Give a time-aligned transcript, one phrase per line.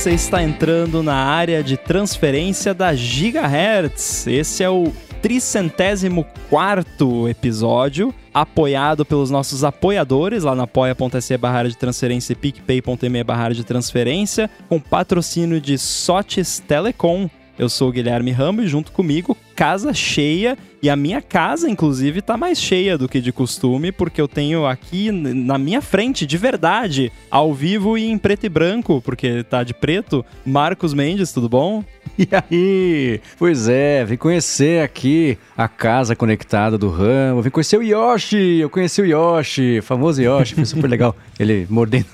[0.00, 4.26] você está entrando na área de transferência da Gigahertz.
[4.26, 4.90] Esse é o
[5.20, 13.22] tricentésimo quarto episódio, apoiado pelos nossos apoiadores lá na apoia.se barra de transferência e picpay.me
[13.22, 17.28] barra de transferência, com patrocínio de Sotes Telecom.
[17.60, 22.22] Eu sou o Guilherme Ramos e junto comigo, casa cheia e a minha casa, inclusive,
[22.22, 26.38] tá mais cheia do que de costume, porque eu tenho aqui na minha frente, de
[26.38, 31.50] verdade, ao vivo e em preto e branco, porque tá de preto, Marcos Mendes, tudo
[31.50, 31.84] bom?
[32.20, 33.20] E aí?
[33.38, 38.68] Pois é, vim conhecer aqui a casa conectada do Ramo, vim conhecer o Yoshi, eu
[38.68, 41.16] conheci o Yoshi, famoso Yoshi, foi super legal.
[41.38, 42.04] Ele mordendo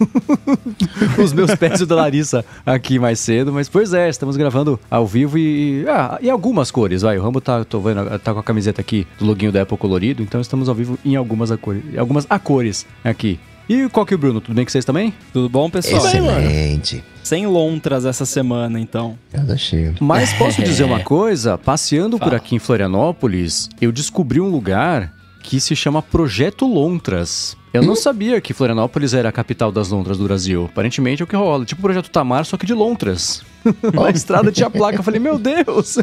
[1.19, 5.37] os meus pés da Larissa aqui mais cedo, mas pois é, estamos gravando ao vivo
[5.37, 8.81] e, ah, e algumas cores, vai, o Rambo tá, tô vendo, tá com a camiseta
[8.81, 12.27] aqui do loginho da Apple colorido, então estamos ao vivo em algumas a cores, algumas
[12.31, 13.41] a cores aqui.
[13.69, 14.41] E qual que é o Bruno?
[14.41, 15.13] Tudo bem com vocês também?
[15.33, 16.05] Tudo bom, pessoal?
[16.07, 17.03] Excelente.
[17.23, 19.19] Sem lontras essa semana, então.
[19.33, 19.95] Cada cheio.
[20.01, 21.59] Mas posso dizer uma coisa?
[21.59, 27.57] Passeando por aqui em Florianópolis, eu descobri um lugar que se chama Projeto Lontras.
[27.77, 30.65] Eu não sabia que Florianópolis era a capital das lontras do Brasil.
[30.65, 31.65] Aparentemente é o que rola.
[31.65, 33.43] Tipo o Projeto Tamar, só que de lontras.
[33.93, 34.99] Na estrada tinha placa.
[34.99, 35.99] Eu falei, meu Deus!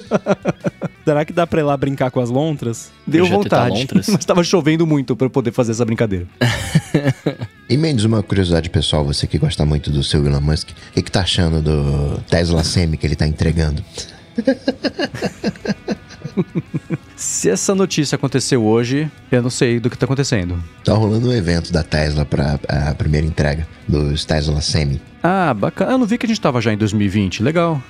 [1.03, 2.91] Será que dá pra ir lá brincar com as lontras?
[3.05, 3.87] Deu Projeto vontade.
[4.07, 6.27] Mas tava chovendo muito pra eu poder fazer essa brincadeira.
[7.69, 11.01] E Mendes, uma curiosidade pessoal, você que gosta muito do seu Elon Musk, o que,
[11.01, 13.83] que tá achando do Tesla Semi que ele tá entregando?
[17.23, 20.61] Se essa notícia aconteceu hoje, eu não sei do que tá acontecendo.
[20.83, 25.01] Tá rolando um evento da Tesla para a primeira entrega dos Tesla Semi.
[25.23, 25.93] Ah, bacana.
[25.93, 27.41] Eu não vi que a gente tava já em 2020.
[27.41, 27.81] Legal.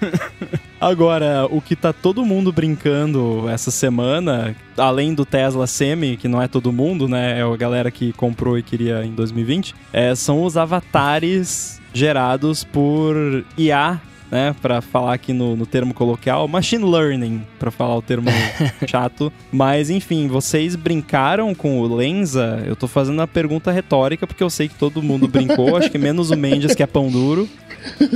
[0.80, 6.40] Agora, o que tá todo mundo brincando essa semana, além do Tesla Semi, que não
[6.40, 7.40] é todo mundo, né?
[7.40, 13.44] É a galera que comprou e queria em 2020, é, são os avatares gerados por
[13.56, 14.00] IA.
[14.30, 18.28] Né, para falar aqui no, no termo coloquial, machine learning, para falar o termo
[18.86, 19.32] chato.
[19.50, 22.62] Mas enfim, vocês brincaram com o Lenza?
[22.66, 25.96] Eu tô fazendo uma pergunta retórica porque eu sei que todo mundo brincou, acho que
[25.96, 27.48] menos o Mendes que é pão duro.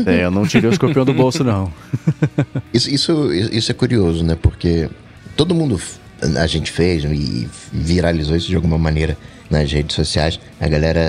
[0.06, 1.72] É, eu não tirei o escorpião do bolso, não.
[2.74, 4.36] Isso, isso, isso é curioso, né?
[4.40, 4.88] Porque
[5.36, 5.80] todo mundo,
[6.36, 9.16] a gente fez e viralizou isso de alguma maneira
[9.50, 10.40] nas redes sociais.
[10.60, 11.00] A galera,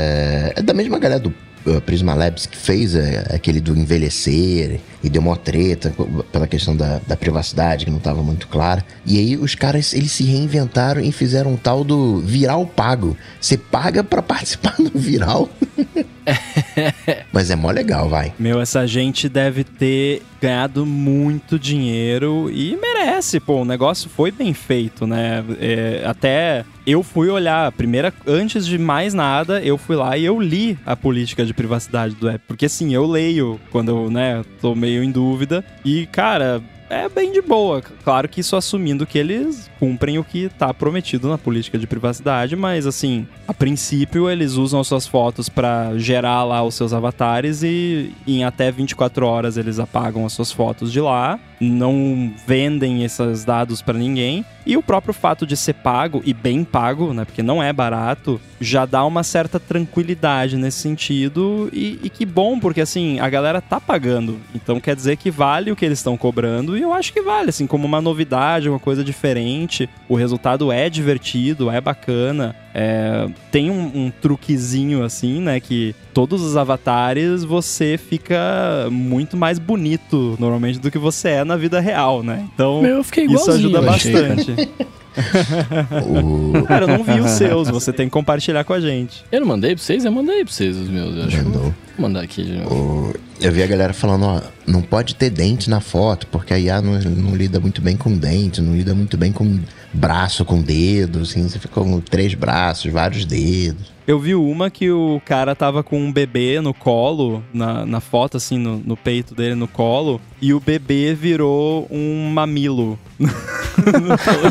[0.55, 1.33] é da mesma galera do
[1.65, 2.99] uh, Prisma Labs que fez uh,
[3.33, 5.93] aquele do envelhecer e deu uma treta
[6.31, 8.83] pela questão da, da privacidade que não estava muito clara.
[9.05, 13.17] E aí os caras, eles se reinventaram e fizeram um tal do viral pago.
[13.39, 15.49] Você paga pra participar do viral.
[17.31, 18.33] Mas é mó legal, vai.
[18.39, 23.61] Meu, essa gente deve ter ganhado muito dinheiro e merece, pô.
[23.61, 25.43] O negócio foi bem feito, né?
[25.59, 30.39] É, até eu fui olhar, primeira, antes de mais nada, eu fui lá e eu
[30.39, 32.43] li a política de privacidade do app.
[32.45, 35.63] Porque assim, eu leio quando eu, né, tô meio em dúvida.
[35.85, 36.61] E, cara.
[36.89, 37.81] É bem de boa.
[37.81, 42.55] Claro que isso assumindo que eles cumprem o que tá prometido na política de privacidade,
[42.55, 47.63] mas assim, a princípio eles usam as suas fotos pra gerar lá os seus avatares
[47.63, 53.43] e em até 24 horas eles apagam as suas fotos de lá, não vendem esses
[53.43, 54.45] dados pra ninguém.
[54.65, 58.39] E o próprio fato de ser pago e bem pago, né, porque não é barato,
[58.61, 63.59] já dá uma certa tranquilidade nesse sentido e, e que bom, porque assim, a galera
[63.59, 64.39] tá pagando.
[64.55, 67.49] Então quer dizer que vale o que eles estão cobrando e eu acho que vale,
[67.49, 69.72] assim, como uma novidade, uma coisa diferente.
[70.07, 72.55] O resultado é divertido, é bacana.
[72.73, 75.59] É, tem um, um truquezinho assim, né?
[75.59, 81.55] Que todos os avatares você fica muito mais bonito normalmente do que você é na
[81.55, 82.47] vida real, né?
[82.53, 84.53] Então Meu, isso ajuda bastante.
[86.07, 86.63] O...
[86.65, 89.23] Cara, eu não vi os seus, você tem que compartilhar com a gente.
[89.31, 90.05] Eu não mandei pra vocês?
[90.05, 91.15] Eu mandei pra vocês os meus.
[91.15, 91.37] Eu acho.
[91.43, 91.61] Mandou.
[91.63, 92.75] Vou mandar aqui de novo.
[92.75, 96.59] O- Eu vi a galera falando, ó, não pode ter dente na foto, porque a
[96.59, 99.59] IA não, não lida muito bem com dente, não lida muito bem com
[99.93, 103.91] braço, com dedo, assim, você fica com três braços, vários dedos.
[104.07, 108.37] Eu vi uma que o cara tava com um bebê no colo, na, na foto,
[108.37, 112.99] assim, no, no peito dele, no colo, e o bebê virou um mamilo.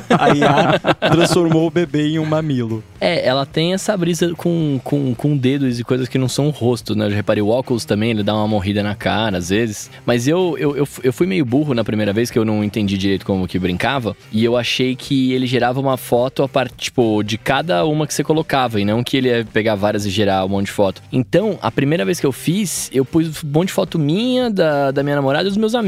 [0.08, 0.78] a IA
[1.10, 2.82] transformou o bebê em um mamilo.
[2.98, 6.50] É, ela tem essa brisa com, com, com dedos e coisas que não são o
[6.50, 7.04] rosto, né?
[7.04, 9.90] Eu já reparei, o óculos também, ele dá uma morrida na cara às vezes.
[10.06, 12.96] Mas eu, eu, eu, eu fui meio burro na primeira vez, que eu não entendi
[12.96, 14.16] direito como que brincava.
[14.32, 18.14] E eu achei que ele gerava uma foto a parte, tipo, de cada uma que
[18.14, 18.80] você colocava.
[18.80, 21.02] E não que ele ia pegar várias e gerar um monte de foto.
[21.12, 24.90] Então, a primeira vez que eu fiz, eu pus um monte de foto minha, da,
[24.90, 25.81] da minha namorada e dos meus amigos.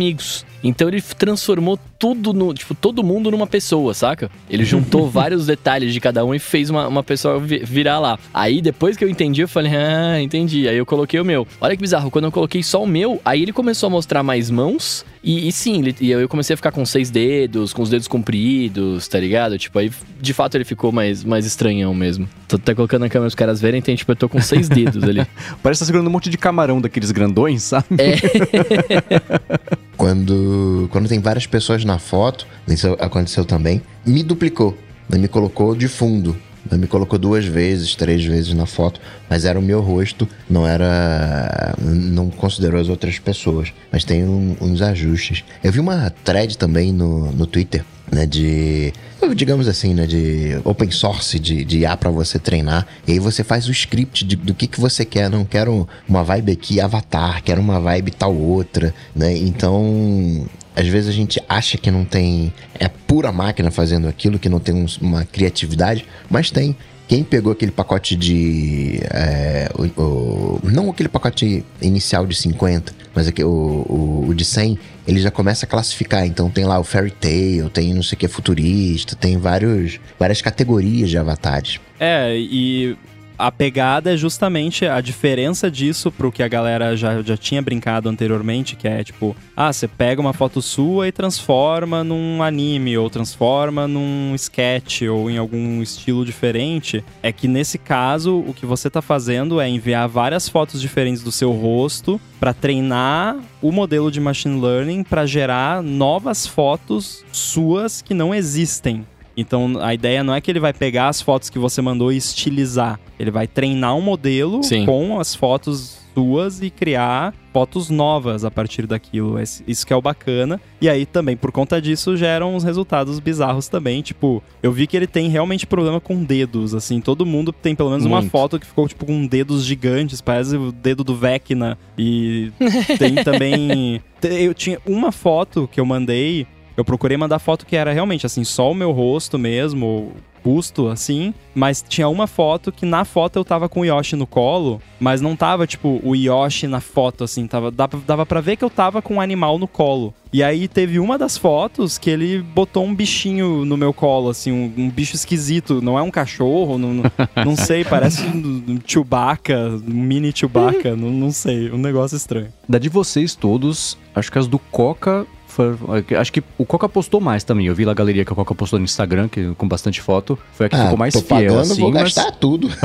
[0.65, 2.55] Então ele transformou tudo no.
[2.55, 4.31] Tipo, todo mundo numa pessoa, saca?
[4.49, 8.19] Ele juntou vários detalhes de cada um e fez uma, uma pessoa virar lá.
[8.33, 10.67] Aí depois que eu entendi, eu falei, ah, entendi.
[10.67, 11.47] Aí eu coloquei o meu.
[11.61, 14.51] Olha que bizarro, quando eu coloquei só o meu, aí ele começou a mostrar mais
[14.51, 15.05] mãos.
[15.23, 18.07] E, e sim, ele, e eu comecei a ficar com seis dedos, com os dedos
[18.07, 19.59] compridos, tá ligado?
[19.59, 19.91] Tipo, aí
[20.21, 22.29] de fato ele ficou mais, mais estranhão mesmo.
[22.47, 25.03] Tô até colocando na câmera os caras verem, tem tipo, eu tô com seis dedos
[25.03, 25.27] ali.
[25.63, 27.87] Parece que tá segurando um monte de camarão daqueles grandões, sabe?
[27.99, 29.75] É.
[29.97, 34.77] quando, quando tem várias pessoas na foto, isso aconteceu também, me duplicou,
[35.09, 35.19] né?
[35.19, 36.37] me colocou de fundo.
[36.73, 41.75] Me colocou duas vezes, três vezes na foto, mas era o meu rosto, não era.
[41.79, 43.73] Não considerou as outras pessoas.
[43.93, 45.45] Mas tem um, uns ajustes.
[45.63, 48.93] Eu vi uma thread também no, no Twitter né, de
[49.35, 52.87] digamos assim, né, de open source de, de IA para você treinar.
[53.07, 55.31] E aí você faz o script de, do que, que você quer.
[55.31, 59.35] Não quero uma vibe aqui avatar, quero uma vibe tal outra, né?
[59.37, 64.49] Então, às vezes a gente acha que não tem é pura máquina fazendo aquilo, que
[64.49, 66.77] não tem um, uma criatividade, mas tem.
[67.07, 68.99] Quem pegou aquele pacote de.
[69.11, 74.45] É, o, o, não aquele pacote inicial de 50, mas aqui, o, o, o, de
[74.45, 76.27] 100, ele já começa a classificar.
[76.27, 80.41] Então tem lá o Fairy Tail, tem não sei o que futurista, tem vários, várias
[80.41, 81.79] categorias de avatares.
[82.01, 82.97] É, e
[83.39, 88.09] a pegada é justamente a diferença disso pro que a galera já, já tinha brincado
[88.09, 93.11] anteriormente, que é tipo, ah, você pega uma foto sua e transforma num anime, ou
[93.11, 97.05] transforma num sketch, ou em algum estilo diferente.
[97.23, 101.33] É que nesse caso, o que você tá fazendo é enviar várias fotos diferentes do
[101.33, 108.15] seu rosto para treinar o modelo de machine learning para gerar novas fotos suas que
[108.15, 109.05] não existem.
[109.37, 112.17] Então a ideia não é que ele vai pegar as fotos que você mandou e
[112.17, 112.99] estilizar.
[113.19, 114.87] Ele vai treinar um modelo Sim.
[114.87, 119.37] com as fotos suas e criar fotos novas a partir daquilo.
[119.67, 120.61] Isso que é o bacana.
[120.81, 124.01] E aí também, por conta disso, geram uns resultados bizarros também.
[124.01, 127.01] Tipo, eu vi que ele tem realmente problema com dedos, assim.
[127.01, 128.25] Todo mundo tem pelo menos Muito.
[128.25, 130.21] uma foto que ficou, tipo, com dedos gigantes.
[130.21, 131.77] Parece o dedo do Vecna.
[131.99, 132.53] E
[132.99, 134.01] tem também...
[134.23, 138.45] Eu tinha uma foto que eu mandei eu procurei mandar foto que era realmente assim,
[138.45, 140.13] só o meu rosto mesmo,
[140.45, 141.33] busto, assim.
[141.55, 145.21] Mas tinha uma foto que na foto eu tava com o Yoshi no colo, mas
[145.21, 147.47] não tava, tipo, o Yoshi na foto, assim.
[147.47, 150.13] Tava, dava, dava pra ver que eu tava com um animal no colo.
[150.33, 154.51] E aí teve uma das fotos que ele botou um bichinho no meu colo, assim,
[154.51, 155.81] um, um bicho esquisito.
[155.81, 157.03] Não é um cachorro, não,
[157.45, 162.49] não sei, parece um, um Chewbacca, um mini Chewbacca, não, não sei, um negócio estranho.
[162.69, 165.25] Da de vocês todos, acho que as do Coca
[165.55, 165.77] foi,
[166.19, 167.67] acho que o Coca postou mais também.
[167.67, 170.37] Eu vi lá a galeria que o Coca postou no Instagram, que, com bastante foto.
[170.53, 171.55] Foi a que ah, ficou mais tô fiel.
[171.55, 172.13] Pagando, assim, vou mas...
[172.13, 172.69] gastar tudo.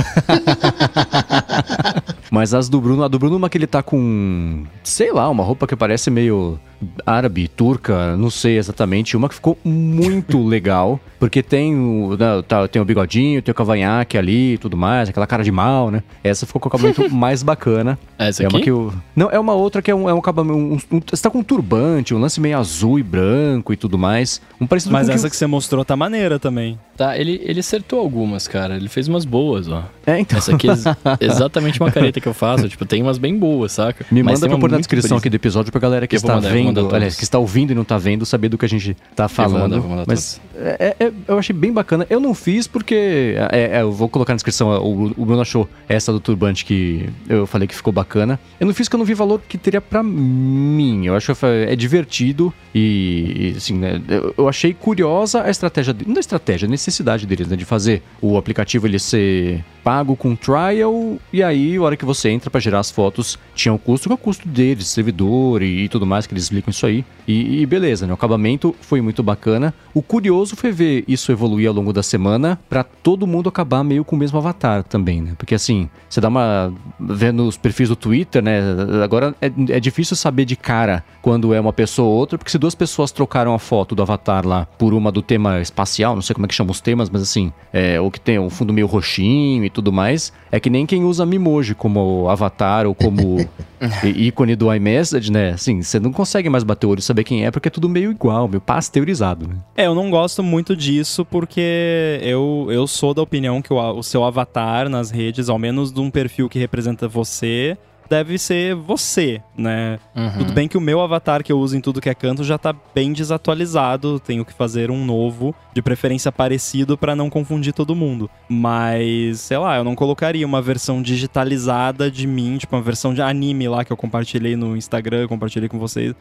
[2.29, 5.43] mas as do Bruno, a do Bruno, uma que ele tá com, sei lá, uma
[5.43, 6.59] roupa que parece meio
[7.05, 12.67] árabe, turca, não sei exatamente, uma que ficou muito legal, porque tem o, né, tá,
[12.67, 16.01] tem o bigodinho, tem o cavanhaque ali e tudo mais, aquela cara de mal, né?
[16.23, 17.99] Essa ficou com o acabamento mais bacana.
[18.17, 18.55] Essa é aqui?
[18.55, 20.57] uma que eu, Não, é uma outra que é um, é um acabamento.
[20.57, 23.97] Um, um, você tá com um turbante, um lance meio azul e branco e tudo
[23.97, 24.41] mais.
[24.59, 26.79] Um parecido Mas com essa que, que você mostrou tá maneira também.
[26.95, 28.75] Tá, ele, ele acertou algumas, cara.
[28.75, 29.85] Ele fez umas boas, ó.
[30.05, 30.37] É, então.
[30.37, 30.73] Essa aqui é
[31.21, 32.67] exatamente uma careta que eu faço.
[32.67, 34.05] tipo, tem umas bem boas, saca?
[34.11, 35.19] Me Mas manda pra pôr na descrição brisa.
[35.19, 37.83] aqui do episódio pra galera que eu está mandar, aliás, que está ouvindo e não
[37.83, 39.53] tá vendo, saber do que a gente tá falando.
[39.53, 42.05] Eu vou mandar, vou mandar Mas é, é, eu achei bem bacana.
[42.09, 43.35] Eu não fiz porque.
[43.51, 44.69] É, é, eu vou colocar na descrição.
[44.83, 48.39] O, o Bruno achou essa do turbante que eu falei que ficou bacana.
[48.59, 51.05] Eu não fiz porque eu não vi valor que teria pra mim.
[51.05, 55.95] Eu acho que é divertido e, assim, né, eu, eu achei curiosa a estratégia.
[56.05, 57.55] Não a estratégia, a necessidade deles, né?
[57.55, 62.29] De fazer o aplicativo ele ser pago com trial, e aí, a hora que você
[62.29, 65.89] entra para gerar as fotos, tinha o um custo, o custo deles, servidor e, e,
[65.89, 67.03] tudo mais, que eles explicam isso aí.
[67.27, 68.11] E, e, beleza, né?
[68.11, 69.73] O acabamento foi muito bacana.
[69.91, 74.05] O curioso foi ver isso evoluir ao longo da semana para todo mundo acabar meio
[74.05, 75.33] com o mesmo avatar também, né?
[75.37, 76.71] Porque assim, você dá uma.
[76.99, 78.59] vendo os perfis do Twitter, né?
[79.03, 82.57] Agora é, é difícil saber de cara quando é uma pessoa ou outra, porque se
[82.57, 86.33] duas pessoas trocaram a foto do avatar lá por uma do tema espacial, não sei
[86.33, 88.87] como é que chama os temas, mas assim, é, ou que tem um fundo meio
[88.87, 93.37] roxinho e tudo mais, é que nem quem usa Mimoji como avatar ou como
[94.03, 95.51] ícone do iMessage, né?
[95.51, 97.87] Assim, você não consegue mais bater o olho e saber quem é, porque é tudo
[97.87, 99.55] meio igual, meio pasteurizado, né?
[99.75, 104.03] É, eu não gosto muito disso porque eu, eu sou da opinião que o, o
[104.03, 107.77] seu avatar nas redes, ao menos de um perfil que representa você,
[108.09, 109.99] deve ser você, né?
[110.15, 110.39] Uhum.
[110.39, 112.57] Tudo bem que o meu avatar que eu uso em tudo que é canto já
[112.57, 117.95] tá bem desatualizado, tenho que fazer um novo, de preferência parecido para não confundir todo
[117.95, 118.29] mundo.
[118.49, 123.21] Mas, sei lá, eu não colocaria uma versão digitalizada de mim, tipo uma versão de
[123.21, 126.13] anime lá que eu compartilhei no Instagram, compartilhei com vocês.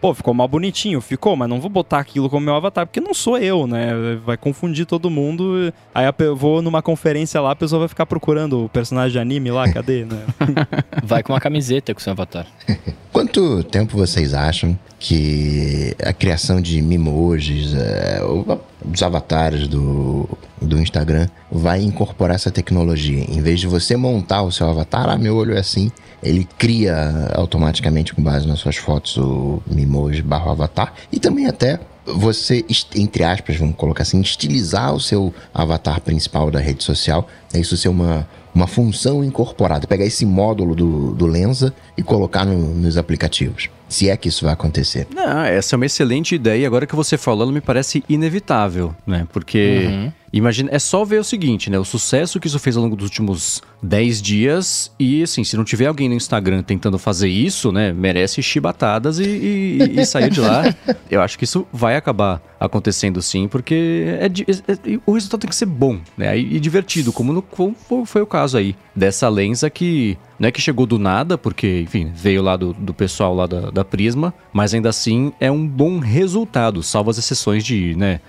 [0.00, 3.14] pô, ficou mal bonitinho, ficou, mas não vou botar aquilo como meu avatar, porque não
[3.14, 4.18] sou eu, né?
[4.24, 5.72] Vai confundir todo mundo.
[5.94, 9.50] Aí eu vou numa conferência lá, a pessoa vai ficar procurando o personagem de anime
[9.50, 10.24] lá, cadê, né?
[11.02, 12.46] vai com uma camiseta com seu avatar.
[13.12, 20.28] Quanto tempo vocês acham que a criação de mimojis, é, os avatares do,
[20.60, 23.24] do Instagram vai incorporar essa tecnologia?
[23.28, 25.90] Em vez de você montar o seu avatar, ah, meu olho é assim,
[26.22, 31.80] ele cria automaticamente com base nas suas fotos o mimoji barro avatar e também até
[32.06, 37.76] você, entre aspas, vamos colocar assim, estilizar o seu avatar principal da rede social, isso
[37.76, 42.96] ser uma, uma função incorporada, pegar esse módulo do, do Lenza e colocar no, nos
[42.96, 43.68] aplicativos.
[43.86, 45.06] Se é que isso vai acontecer.
[45.14, 46.66] Não, essa é uma excelente ideia.
[46.66, 49.28] Agora que você falando, me parece inevitável, né?
[49.32, 49.84] Porque.
[49.86, 50.12] Uhum.
[50.32, 51.78] Imagina, é só ver o seguinte, né?
[51.78, 54.92] O sucesso que isso fez ao longo dos últimos 10 dias.
[54.98, 57.92] E assim, se não tiver alguém no Instagram tentando fazer isso, né?
[57.92, 60.74] Merece chibatadas e, e, e sair de lá.
[61.08, 65.50] Eu acho que isso vai acabar acontecendo sim, porque é, é, é, o resultado tem
[65.50, 66.38] que ser bom, né?
[66.38, 70.52] E, e divertido, como, no, como foi o caso aí dessa lensa que não é
[70.52, 74.34] que chegou do nada, porque, enfim, veio lá do, do pessoal lá da, da Prisma,
[74.52, 78.20] mas ainda assim é um bom resultado, salvo as exceções de, né,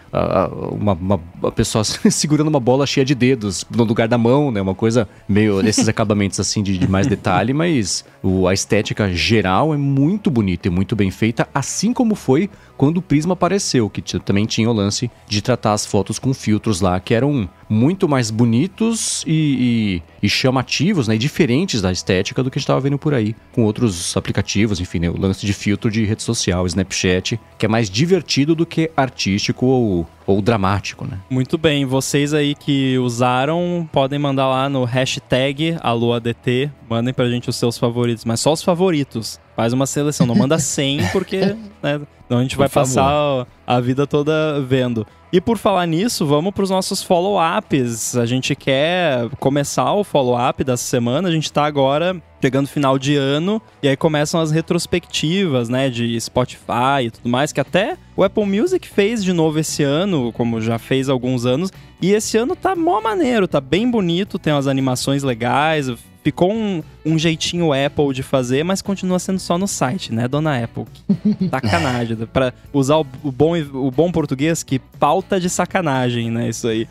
[0.72, 4.62] uma, uma, uma pessoa segurando uma bola cheia de dedos no lugar da mão, né,
[4.62, 9.74] uma coisa meio desses acabamentos assim de, de mais detalhe, mas o, a estética geral
[9.74, 14.02] é muito bonita e muito bem feita, assim como foi quando o Prisma apareceu, que
[14.20, 18.32] também tinha o lance de tratar as fotos com filtros lá, que eram muito mais
[18.32, 22.80] bonitos e, e, e chamativos, né, e diferentes da estética do que a gente estava
[22.80, 26.66] vendo por aí, com outros aplicativos, enfim, né, o lance de filtro de rede social,
[26.66, 31.20] Snapchat, que é mais divertido do que artístico ou, ou dramático, né?
[31.30, 37.50] Muito bem, vocês aí que usaram, podem mandar lá no hashtag AluaDT, mandem pra gente
[37.50, 39.40] os seus favoritos, mas só os favoritos.
[39.56, 44.62] Faz uma seleção, não manda 100 porque né, a gente vai passar a vida toda
[44.62, 45.06] vendo.
[45.32, 48.16] E por falar nisso, vamos para os nossos follow-ups.
[48.16, 51.28] A gente quer começar o follow-up dessa semana.
[51.28, 56.20] A gente está agora chegando final de ano e aí começam as retrospectivas, né, de
[56.20, 60.62] Spotify e tudo mais, que até o Apple Music fez de novo esse ano, como
[60.62, 61.72] já fez há alguns anos.
[62.01, 65.89] E esse ano tá mó maneiro, tá bem bonito, tem umas animações legais,
[66.27, 70.62] ficou um, um jeitinho Apple de fazer, mas continua sendo só no site, né, dona
[70.62, 70.84] Apple?
[71.50, 72.17] Sacanagem.
[72.34, 76.50] para usar o, o, bom, o bom português, que pauta de sacanagem, né?
[76.50, 76.86] Isso aí.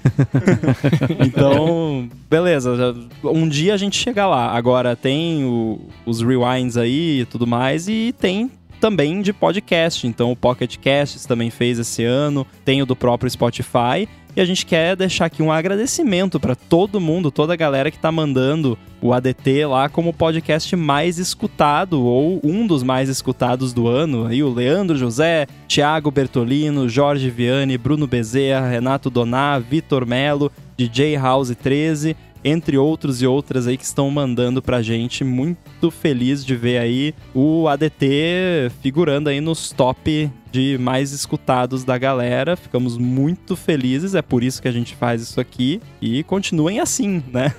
[1.20, 2.94] então, beleza.
[3.22, 4.56] Um dia a gente chega lá.
[4.56, 8.50] Agora tem o, os rewinds aí e tudo mais, e tem
[8.80, 10.06] também de podcast.
[10.06, 14.08] Então o Pocket Casts também fez esse ano, tem o do próprio Spotify.
[14.34, 17.96] E a gente quer deixar aqui um agradecimento para todo mundo, toda a galera que
[17.96, 23.88] está mandando o ADT lá como podcast mais escutado ou um dos mais escutados do
[23.88, 24.26] ano.
[24.26, 31.16] Aí o Leandro José, Thiago Bertolino, Jorge Viane, Bruno Bezerra, Renato Doná, Vitor Melo, DJ
[31.16, 32.14] House 13
[32.46, 35.24] entre outros e outras aí que estão mandando pra gente.
[35.24, 41.98] Muito feliz de ver aí o ADT figurando aí nos top de mais escutados da
[41.98, 42.56] galera.
[42.56, 45.82] Ficamos muito felizes, é por isso que a gente faz isso aqui.
[46.00, 47.52] E continuem assim, né?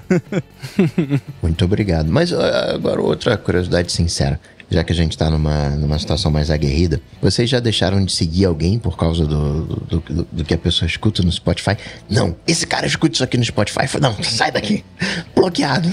[1.44, 2.10] muito obrigado.
[2.10, 4.40] Mas ah, agora outra curiosidade sincera
[4.70, 8.46] já que a gente está numa, numa situação mais aguerrida, vocês já deixaram de seguir
[8.46, 11.78] alguém por causa do, do, do, do que a pessoa escuta no Spotify?
[12.10, 13.86] Não, esse cara escuta isso aqui no Spotify.
[14.02, 14.84] Não, sai daqui.
[15.36, 15.90] Bloqueado.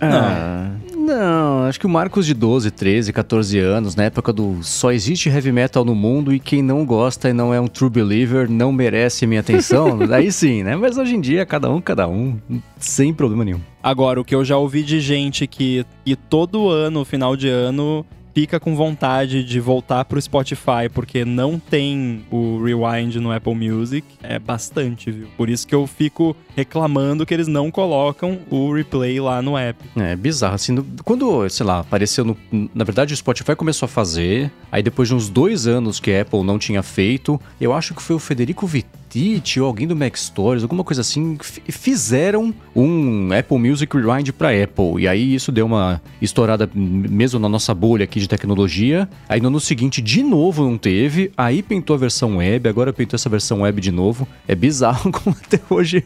[0.00, 0.72] Ah.
[1.02, 5.28] Não, acho que o Marcos de 12, 13, 14 anos, na época do só existe
[5.28, 8.70] heavy metal no mundo e quem não gosta e não é um true believer não
[8.70, 10.76] merece minha atenção, daí sim, né?
[10.76, 12.38] Mas hoje em dia, cada um, cada um,
[12.78, 13.60] sem problema nenhum.
[13.82, 18.06] Agora, o que eu já ouvi de gente que, que todo ano, final de ano,
[18.34, 24.06] fica com vontade de voltar pro Spotify porque não tem o Rewind no Apple Music,
[24.22, 25.28] é bastante, viu?
[25.36, 29.78] Por isso que eu fico reclamando que eles não colocam o replay lá no app.
[29.96, 32.36] É bizarro, assim, quando, sei lá, apareceu no...
[32.74, 36.22] Na verdade, o Spotify começou a fazer, aí depois de uns dois anos que a
[36.22, 39.94] Apple não tinha feito, eu acho que foi o Federico Vitor Tite ou alguém do
[39.94, 41.36] Mac Stories, alguma coisa assim,
[41.68, 45.02] fizeram um Apple Music Rewind para Apple.
[45.02, 49.06] E aí isso deu uma estourada mesmo na nossa bolha aqui de tecnologia.
[49.28, 51.30] Aí no ano seguinte, de novo, não teve.
[51.36, 54.26] Aí pintou a versão web, agora pintou essa versão web de novo.
[54.48, 56.02] É bizarro como até hoje.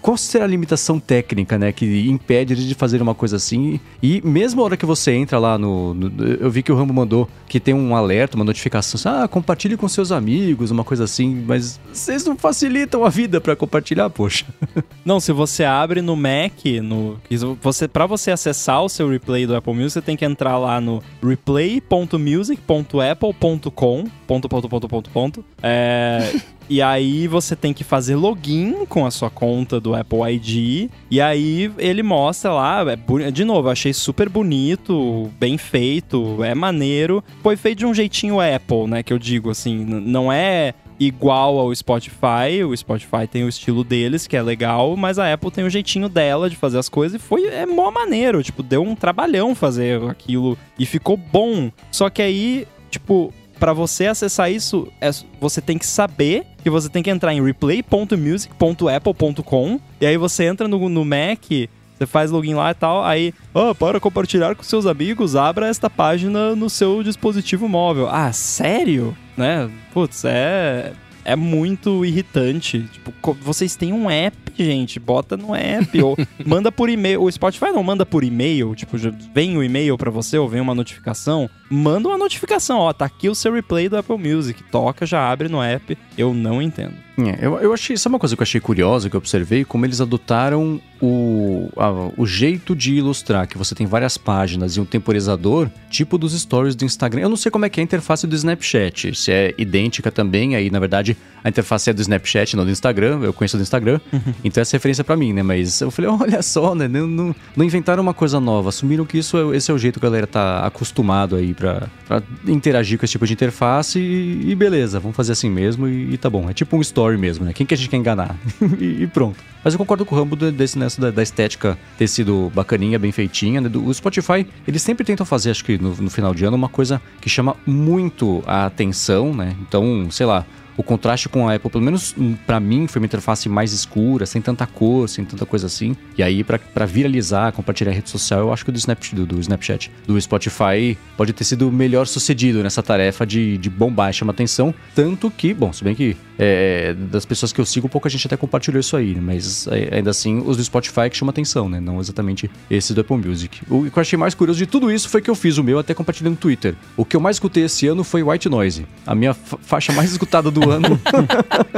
[0.00, 3.80] Qual será a limitação técnica, né, que impede de fazer uma coisa assim?
[4.00, 5.92] E mesmo a hora que você entra lá no.
[5.92, 8.98] no eu vi que o Rambo mandou que tem um alerta, uma notificação.
[8.98, 11.44] Assim, ah, compartilhe com seus amigos, uma coisa assim.
[11.46, 14.44] Mas vocês não facilitam a vida pra compartilhar, poxa.
[15.02, 17.18] Não, se você abre no Mac, no
[17.62, 20.78] você para você acessar o seu replay do Apple Music, você tem que entrar lá
[20.78, 25.42] no replay.music.apple.com, ponto, ponto, ponto, ponto, ponto.
[25.62, 26.34] É,
[26.68, 30.90] e aí você tem que fazer login com a sua conta do Apple ID.
[31.10, 36.54] E aí ele mostra lá, é, de novo, eu achei super bonito, bem feito, é
[36.54, 37.24] maneiro.
[37.42, 39.02] Foi feito de um jeitinho Apple, né?
[39.02, 40.74] Que eu digo assim, não é
[41.06, 42.62] igual ao Spotify.
[42.66, 46.08] O Spotify tem o estilo deles, que é legal, mas a Apple tem o jeitinho
[46.08, 50.02] dela de fazer as coisas e foi é mó maneiro, tipo, deu um trabalhão fazer
[50.04, 51.70] aquilo e ficou bom.
[51.90, 56.88] Só que aí, tipo, para você acessar isso, é, você tem que saber que você
[56.88, 61.50] tem que entrar em replay.music.apple.com e aí você entra no, no Mac
[61.96, 65.88] você faz login lá e tal, aí, oh, para compartilhar com seus amigos, abra esta
[65.88, 68.08] página no seu dispositivo móvel.
[68.10, 69.16] Ah, sério?
[69.36, 69.70] Né?
[69.92, 70.92] Putz, é
[71.24, 72.82] é muito irritante.
[72.92, 77.22] Tipo, vocês têm um app, gente, bota no app ou manda por e-mail.
[77.22, 78.96] O Spotify não manda por e-mail, tipo,
[79.32, 81.48] vem o e-mail para você ou vem uma notificação.
[81.74, 84.62] Manda uma notificação, ó, tá aqui o seu replay do Apple Music.
[84.70, 85.98] Toca, já abre no app.
[86.16, 86.94] Eu não entendo.
[87.16, 89.64] É, eu, eu achei, sabe uma coisa que eu achei curiosa, que eu observei?
[89.64, 94.80] Como eles adotaram o, a, o jeito de ilustrar, que você tem várias páginas e
[94.80, 97.22] um temporizador, tipo dos stories do Instagram.
[97.22, 100.56] Eu não sei como é que é a interface do Snapchat, se é idêntica também,
[100.56, 104.00] aí na verdade a interface é do Snapchat, não do Instagram, eu conheço do Instagram,
[104.12, 104.34] uhum.
[104.42, 105.42] então essa é referência para mim, né?
[105.42, 106.88] Mas eu falei, olha só, né?
[106.88, 110.00] Não, não, não, inventaram uma coisa nova, assumiram que isso é, esse é o jeito
[110.00, 111.63] que a galera tá acostumado aí pra,
[112.06, 116.14] pra interagir com esse tipo de interface e, e beleza, vamos fazer assim mesmo e,
[116.14, 116.48] e tá bom.
[116.48, 117.52] É tipo um story mesmo, né?
[117.52, 118.36] Quem que a gente quer enganar?
[118.80, 119.38] e, pronto.
[119.62, 123.10] Mas eu concordo com o Rambo desse, nessa da, da, estética ter sido bacaninha, bem
[123.10, 123.60] feitinha.
[123.60, 123.70] Né?
[123.74, 127.00] O Spotify, eles sempre tentam fazer, acho que no, no final de ano, uma coisa
[127.20, 129.56] que chama muito a atenção, né?
[129.62, 130.44] Então, sei lá,
[130.76, 134.26] o contraste com a Apple, pelo menos hum, para mim, foi uma interface mais escura,
[134.26, 135.96] sem tanta cor, sem tanta coisa assim.
[136.16, 139.40] E aí, para viralizar, compartilhar rede social, eu acho que o do, Snapchat, do, do,
[139.40, 144.32] Snapchat, do Spotify, pode ter sido melhor sucedido nessa tarefa de, de bombar e chamar
[144.32, 144.74] atenção.
[144.94, 148.36] Tanto que, bom, se bem que é, das pessoas que eu sigo, pouca gente até
[148.36, 149.20] compartilhou isso aí, né?
[149.20, 151.80] Mas é, ainda assim, os do Spotify que chamam atenção, né?
[151.80, 153.60] Não exatamente esse do Apple Music.
[153.68, 155.78] O que eu achei mais curioso de tudo isso foi que eu fiz o meu
[155.78, 156.74] até compartilhando no Twitter.
[156.96, 158.86] O que eu mais escutei esse ano foi White Noise.
[159.06, 161.00] A minha faixa mais escutada do ano.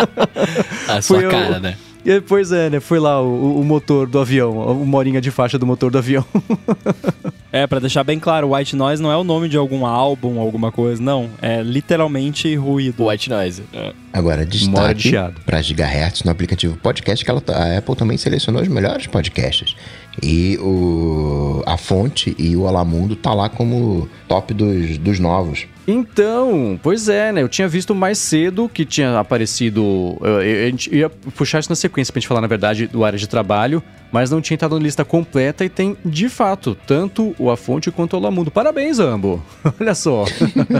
[0.88, 1.76] a sua Foi cara, né?
[2.06, 2.78] E, pois é, né?
[2.78, 6.24] Foi lá o, o motor do avião, o morinha de faixa do motor do avião.
[7.50, 10.70] é, para deixar bem claro, White Noise não é o nome de algum álbum, alguma
[10.70, 11.28] coisa, não.
[11.42, 13.08] É literalmente ruído.
[13.08, 13.64] White Noise.
[13.72, 13.92] É.
[14.12, 15.12] Agora, destaque
[15.44, 19.74] para Gigahertz no aplicativo podcast, que ela, tá, a Apple também selecionou os melhores podcasts.
[20.22, 25.66] E o, a fonte e o Alamundo tá lá como top dos, dos novos.
[25.86, 27.42] Então, pois é, né?
[27.42, 30.18] Eu tinha visto mais cedo que tinha aparecido.
[30.20, 33.28] a gente ia puxar isso na sequência pra gente falar, na verdade, do área de
[33.28, 37.56] trabalho, mas não tinha entrado na lista completa e tem, de fato, tanto o A
[37.56, 38.50] Fonte quanto o Alamundo.
[38.50, 39.42] Parabéns, Ambo!
[39.80, 40.24] Olha só.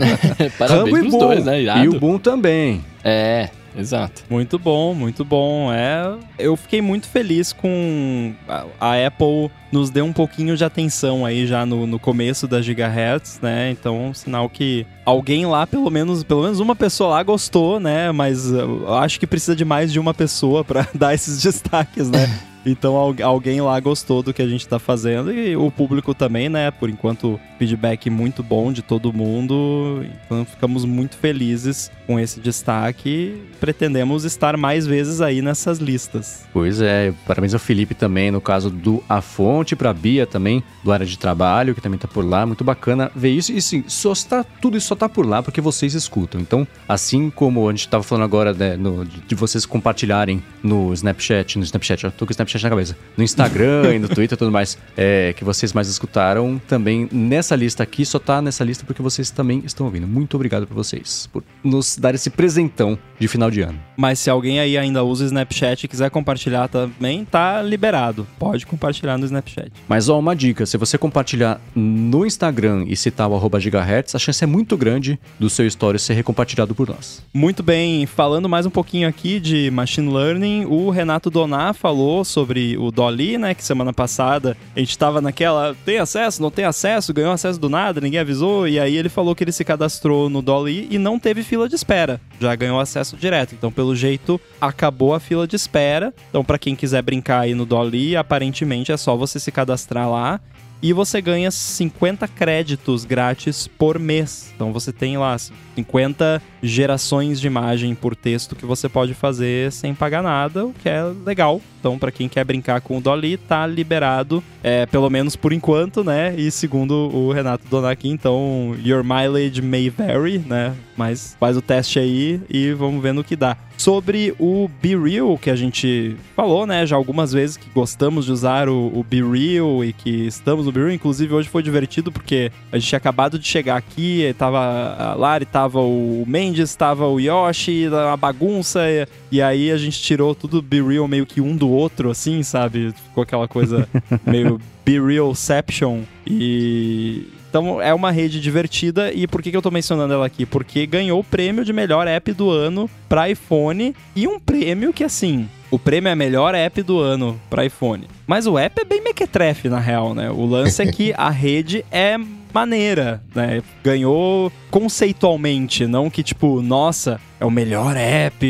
[0.58, 1.18] Parabéns Rambo e Boom.
[1.18, 1.62] Dois, né?
[1.84, 2.84] E o Boom também.
[3.04, 3.50] É.
[3.76, 4.24] Exato.
[4.30, 5.72] Muito bom, muito bom.
[5.72, 8.34] É, eu fiquei muito feliz com
[8.80, 13.40] a, Apple nos deu um pouquinho de atenção aí já no, no começo da Gigahertz,
[13.42, 13.70] né?
[13.70, 18.10] Então, sinal que alguém lá, pelo menos, pelo menos uma pessoa lá gostou, né?
[18.12, 22.26] Mas eu acho que precisa de mais de uma pessoa para dar esses destaques, né?
[22.66, 26.70] Então alguém lá gostou do que a gente tá fazendo e o público também, né?
[26.70, 30.04] Por enquanto, feedback muito bom de todo mundo.
[30.24, 36.44] Então ficamos muito felizes com esse destaque pretendemos estar mais vezes aí nessas listas.
[36.52, 40.92] Pois é, parabéns ao Felipe também, no caso do A Fonte, pra Bia também, do
[40.92, 42.46] área de trabalho, que também tá por lá.
[42.46, 43.52] Muito bacana ver isso.
[43.52, 46.40] E sim, só está, tudo isso só tá por lá porque vocês escutam.
[46.40, 51.58] Então, assim como a gente tava falando agora né, no, de vocês compartilharem no Snapchat,
[51.58, 54.38] no Snapchat, eu tô com o Snapchat na cabeça, no Instagram e no Twitter e
[54.38, 58.84] tudo mais, é, que vocês mais escutaram, também nessa lista aqui, só tá nessa lista
[58.84, 60.06] porque vocês também estão ouvindo.
[60.06, 63.78] Muito obrigado por vocês, por nos dar esse presentão de final de ano.
[63.96, 68.26] Mas se alguém aí ainda usa o Snapchat e quiser compartilhar também, tá liberado.
[68.38, 69.72] Pode compartilhar no Snapchat.
[69.88, 74.18] Mas ó, uma dica, se você compartilhar no Instagram e citar o arroba gigahertz, a
[74.18, 77.22] chance é muito grande do seu story ser recompartilhado por nós.
[77.32, 82.45] Muito bem, falando mais um pouquinho aqui de machine learning, o Renato Doná falou sobre
[82.46, 83.54] sobre o Dolly, né?
[83.54, 85.74] Que semana passada a gente tava naquela.
[85.84, 88.68] Tem acesso, não tem acesso, ganhou acesso do nada, ninguém avisou.
[88.68, 91.74] E aí ele falou que ele se cadastrou no Dolly e não teve fila de
[91.74, 92.20] espera.
[92.40, 93.54] Já ganhou acesso direto.
[93.54, 96.14] Então, pelo jeito, acabou a fila de espera.
[96.30, 100.40] Então, para quem quiser brincar aí no Dolly, aparentemente é só você se cadastrar lá
[100.86, 104.52] e você ganha 50 créditos grátis por mês.
[104.54, 109.92] Então você tem lá 50 gerações de imagem por texto que você pode fazer sem
[109.92, 111.60] pagar nada, o que é legal.
[111.80, 116.04] Então, para quem quer brincar com o Dolly, tá liberado, é, pelo menos por enquanto,
[116.04, 116.34] né?
[116.36, 120.72] E segundo o Renato Donaki, então, your mileage may vary, né?
[120.96, 123.56] Mas faz o teste aí e vamos ver no que dá.
[123.76, 128.32] Sobre o Be Real, que a gente falou, né, já algumas vezes que gostamos de
[128.32, 130.92] usar o, o Be Real e que estamos no Be Real.
[130.92, 134.58] Inclusive, hoje foi divertido porque a gente tinha acabado de chegar aqui, tava
[134.98, 140.00] a Lari, tava o Mendes, tava o Yoshi, uma bagunça, e, e aí a gente
[140.00, 142.92] tirou tudo Be Real meio que um do outro, assim, sabe?
[143.08, 143.88] Ficou aquela coisa
[144.26, 146.02] meio Be Realception.
[146.26, 150.44] E então é uma rede divertida e por que, que eu tô mencionando ela aqui?
[150.44, 155.04] Porque ganhou o prêmio de melhor app do ano para iPhone e um prêmio que
[155.04, 158.06] assim, o prêmio é melhor app do ano para iPhone.
[158.26, 160.30] Mas o app é bem mequetrefe na real, né?
[160.30, 162.16] O lance é que a rede é
[162.52, 163.62] maneira, né?
[163.84, 168.46] Ganhou conceitualmente, não que tipo, nossa, é o melhor app.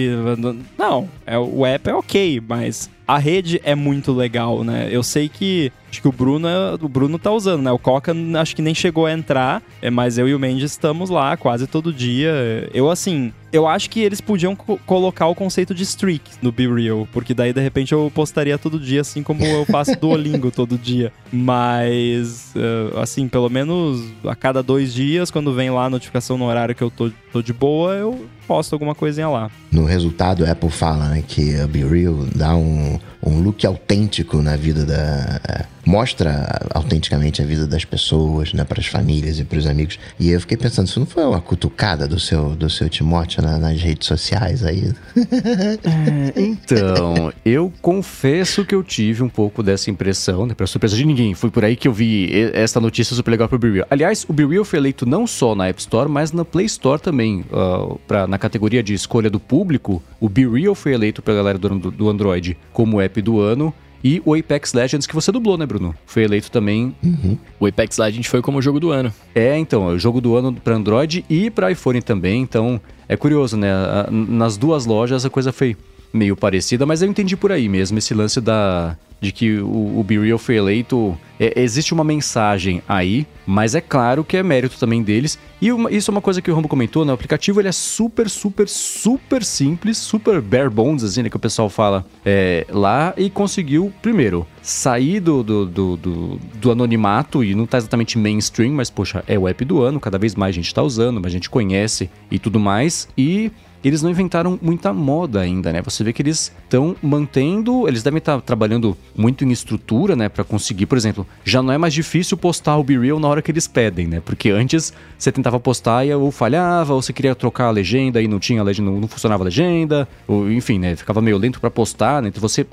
[0.77, 4.89] Não, é, o app é ok, mas a rede é muito legal, né?
[4.91, 6.49] Eu sei que acho que o Bruno,
[6.81, 7.71] o Bruno tá usando, né?
[7.71, 11.11] O Coca acho que nem chegou a entrar, é, mas eu e o Mendes estamos
[11.11, 12.69] lá quase todo dia.
[12.75, 16.67] Eu assim, eu acho que eles podiam co colocar o conceito de streak no Be
[16.67, 20.77] Real, porque daí de repente eu postaria todo dia, assim como eu faço Duolingo todo
[20.77, 21.13] dia.
[21.33, 26.45] Mas, uh, assim, pelo menos a cada dois dias, quando vem lá a notificação no
[26.45, 29.51] horário que eu tô, tô de boa, eu posto alguma coisinha lá.
[29.71, 34.41] No resultado, a Apple fala né, que a Be Real dá um, um look autêntico
[34.43, 35.67] na vida da.
[35.87, 39.99] Mostra autenticamente a vida das pessoas, né, para as famílias e para os amigos.
[40.19, 43.57] E eu fiquei pensando, isso não foi uma cutucada do seu, do seu Timóteo na,
[43.57, 44.93] nas redes sociais aí?
[45.17, 51.05] é, então, eu confesso que eu tive um pouco dessa impressão, né, para surpresa de
[51.05, 51.35] ninguém.
[51.35, 53.87] Foi por aí que eu vi essa notícia super legal pro BeReal.
[53.89, 57.45] Aliás, o BeReal foi eleito não só na App Store, mas na Play Store também.
[57.53, 62.09] Uh, na categoria de escolha do público, o BeReal foi eleito pela galera do, do
[62.09, 63.73] Android como app do ano.
[64.03, 65.95] E o Apex Legends, que você dublou, né, Bruno?
[66.07, 66.95] Foi eleito também.
[67.03, 67.37] Uhum.
[67.59, 69.13] O Apex Legends foi como jogo do ano.
[69.35, 72.43] É, então, é o jogo do ano para Android e para iPhone também.
[72.43, 73.71] Então, é curioso, né?
[74.11, 75.77] Nas duas lojas a coisa foi
[76.13, 80.39] meio parecida, mas eu entendi por aí mesmo esse lance da de que o, o
[80.39, 81.19] foi eleito.
[81.39, 85.39] É, existe uma mensagem aí, mas é claro que é mérito também deles.
[85.61, 87.11] E uma, isso é uma coisa que o Rambo comentou, né?
[87.13, 91.29] O aplicativo ele é super, super, super simples, super bare bones, assim, né?
[91.29, 96.71] Que o pessoal fala é, lá e conseguiu, primeiro, sair do, do, do, do, do
[96.71, 100.35] anonimato e não tá exatamente mainstream, mas, poxa, é o app do ano, cada vez
[100.35, 103.09] mais gente tá usando, mais gente conhece e tudo mais.
[103.17, 103.53] E
[103.85, 105.83] eles não inventaram muita moda ainda, né?
[105.83, 110.45] Você vê que eles estão mantendo, eles devem estar trabalhando muito em estrutura, né, para
[110.45, 113.51] conseguir, por exemplo, já não é mais difícil postar o Be Real na hora que
[113.51, 114.21] eles pedem, né?
[114.25, 118.29] Porque antes você tentava postar e ou falhava, ou você queria trocar a legenda e
[118.29, 121.71] não tinha a legenda, não, funcionava a legenda, ou enfim, né, ficava meio lento para
[121.71, 122.29] postar, né?
[122.29, 122.67] Então você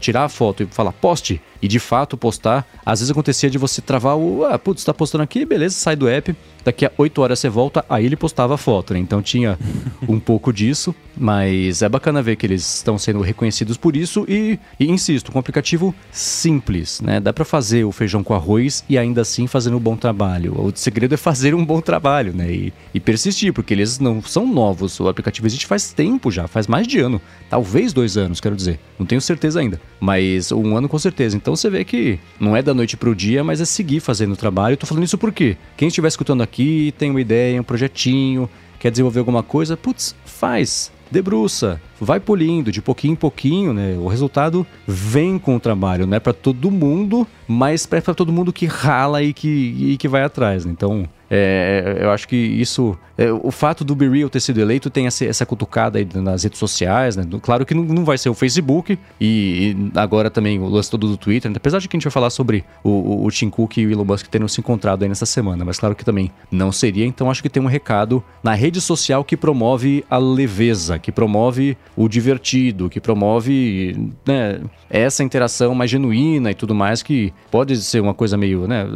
[0.00, 3.80] tirar a foto e falar poste e de fato postar, às vezes acontecia de você
[3.80, 7.38] travar o, ah, putz, tá postando aqui, beleza, sai do app, daqui a 8 horas
[7.38, 8.98] você volta, aí ele postava a foto, né?
[8.98, 9.58] Então tinha
[10.08, 14.58] um pouco disso, mas é bacana ver que eles estão sendo reconhecidos por isso e,
[14.78, 17.20] e insisto, com um aplicativo simples, né?
[17.20, 20.60] Dá para fazer o feijão com arroz e ainda assim fazer um bom trabalho.
[20.60, 22.50] O segredo é fazer um bom trabalho, né?
[22.50, 24.98] E, e persistir, porque eles não são novos.
[24.98, 28.80] O aplicativo existe faz tempo já, faz mais de ano, talvez dois anos, quero dizer.
[28.98, 31.36] Não tenho certeza ainda, mas um ano com certeza.
[31.46, 34.36] Então você vê que não é da noite pro dia, mas é seguir fazendo o
[34.36, 34.72] trabalho.
[34.72, 38.90] Eu tô falando isso porque quem estiver escutando aqui tem uma ideia, um projetinho, quer
[38.90, 43.96] desenvolver alguma coisa, putz, faz, debruça, vai polindo de pouquinho em pouquinho, né?
[43.96, 48.32] O resultado vem com o trabalho, não é para todo mundo, mas é para todo
[48.32, 50.64] mundo que rala e que, e que vai atrás.
[50.64, 50.72] Né?
[50.72, 52.96] Então, é, eu acho que isso.
[53.18, 56.44] É, o fato do Be Real ter sido eleito tem essa, essa cutucada aí nas
[56.44, 57.26] redes sociais, né?
[57.40, 61.08] Claro que não, não vai ser o Facebook e, e, agora também o lance todo
[61.08, 61.56] do Twitter, né?
[61.56, 63.90] apesar de que a gente vai falar sobre o, o, o Tim Cook e o
[63.90, 67.06] Elon Musk terem se encontrado aí nessa semana, mas claro que também não seria.
[67.06, 71.76] Então acho que tem um recado na rede social que promove a leveza, que promove
[71.96, 74.60] o divertido, que promove né,
[74.90, 78.86] essa interação mais genuína e tudo mais, que pode ser uma coisa meio, né?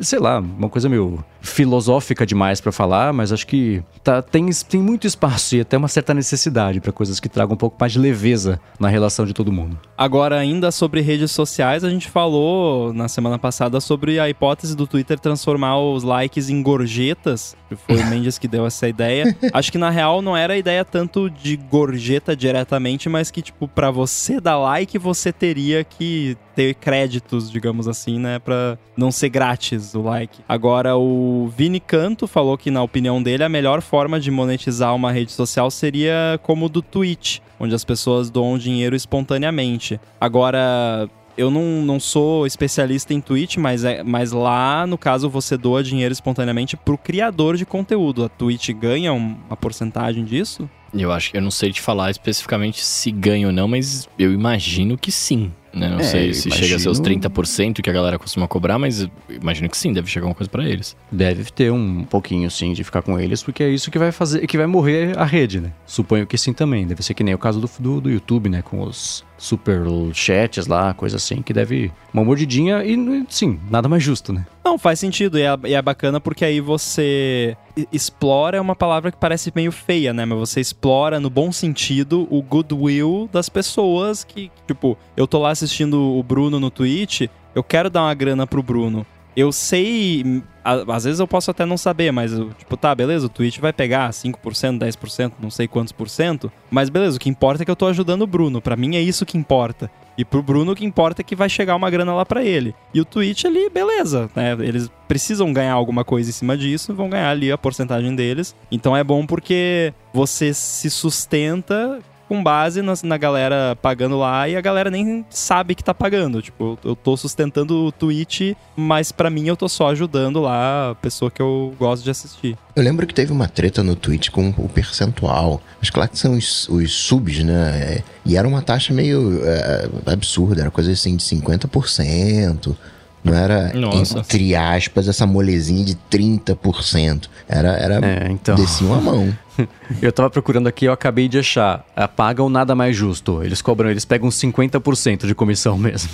[0.00, 4.80] Sei lá, uma coisa meio filosófica demais para falar, mas acho que tá, tem, tem
[4.80, 7.98] muito espaço e até uma certa necessidade para coisas que tragam um pouco mais de
[7.98, 9.78] leveza na relação de todo mundo.
[9.96, 14.86] Agora, ainda sobre redes sociais, a gente falou na semana passada sobre a hipótese do
[14.86, 17.56] Twitter transformar os likes em gorjetas.
[17.86, 19.36] Foi o Mendes que deu essa ideia.
[19.52, 23.68] Acho que na real não era a ideia tanto de gorjeta diretamente, mas que, tipo,
[23.68, 28.38] para você dar like, você teria que ter créditos, digamos assim, né?
[28.38, 30.40] Pra não ser grátis o like.
[30.48, 35.12] Agora, o Vini Canto falou que, na opinião dele, a melhor forma de monetizar uma
[35.12, 40.00] rede social seria como o do Twitch, onde as pessoas doam dinheiro espontaneamente.
[40.20, 45.56] Agora, eu não, não sou especialista em Twitch, mas, é, mas lá, no caso, você
[45.56, 48.24] doa dinheiro espontaneamente pro criador de conteúdo.
[48.24, 50.68] A Twitch ganha uma porcentagem disso?
[50.92, 54.32] Eu acho que eu não sei te falar especificamente se ganha ou não, mas eu
[54.32, 55.52] imagino que sim.
[55.72, 55.88] Né?
[55.88, 58.78] Não É, sei se imagino- chega a ser os 30% que a galera costuma cobrar,
[58.78, 60.96] mas imagino que sim, deve chegar alguma coisa pra eles.
[61.12, 64.46] Deve ter um pouquinho, sim, de ficar com eles, porque é isso que vai fazer,
[64.46, 65.72] que vai morrer a rede, né?
[65.86, 66.86] Suponho que sim também.
[66.86, 68.62] Deve ser que nem o caso do, do, do YouTube, né?
[68.62, 69.80] Com os super
[70.12, 71.90] chats lá, coisa assim, que deve.
[72.12, 74.46] Uma mordidinha e, sim, nada mais justo, né?
[74.62, 75.38] Não, faz sentido.
[75.38, 77.56] E é, e é bacana porque aí você.
[77.90, 80.24] Explora é uma palavra que parece meio feia, né?
[80.26, 85.50] Mas você explora, no bom sentido, o goodwill das pessoas que, tipo, eu tô lá
[85.50, 87.22] assistindo o Bruno no Twitch,
[87.54, 89.06] eu quero dar uma grana pro Bruno.
[89.36, 90.42] Eu sei.
[90.64, 94.10] Às vezes eu posso até não saber, mas, tipo, tá, beleza, o Twitch vai pegar
[94.10, 96.52] 5%, 10%, não sei quantos por cento.
[96.70, 98.60] Mas beleza, o que importa é que eu tô ajudando o Bruno.
[98.60, 99.90] Pra mim é isso que importa.
[100.18, 102.74] E pro Bruno o que importa é que vai chegar uma grana lá pra ele.
[102.92, 104.52] E o Twitch ali, beleza, né?
[104.60, 108.54] Eles precisam ganhar alguma coisa em cima disso, vão ganhar ali a porcentagem deles.
[108.70, 114.54] Então é bom porque você se sustenta com base nas- na, galera pagando lá e
[114.54, 116.40] a galera nem sabe que tá pagando.
[116.40, 120.94] Tipo, eu, tô sustentando o Twitch, mas pra mim eu tô só ajudando lá a
[120.94, 122.56] pessoa que eu gosto de assistir.
[122.76, 125.60] Eu lembro que teve uma treta no Twitch com o percentual.
[125.82, 127.96] Acho que lá que são os, os subs, né?
[127.96, 132.76] É, E era uma taxa meio é, absurda, era coisa assim de 50%.
[133.22, 134.18] Não era, Nossa.
[134.20, 137.28] entre aspas, essa molezinha de 30%.
[137.48, 138.56] Era, era É, então.
[139.02, 139.36] mão.
[140.00, 141.84] Eu tava procurando aqui, eu acabei de achar.
[141.94, 143.42] Ah, Pagam nada mais justo.
[143.42, 146.08] Eles cobram, eles pegam 50% de comissão mesmo.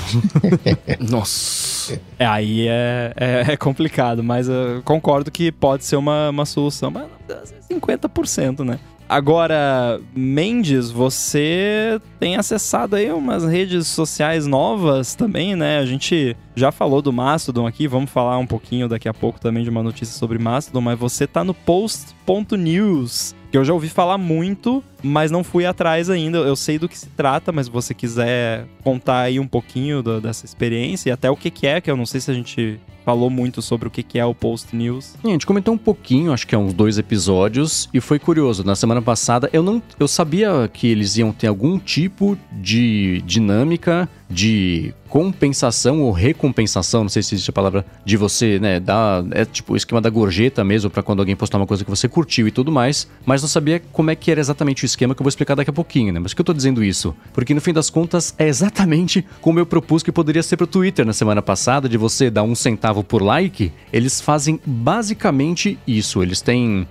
[0.98, 2.00] Nossa.
[2.18, 6.90] É, aí é, é, é complicado, mas eu concordo que pode ser uma, uma solução,
[6.90, 8.80] mas não deve ser 50%, né?
[9.08, 15.78] Agora, Mendes, você tem acessado aí umas redes sociais novas também, né?
[15.78, 19.62] A gente já falou do Mastodon aqui, vamos falar um pouquinho daqui a pouco também
[19.62, 24.18] de uma notícia sobre Mastodon, mas você tá no post.news, que eu já ouvi falar
[24.18, 26.38] muito, mas não fui atrás ainda.
[26.38, 30.20] Eu sei do que se trata, mas se você quiser contar aí um pouquinho do-
[30.20, 32.78] dessa experiência e até o que, que é, que eu não sei se a gente
[33.04, 35.14] falou muito sobre o que, que é o Post News.
[35.22, 38.64] A gente comentou um pouquinho, acho que é uns dois episódios, e foi curioso.
[38.64, 39.80] Na semana passada, eu não.
[39.98, 47.08] Eu sabia que eles iam ter algum tipo de dinâmica de compensação ou recompensação, não
[47.08, 50.64] sei se existe a palavra, de você, né, dar, é tipo o esquema da gorjeta
[50.64, 53.48] mesmo, pra quando alguém postar uma coisa que você curtiu e tudo mais, mas não
[53.48, 56.20] sabia como é que era exatamente o que eu vou explicar daqui a pouquinho, né?
[56.20, 57.14] Mas por que eu tô dizendo isso?
[57.32, 61.04] Porque no fim das contas é exatamente como eu propus que poderia ser pro Twitter
[61.04, 66.40] na semana passada, de você dar um centavo por like, eles fazem basicamente isso, eles
[66.40, 66.86] têm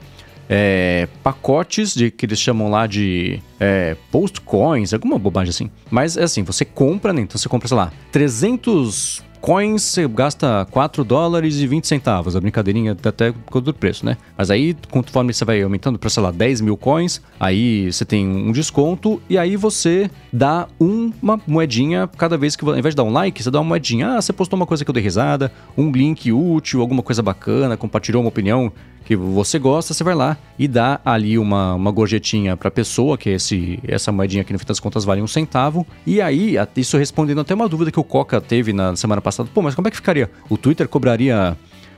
[0.49, 5.69] é, pacotes de que eles chamam lá de é, postcoins, alguma bobagem assim.
[5.89, 7.21] Mas é assim, você compra, né?
[7.21, 12.35] Então você compra, sei lá, 300 coins, você gasta 4 dólares e 20 centavos.
[12.35, 14.17] A brincadeirinha tá até com o preço, né?
[14.37, 18.27] Mas aí, conforme você vai aumentando para, sei lá, 10 mil coins, aí você tem
[18.27, 23.03] um desconto e aí você dá uma moedinha cada vez que, ao invés de dar
[23.03, 24.15] um like, você dá uma moedinha.
[24.17, 27.77] Ah, você postou uma coisa que eu dei risada, um link útil, alguma coisa bacana,
[27.77, 28.71] compartilhou uma opinião
[29.05, 33.29] que você gosta, você vai lá e dá ali uma, uma gorjetinha pra pessoa, que
[33.29, 35.85] é esse, essa moedinha que no fim das contas vale um centavo.
[36.07, 39.34] E aí, a- isso respondendo até uma dúvida que o Coca teve na semana passada.
[39.43, 40.29] Pô, mas como é que ficaria?
[40.49, 41.57] O Twitter cobraria,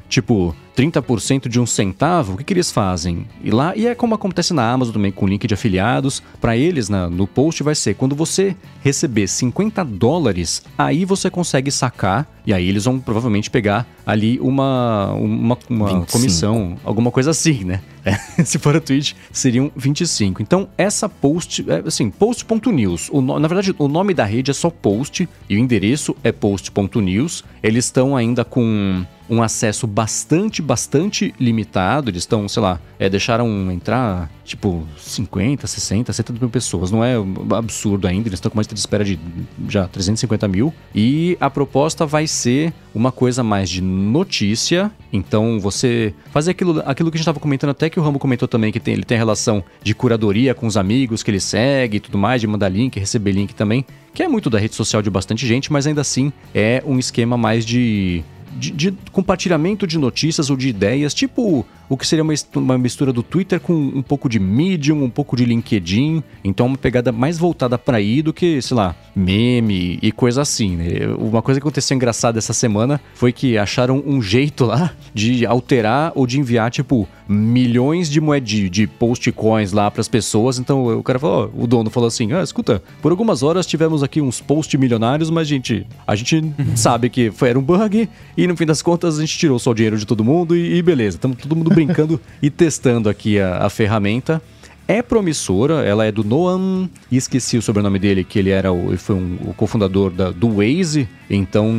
[0.10, 2.34] tipo, 30% de um centavo?
[2.34, 3.26] O que, que eles fazem?
[3.44, 6.22] E lá, e é como acontece na Amazon também, com link de afiliados.
[6.40, 11.72] Pra eles, na- no post vai ser, quando você receber 50 dólares, aí você consegue
[11.72, 16.12] sacar, e aí eles vão provavelmente pegar ali uma, uma, uma 25.
[16.12, 17.82] comissão, alguma coisa assim, né?
[18.08, 18.16] É,
[18.46, 20.42] se for a Twitch, seriam 25.
[20.42, 23.12] Então, essa post, é, assim, post.news.
[23.40, 27.44] Na verdade, o nome da rede é só post e o endereço é post.news.
[27.62, 32.10] Eles estão ainda com um acesso bastante, bastante limitado.
[32.10, 36.92] Eles estão, sei lá, é, deixaram entrar tipo 50, 60, 70 mil pessoas.
[36.92, 37.16] Não é
[37.56, 39.20] absurdo ainda, eles estão com uma lista de espera de
[39.68, 40.74] já 350 mil.
[40.96, 44.92] E a proposta vai ser uma coisa mais de notícia.
[45.14, 48.48] Então você fazer aquilo, aquilo que a gente estava comentando, até que o Ramo comentou
[48.48, 52.00] também, que tem, ele tem relação de curadoria com os amigos que ele segue e
[52.00, 55.10] tudo mais, de mandar link, receber link também, que é muito da rede social de
[55.10, 58.24] bastante gente, mas ainda assim é um esquema mais de
[58.58, 63.14] de, de, compartilhamento de notícias ou de ideias, tipo o que seria uma, uma mistura
[63.14, 66.24] do Twitter com um pouco de Medium, um pouco de LinkedIn.
[66.44, 70.76] Então, uma pegada mais voltada para aí do que, sei lá, meme e coisa assim.
[70.76, 71.08] Né?
[71.18, 76.12] Uma coisa que aconteceu engraçada essa semana foi que acharam um jeito lá de alterar
[76.16, 80.60] ou de enviar, tipo, milhões de moedas de, de post coins lá para as pessoas.
[80.60, 84.22] Então, o cara falou, o dono falou assim: ah, escuta, por algumas horas tivemos aqui
[84.22, 88.56] uns post milionários, mas, gente, a gente sabe que foi, era um bug e no
[88.56, 91.18] fim das contas a gente tirou só o dinheiro de todo mundo e, e beleza,
[91.18, 94.42] estamos todo mundo brincando e testando aqui a, a ferramenta
[94.88, 99.16] é promissora, ela é do Noam, esqueci o sobrenome dele, que ele era o, foi
[99.16, 101.76] um, o cofundador da, do Waze, então,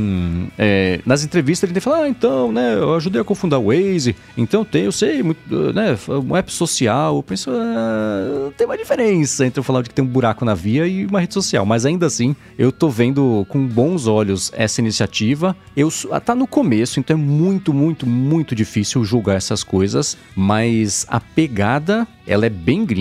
[0.59, 4.64] é, nas entrevistas ele fala, ah, então, né, eu ajudei a cofundar o Waze, então
[4.64, 5.40] tem, eu sei, muito,
[5.73, 9.94] né, um app social, eu penso, ah, tem uma diferença entre eu falar de que
[9.94, 13.47] tem um buraco na via e uma rede social, mas ainda assim, eu tô vendo
[13.49, 15.88] com bons olhos essa iniciativa, eu,
[16.25, 22.07] tá no começo, então é muito, muito, muito difícil julgar essas coisas, mas a pegada,
[22.27, 22.98] ela é bem gringa,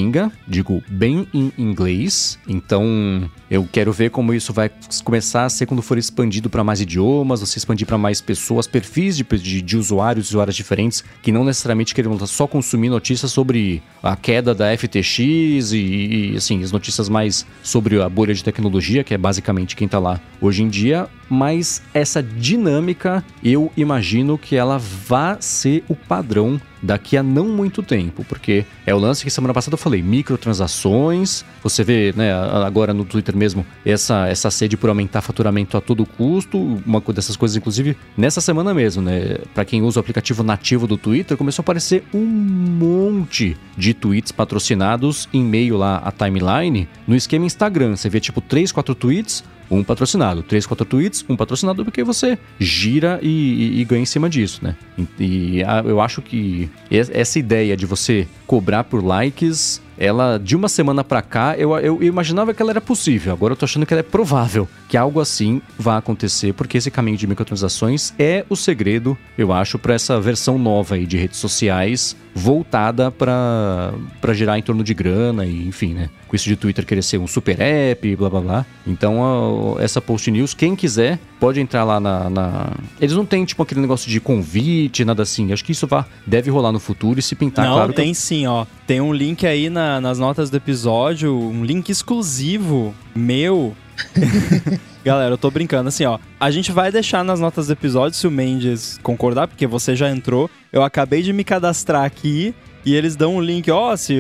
[0.48, 4.70] digo, bem em inglês, então eu quero ver como isso vai
[5.04, 9.18] começar a ser quando for expandido para mais idiomas, você expandir para mais pessoas, perfis
[9.18, 14.16] de, de, de usuários, usuárias diferentes, que não necessariamente querem só consumir notícias sobre a
[14.16, 19.14] queda da FTX e, e, assim, as notícias mais sobre a bolha de tecnologia, que
[19.14, 21.08] é basicamente quem está lá hoje em dia.
[21.30, 27.82] Mas essa dinâmica, eu imagino que ela vá ser o padrão daqui a não muito
[27.82, 32.94] tempo, porque é o lance que semana passada eu falei, microtransações, você vê, né, agora
[32.94, 37.58] no Twitter mesmo, essa, essa sede por aumentar faturamento a todo custo, uma dessas coisas,
[37.58, 41.64] inclusive, nessa semana mesmo, né, para quem usa o aplicativo nativo do Twitter, começou a
[41.64, 48.10] aparecer um monte de tweets patrocinados em meio lá à timeline, no esquema Instagram, você
[48.10, 50.44] vê tipo 3, 4 tweets, um patrocinado.
[50.44, 54.64] Três, quatro tweets, um patrocinado, porque você gira e, e, e ganha em cima disso,
[54.64, 54.76] né?
[55.20, 60.56] E, e a, eu acho que essa ideia de você cobrar por likes ela de
[60.56, 63.86] uma semana para cá, eu, eu, imaginava que ela era possível, agora eu tô achando
[63.86, 68.46] que ela é provável que algo assim vá acontecer, porque esse caminho de microtransações é
[68.50, 73.94] o segredo, eu acho, para essa versão nova aí de redes sociais voltada para
[74.34, 76.10] girar em torno de grana e enfim, né?
[76.28, 78.66] Com isso de Twitter querer ser um super app, blá blá blá.
[78.86, 83.62] Então, essa Post News, quem quiser, pode entrar lá na, na, Eles não têm, tipo,
[83.64, 85.52] aquele negócio de convite, nada assim.
[85.52, 87.94] Acho que isso vá, deve rolar no futuro e se pintar, não, claro.
[87.94, 88.16] tem que...
[88.16, 88.66] sim, ó.
[88.86, 93.76] Tem um link aí na, nas notas do episódio, um link exclusivo meu.
[95.04, 96.20] Galera, eu tô brincando assim, ó.
[96.40, 100.10] A gente vai deixar nas notas do episódio se o Mendes concordar, porque você já
[100.10, 100.50] entrou.
[100.72, 102.54] Eu acabei de me cadastrar aqui
[102.86, 104.18] e eles dão um link, ó, se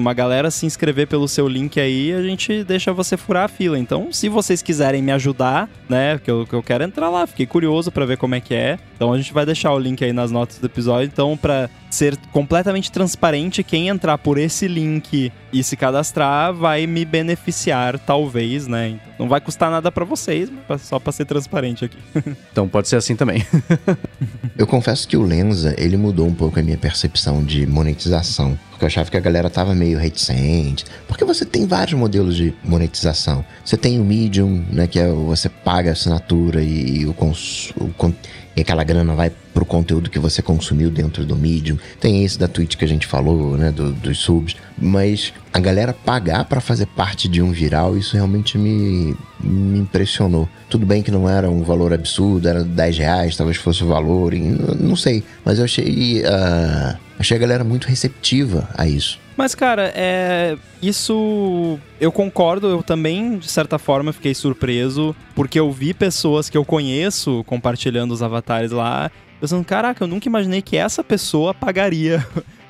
[0.00, 3.78] uma galera se inscrever pelo seu link aí, a gente deixa você furar a fila.
[3.78, 7.46] Então, se vocês quiserem me ajudar, né, que eu, que eu quero entrar lá, fiquei
[7.46, 8.78] curioso para ver como é que é.
[8.96, 11.10] Então, a gente vai deixar o link aí nas notas do episódio.
[11.12, 17.04] Então, para ser completamente transparente, quem entrar por esse link e se cadastrar vai me
[17.04, 18.90] beneficiar, talvez, né?
[18.90, 21.98] Então, não vai custar nada para vocês, mas só para ser transparente aqui.
[22.50, 23.44] então, pode ser assim também.
[24.56, 28.58] eu confesso que o Lenza, ele mudou um pouco a minha percepção de monetização.
[28.70, 30.86] Porque eu achava que a galera tava meio reticente.
[31.06, 33.44] Porque você tem vários modelos de monetização.
[33.62, 34.86] Você tem o Medium, né?
[34.86, 37.92] Que é você paga a assinatura e, e o, cons, o
[38.60, 41.78] e aquela grana vai pro conteúdo que você consumiu dentro do Medium.
[41.98, 44.54] Tem esse da Twitch que a gente falou, né, do, dos subs.
[44.76, 50.46] Mas a galera pagar para fazer parte de um viral, isso realmente me, me impressionou.
[50.68, 54.34] Tudo bem que não era um valor absurdo, era 10 reais, talvez fosse o valor,
[54.34, 55.24] não sei.
[55.42, 59.18] Mas eu achei, uh, achei a galera muito receptiva a isso.
[59.40, 60.58] Mas, cara, é.
[60.82, 61.78] Isso.
[61.98, 66.64] Eu concordo, eu também, de certa forma, fiquei surpreso, porque eu vi pessoas que eu
[66.64, 72.22] conheço compartilhando os avatares lá, pensando, caraca, eu nunca imaginei que essa pessoa pagaria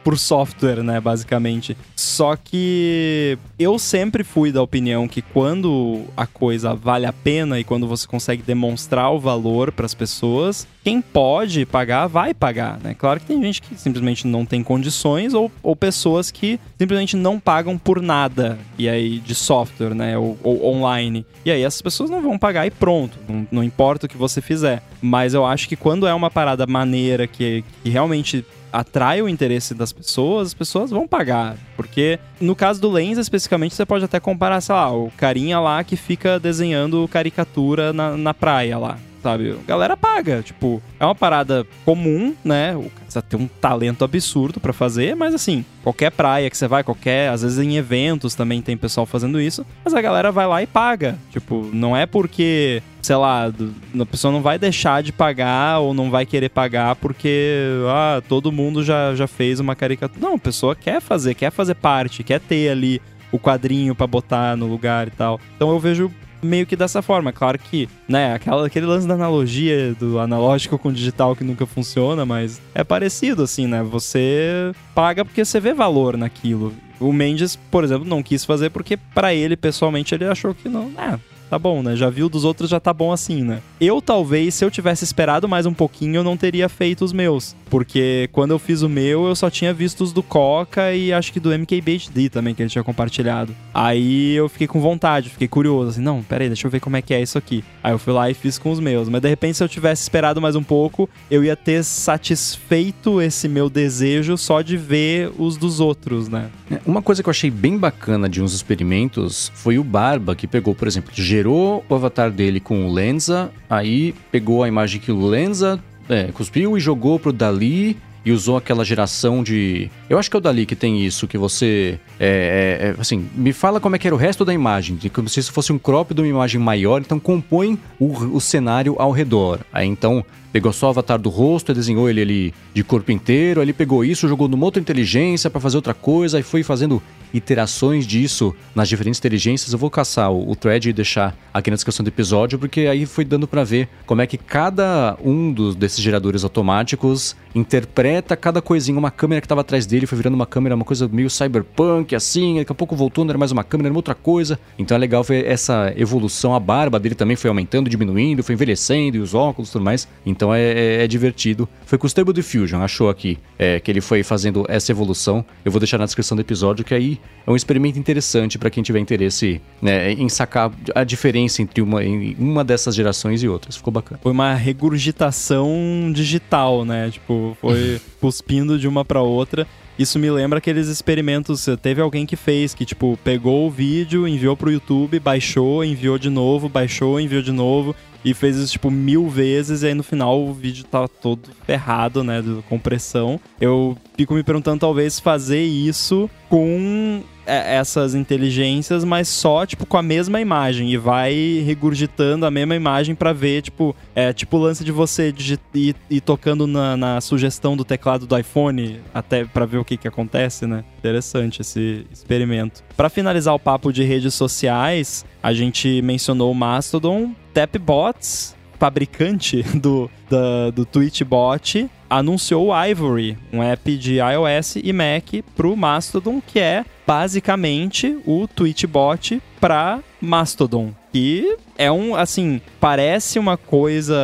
[0.03, 1.77] por software, né, basicamente.
[1.95, 7.65] Só que eu sempre fui da opinião que quando a coisa vale a pena e
[7.65, 12.95] quando você consegue demonstrar o valor para as pessoas, quem pode pagar vai pagar, né?
[12.95, 17.39] Claro que tem gente que simplesmente não tem condições ou, ou pessoas que simplesmente não
[17.39, 21.27] pagam por nada e aí de software, né, ou, ou online.
[21.45, 24.41] E aí essas pessoas não vão pagar e pronto, não, não importa o que você
[24.41, 24.83] fizer.
[25.03, 29.75] Mas eu acho que quando é uma parada maneira que, que realmente atrai o interesse
[29.75, 31.57] das pessoas, as pessoas vão pagar.
[31.77, 35.83] Porque no caso do Lens, especificamente, você pode até comparar, sei lá, o carinha lá
[35.85, 39.53] que fica desenhando caricatura na, na praia lá sabe?
[39.53, 42.75] A galera paga, tipo, é uma parada comum, né?
[42.77, 46.67] O cara precisa ter um talento absurdo para fazer, mas assim, qualquer praia que você
[46.67, 50.47] vai, qualquer, às vezes em eventos também tem pessoal fazendo isso, mas a galera vai
[50.47, 51.19] lá e paga.
[51.31, 56.11] Tipo, não é porque, sei lá, a pessoa não vai deixar de pagar ou não
[56.11, 57.57] vai querer pagar porque,
[57.89, 60.21] ah, todo mundo já, já fez uma caricatura.
[60.21, 63.01] Não, a pessoa quer fazer, quer fazer parte, quer ter ali
[63.33, 65.41] o quadrinho para botar no lugar e tal.
[65.57, 66.11] Então eu vejo
[66.43, 67.33] meio que dessa forma.
[67.33, 72.25] Claro que, né, aquela, aquele lance da analogia do analógico com digital que nunca funciona,
[72.25, 73.83] mas é parecido, assim, né?
[73.83, 76.73] Você paga porque você vê valor naquilo.
[76.99, 80.91] O Mendes, por exemplo, não quis fazer porque, para ele, pessoalmente, ele achou que não.
[80.99, 81.19] É,
[81.51, 81.97] tá bom, né?
[81.97, 83.61] Já viu dos outros, já tá bom assim, né?
[83.81, 87.57] Eu talvez, se eu tivesse esperado mais um pouquinho, eu não teria feito os meus.
[87.69, 91.33] Porque quando eu fiz o meu, eu só tinha visto os do Coca e acho
[91.33, 93.55] que do MKBHD também, que ele tinha compartilhado.
[93.75, 97.03] Aí eu fiquei com vontade, fiquei curioso, assim, não, peraí, deixa eu ver como é
[97.03, 97.65] que é isso aqui.
[97.83, 99.09] Aí eu fui lá e fiz com os meus.
[99.09, 103.49] Mas de repente, se eu tivesse esperado mais um pouco, eu ia ter satisfeito esse
[103.49, 106.49] meu desejo só de ver os dos outros, né?
[106.71, 110.47] É, uma coisa que eu achei bem bacana de uns experimentos foi o Barba, que
[110.47, 111.11] pegou, por exemplo,
[111.41, 116.25] gerou o avatar dele com o Lenza, aí pegou a imagem que o Lenza é,
[116.25, 119.91] cuspiu e jogou pro Dali e usou aquela geração de.
[120.09, 121.99] Eu acho que é o Dali que tem isso, que você.
[122.19, 124.99] É, é, é, assim, me fala como é que era o resto da imagem.
[125.11, 128.97] Como se isso fosse um crop de uma imagem maior, então compõe o, o cenário
[128.99, 129.61] ao redor.
[129.73, 130.23] Aí então
[130.53, 133.61] pegou só o avatar do rosto e desenhou ele ali de corpo inteiro.
[133.61, 137.03] Aí ele pegou isso, jogou numa outra inteligência para fazer outra coisa e foi fazendo
[137.33, 139.73] iterações disso nas diferentes inteligências.
[139.73, 143.25] Eu vou caçar o, thread e deixar aqui na descrição do episódio, porque aí foi
[143.25, 148.99] dando para ver como é que cada um dos, desses geradores automáticos interpreta cada coisinha.
[148.99, 152.59] Uma câmera que estava atrás dele foi virando uma câmera, uma coisa meio cyberpunk, assim.
[152.59, 154.59] Daqui a pouco voltou, não era mais uma câmera, era uma outra coisa.
[154.79, 156.55] Então é legal ver essa evolução.
[156.55, 160.07] A barba dele também foi aumentando, diminuindo, foi envelhecendo, e os óculos e tudo mais.
[160.25, 161.69] Então é, é, é divertido.
[161.87, 165.45] Foi com o Stable Diffusion, achou aqui é, que ele foi fazendo essa evolução.
[165.65, 168.83] Eu vou deixar na descrição do episódio, que aí é um experimento interessante para quem
[168.83, 172.01] tiver interesse né, em sacar a diferença entre uma,
[172.39, 173.77] uma dessas gerações e outras.
[173.77, 174.21] Ficou bacana.
[174.23, 177.11] Foi uma regurgitação digital, né?
[177.11, 179.67] Tipo, foi cuspindo de uma para outra.
[179.99, 181.67] Isso me lembra aqueles experimentos.
[181.83, 186.31] Teve alguém que fez, que, tipo, pegou o vídeo, enviou pro YouTube, baixou, enviou de
[186.31, 187.95] novo, baixou, enviou de novo.
[188.25, 192.23] E fez isso, tipo, mil vezes, e aí no final o vídeo tá todo ferrado,
[192.23, 192.43] né?
[192.43, 193.41] De compressão.
[193.61, 200.03] Eu fico me perguntando, talvez, fazer isso com essas inteligências, mas só, tipo, com a
[200.03, 200.93] mesma imagem.
[200.93, 205.35] E vai regurgitando a mesma imagem para ver, tipo, é tipo o lance de você
[205.75, 209.97] ir, ir tocando na, na, sugestão do teclado do iPhone, até para ver o que
[209.97, 210.85] que acontece, né?
[210.99, 212.83] Interessante esse experimento.
[212.97, 220.11] Para finalizar o papo de redes sociais, a gente mencionou o Mastodon, Tapbots, fabricante do,
[220.29, 226.41] da, do Twitchbot, anunciou o Ivory, um app de iOS e Mac para o Mastodon,
[226.45, 230.93] que é basicamente o Twitchbot para Mastodon.
[231.13, 234.17] E é um, assim, parece uma coisa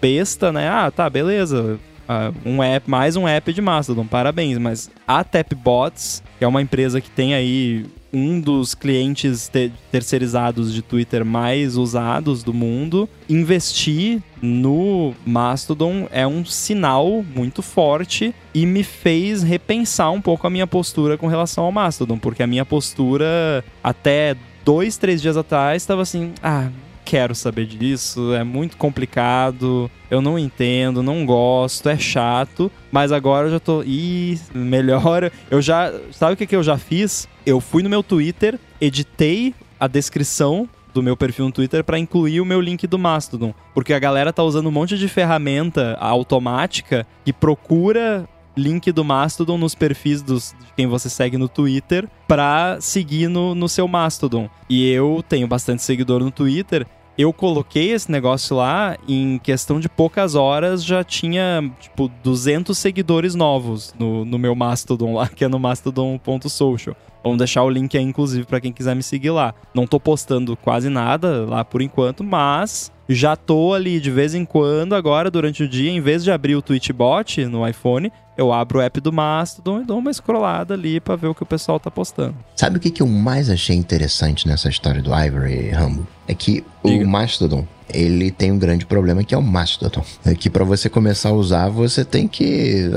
[0.00, 0.68] besta, né?
[0.68, 1.78] Ah, tá, beleza.
[2.08, 4.58] Uh, um app, mais um app de Mastodon, parabéns.
[4.58, 10.72] Mas a Tapbots, que é uma empresa que tem aí um dos clientes te terceirizados
[10.72, 18.66] de Twitter mais usados do mundo, investir no Mastodon é um sinal muito forte e
[18.66, 22.64] me fez repensar um pouco a minha postura com relação ao Mastodon, porque a minha
[22.64, 26.68] postura até dois, três dias atrás estava assim, ah,
[27.06, 33.46] quero saber disso, é muito complicado, eu não entendo, não gosto, é chato, mas agora
[33.46, 33.82] eu já tô.
[33.84, 35.30] Ih, melhor.
[35.48, 35.92] Eu já.
[36.10, 37.28] Sabe o que, que eu já fiz?
[37.44, 42.40] Eu fui no meu Twitter, editei a descrição do meu perfil no Twitter para incluir
[42.40, 47.06] o meu link do Mastodon, porque a galera tá usando um monte de ferramenta automática
[47.24, 52.78] que procura link do Mastodon nos perfis dos, de quem você segue no Twitter pra
[52.80, 54.48] seguir no, no seu Mastodon.
[54.68, 56.86] E eu tenho bastante seguidor no Twitter
[57.18, 63.34] eu coloquei esse negócio lá, em questão de poucas horas já tinha, tipo, 200 seguidores
[63.34, 66.94] novos no, no meu Mastodon lá, que é no mastodon.social.
[67.26, 69.52] Vamos deixar o link aí, inclusive, para quem quiser me seguir lá.
[69.74, 74.44] Não tô postando quase nada lá por enquanto, mas já tô ali de vez em
[74.44, 78.78] quando, agora, durante o dia, em vez de abrir o Twitchbot no iPhone, eu abro
[78.78, 81.80] o app do Mastodon e dou uma scrollada ali para ver o que o pessoal
[81.80, 82.36] tá postando.
[82.54, 86.06] Sabe o que, que eu mais achei interessante nessa história do Ivory Rambo?
[86.28, 87.04] É que Diga.
[87.04, 90.04] o Mastodon, ele tem um grande problema que é o Mastodon.
[90.24, 92.90] É que para você começar a usar, você tem que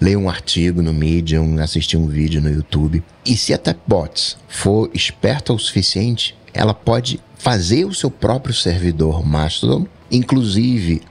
[0.00, 3.02] ler um artigo no Medium, assistir um vídeo no YouTube.
[3.24, 9.24] E se a Tapbots for esperta o suficiente, ela pode fazer o seu próprio servidor
[9.26, 11.02] Mastodon, inclusive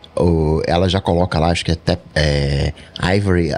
[0.65, 2.73] ela já coloca lá, acho que é, tap, é
[3.15, 3.55] ivory uh,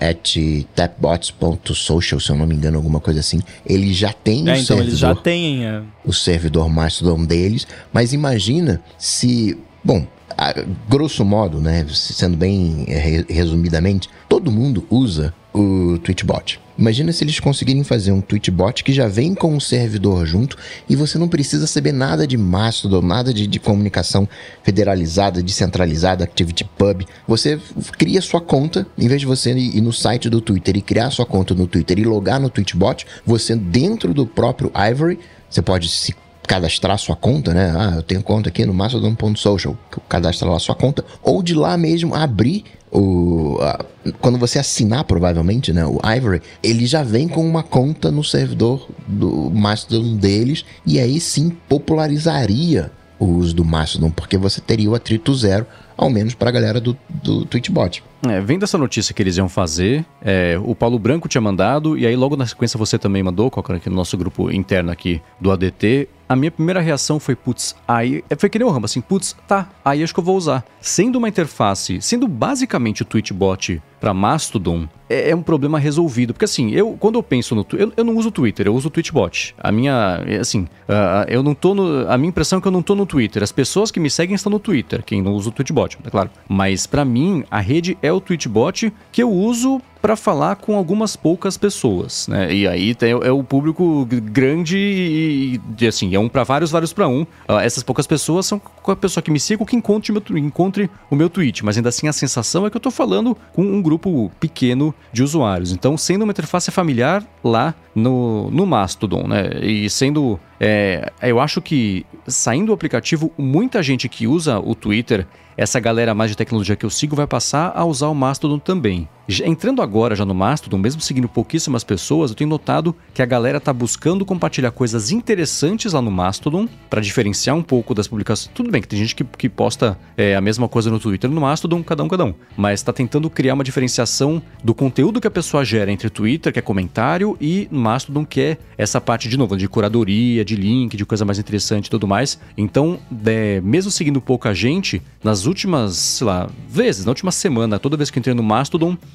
[0.00, 0.36] at
[0.74, 3.40] tapbots.social, se eu não me engano, alguma coisa assim.
[3.64, 4.84] Ele já tem é, o então servidor.
[4.86, 5.82] Eles já têm, é.
[6.04, 9.58] O servidor Mastodon deles, mas imagina se.
[9.82, 10.54] Bom, a,
[10.88, 16.60] grosso modo, né, sendo bem é, resumidamente, todo mundo usa o Twitchbot.
[16.78, 20.94] Imagina se eles conseguirem fazer um Twitchbot que já vem com um servidor junto e
[20.94, 24.28] você não precisa saber nada de Mastodon, nada de, de comunicação
[24.62, 27.06] federalizada, descentralizada, ActivityPub.
[27.26, 27.58] Você
[27.96, 31.24] cria sua conta, em vez de você ir no site do Twitter e criar sua
[31.24, 36.14] conta no Twitter e logar no Twitchbot, você dentro do próprio Ivory, você pode se
[36.46, 37.74] cadastrar sua conta, né?
[37.76, 39.76] Ah, eu tenho conta aqui no mastodon.social,
[40.08, 43.84] cadastra lá sua conta, ou de lá mesmo abrir o, a,
[44.20, 48.88] quando você assinar, provavelmente, né, o Ivory, ele já vem com uma conta no servidor
[49.06, 54.94] do Mastodon deles, e aí sim popularizaria o uso do Mastodon, porque você teria o
[54.94, 55.66] atrito zero,
[55.96, 58.02] ao menos para a galera do, do Twitchbot.
[58.28, 62.06] É, vendo essa notícia que eles iam fazer, é, o Paulo Branco tinha mandado, e
[62.06, 66.08] aí logo na sequência você também mandou, aqui no nosso grupo interno aqui do ADT,
[66.28, 68.24] a minha primeira reação foi, putz, aí.
[68.28, 70.64] É, foi que nem o Rambo, assim, putz, tá, aí acho que eu vou usar.
[70.80, 76.32] Sendo uma interface, sendo basicamente o Twitchbot para Mastodon, é, é, um problema resolvido.
[76.32, 77.66] Porque assim, eu quando eu penso no.
[77.72, 79.54] Eu, eu não uso Twitter, eu uso o Twitchbot.
[79.58, 80.22] A minha.
[80.26, 82.08] É, assim, uh, eu não tô no.
[82.08, 83.42] A minha impressão é que eu não tô no Twitter.
[83.42, 86.30] As pessoas que me seguem estão no Twitter, quem não usa o Twitchbot, é claro.
[86.48, 91.16] Mas para mim, a rede é o Twitchbot que eu uso para falar com algumas
[91.16, 92.54] poucas pessoas, né?
[92.54, 96.92] E aí tem, é o público grande e, e assim, é um para vários, vários
[96.92, 97.22] para um.
[97.22, 100.88] Uh, essas poucas pessoas são a pessoa que me siga ou que encontre, meu, encontre
[101.10, 103.82] o meu tweet, mas ainda assim a sensação é que eu tô falando com um
[103.86, 105.70] grupo pequeno de usuários.
[105.70, 109.50] Então, sendo uma interface familiar lá no, no Mastodon, né?
[109.62, 110.40] E sendo.
[110.58, 115.26] É, eu acho que saindo do aplicativo, muita gente que usa o Twitter
[115.56, 119.08] essa galera mais de tecnologia que eu sigo vai passar a usar o Mastodon também.
[119.44, 123.60] Entrando agora já no Mastodon, mesmo seguindo pouquíssimas pessoas, eu tenho notado que a galera
[123.60, 128.52] tá buscando compartilhar coisas interessantes lá no Mastodon para diferenciar um pouco das publicações.
[128.54, 131.40] Tudo bem que tem gente que, que posta é, a mesma coisa no Twitter no
[131.40, 132.34] Mastodon, cada um, cada um.
[132.56, 136.60] Mas está tentando criar uma diferenciação do conteúdo que a pessoa gera entre Twitter, que
[136.60, 141.04] é comentário, e Mastodon, que é essa parte, de novo, de curadoria, de link, de
[141.04, 142.38] coisa mais interessante e tudo mais.
[142.56, 147.96] Então, é, mesmo seguindo pouca gente, nas últimas, sei lá, vezes, na última semana, toda
[147.96, 148.96] vez que eu entrei no Mastodon,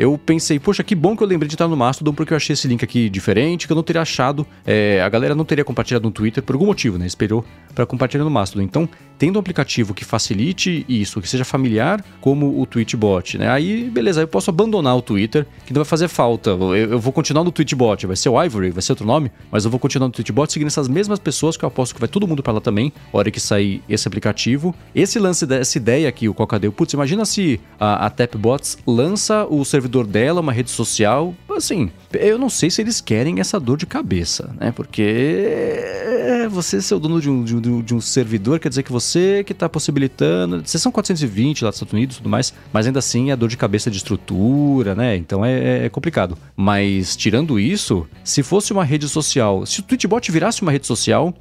[0.00, 2.54] eu pensei, poxa, que bom que eu lembrei de estar no Mastodon, porque eu achei
[2.54, 6.06] esse link aqui diferente, que eu não teria achado, é, a galera não teria compartilhado
[6.06, 7.06] no Twitter por algum motivo, né?
[7.06, 7.44] Esperou
[7.74, 8.62] para compartilhar no Mastodon.
[8.62, 8.88] Então,
[9.18, 13.50] tendo um aplicativo que facilite isso, que seja familiar, como o Tweetbot, né?
[13.50, 16.48] Aí, beleza, eu posso abandonar o Twitter, que não vai fazer falta.
[16.48, 19.66] Eu, eu vou continuar no Tweetbot, vai ser o Ivory, vai ser outro nome, mas
[19.66, 22.26] eu vou continuar no Tweetbot seguindo essas mesmas pessoas, que eu aposto que vai todo
[22.26, 24.74] mundo para lá também, hora que sair esse aplicativo.
[24.94, 29.44] Esse lance dessa ideia aqui, o Coca deu, putz, imagina se a, a Tapbots lança
[29.44, 33.76] o servidor dela, uma rede social, assim, eu não sei se eles querem essa dor
[33.76, 34.72] de cabeça, né?
[34.72, 38.82] Porque é, você ser o dono de um, de um, de um servidor quer dizer
[38.82, 40.62] que você que está possibilitando.
[40.64, 43.48] Vocês são 420 lá dos Estados Unidos e tudo mais, mas ainda assim é dor
[43.48, 45.16] de cabeça de estrutura, né?
[45.16, 46.36] Então é, é, complicado.
[46.56, 51.34] Mas tirando isso, se fosse uma rede social, se o Tweetbot virasse uma rede social,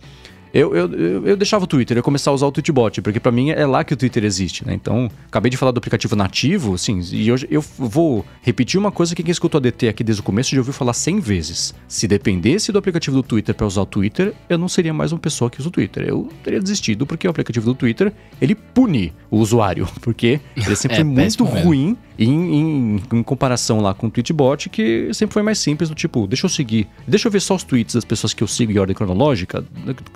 [0.54, 3.20] eu, eu, eu, eu, deixava o Twitter, eu ia começar a usar o Tweetbot, porque
[3.20, 4.74] para mim é lá que o Twitter existe, né?
[4.74, 9.16] Então, acabei de falar do aplicativo nativo, sim, e hoje eu vou repetir uma coisa
[9.16, 11.74] que quem escutou a DT aqui desde o começo já ouviu falar 100 vezes.
[11.88, 15.20] Se dependesse do aplicativo do Twitter para usar o Twitter, eu não seria mais uma
[15.20, 16.04] pessoa que usa o Twitter.
[16.08, 20.76] Eu teria desistido, porque o aplicativo do Twitter, ele pune o usuário, porque ele é
[20.76, 25.42] sempre é muito ruim em, em, em comparação lá com o Tweetbot, que sempre foi
[25.42, 28.34] mais simples, do tipo, deixa eu seguir, deixa eu ver só os tweets das pessoas
[28.34, 29.64] que eu sigo em ordem cronológica,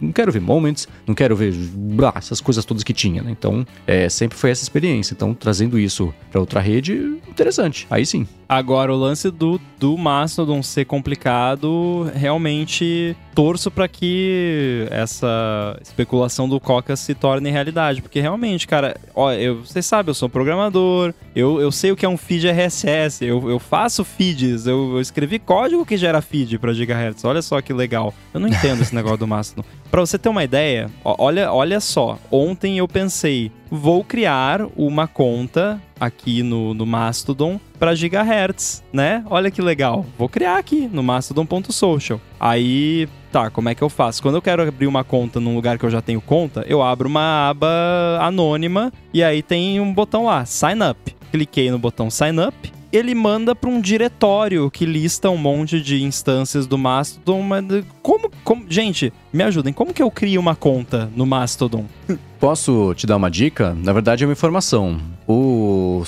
[0.01, 3.31] não quero ver moments, não quero ver blá, essas coisas todas que tinha, né?
[3.31, 5.13] Então, é, sempre foi essa experiência.
[5.13, 6.93] Então, trazendo isso para outra rede,
[7.27, 7.87] interessante.
[7.89, 8.27] Aí sim.
[8.47, 16.59] Agora, o lance do, do Mastodon ser complicado, realmente torço para que essa especulação do
[16.59, 18.01] Coca se torne realidade.
[18.01, 22.05] Porque realmente, cara, ó, eu, você sabe, eu sou programador, eu, eu sei o que
[22.05, 26.57] é um feed RSS, eu, eu faço feeds, eu, eu escrevi código que gera feed
[26.59, 27.23] para gigahertz.
[27.23, 28.13] Olha só que legal.
[28.33, 29.63] Eu não entendo esse negócio do Mastodon.
[29.89, 32.17] Pra você ter uma ideia, olha, olha só.
[32.31, 39.23] Ontem eu pensei, vou criar uma conta aqui no, no Mastodon para gigahertz, né?
[39.29, 40.05] Olha que legal.
[40.17, 42.19] Vou criar aqui no mastodon.social.
[42.39, 44.21] Aí, tá, como é que eu faço?
[44.21, 47.07] Quando eu quero abrir uma conta num lugar que eu já tenho conta, eu abro
[47.07, 51.15] uma aba anônima e aí tem um botão lá, sign up.
[51.33, 56.03] Cliquei no botão sign up ele manda para um diretório que lista um monte de
[56.03, 57.41] instâncias do Mastodon.
[57.41, 57.65] Mas
[58.03, 58.65] como, como.
[58.69, 59.73] Gente, me ajudem.
[59.73, 61.85] Como que eu crio uma conta no Mastodon?
[62.39, 63.73] Posso te dar uma dica?
[63.73, 64.99] Na verdade, é uma informação.
[65.25, 66.03] O,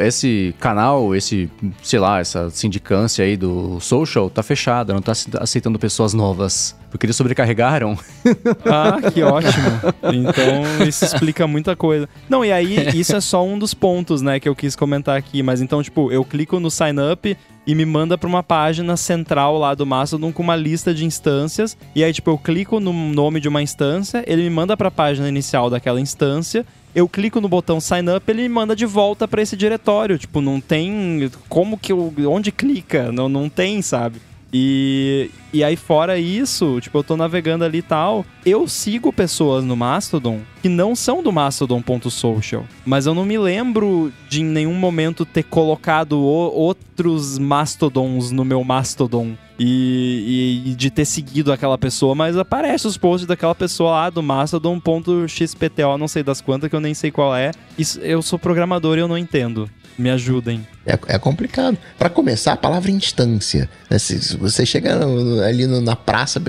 [0.00, 1.50] esse canal, esse,
[1.82, 6.76] sei lá, essa sindicância aí do social tá fechada, não tá aceitando pessoas novas.
[6.92, 7.98] Porque eles sobrecarregaram.
[8.64, 9.80] Ah, que ótimo.
[10.12, 12.08] Então, isso explica muita coisa.
[12.28, 15.42] Não, e aí, isso é só um dos pontos, né, que eu quis comentar aqui.
[15.42, 17.36] Mas então, tipo, eu clico no sign up
[17.66, 21.76] e me manda para uma página central lá do Mastodon com uma lista de instâncias.
[21.94, 24.92] E aí, tipo, eu clico no nome de uma instância, ele me manda para a
[24.92, 26.64] página inicial daquela instância.
[26.94, 30.18] Eu clico no botão sign up, ele me manda de volta para esse diretório.
[30.18, 34.20] Tipo, não tem como que eu onde clica, não não tem, sabe?
[34.52, 38.24] E, e aí, fora isso, tipo, eu tô navegando ali e tal.
[38.44, 42.64] Eu sigo pessoas no Mastodon que não são do Mastodon.social.
[42.84, 48.44] Mas eu não me lembro de em nenhum momento ter colocado o, outros Mastodons no
[48.44, 49.34] meu Mastodon.
[49.62, 54.22] E, e, de ter seguido aquela pessoa, mas aparece os posts daquela pessoa lá do
[54.22, 57.50] Mastodon.xpto, não sei das quantas, que eu nem sei qual é.
[57.76, 59.68] Isso, eu sou programador e eu não entendo.
[60.00, 60.66] Me ajudem.
[60.86, 61.76] É, é complicado.
[61.98, 63.68] Para começar, a palavra instância.
[63.90, 63.98] Né?
[63.98, 66.42] Se, se, você chega no, ali no, na praça,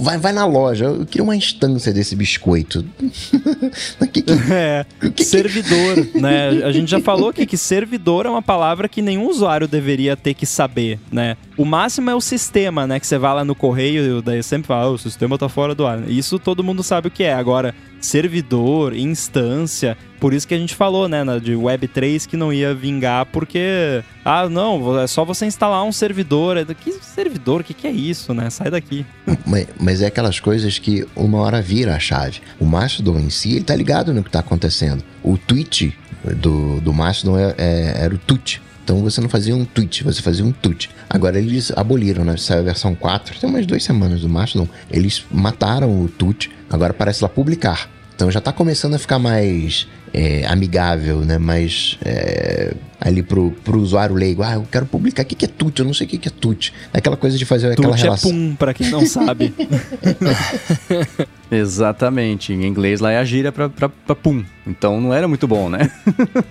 [0.00, 2.84] vai, vai na loja, eu queria uma instância desse biscoito.
[4.12, 6.48] que, que, é, que, servidor, né?
[6.64, 10.34] A gente já falou aqui que servidor é uma palavra que nenhum usuário deveria ter
[10.34, 11.36] que saber, né?
[11.56, 12.98] O máximo é o sistema, né?
[12.98, 15.86] Que você vai lá no correio, daí sempre fala, oh, o sistema tá fora do
[15.86, 16.10] ar.
[16.10, 17.32] Isso todo mundo sabe o que é.
[17.32, 17.72] Agora,
[18.06, 19.96] servidor, instância.
[20.20, 24.48] Por isso que a gente falou, né, de Web3 que não ia vingar, porque, ah,
[24.48, 26.56] não, é só você instalar um servidor.
[26.82, 27.60] Que servidor?
[27.60, 28.48] O que, que é isso, né?
[28.48, 29.04] Sai daqui.
[29.46, 32.40] Mas, mas, é aquelas coisas que uma hora vira a chave.
[32.58, 35.04] O Mastodon em si, ele tá ligado no que tá acontecendo.
[35.22, 35.96] O tweet
[36.34, 38.60] do, do Mastodon é, é, era o tut.
[38.82, 40.90] Então você não fazia um tweet, você fazia um tut.
[41.10, 42.36] Agora eles aboliram, né?
[42.36, 44.68] Saiu a versão 4, tem umas duas semanas do Mastodon.
[44.90, 47.95] Eles mataram o tut, agora parece lá publicar.
[48.16, 51.36] Então já está começando a ficar mais é, amigável, né?
[51.36, 54.42] Mais é, ali pro, pro usuário leigo.
[54.42, 55.22] Ah, eu quero publicar.
[55.22, 55.78] O que, que é tut?
[55.78, 56.72] Eu não sei o que, que é tut.
[56.94, 58.30] Aquela coisa de fazer aquela tut relação.
[58.30, 59.52] é pum, pra quem não sabe.
[61.56, 62.52] Exatamente.
[62.52, 64.44] Em inglês lá é a gíria pra, pra, pra pum.
[64.66, 65.90] Então não era muito bom, né?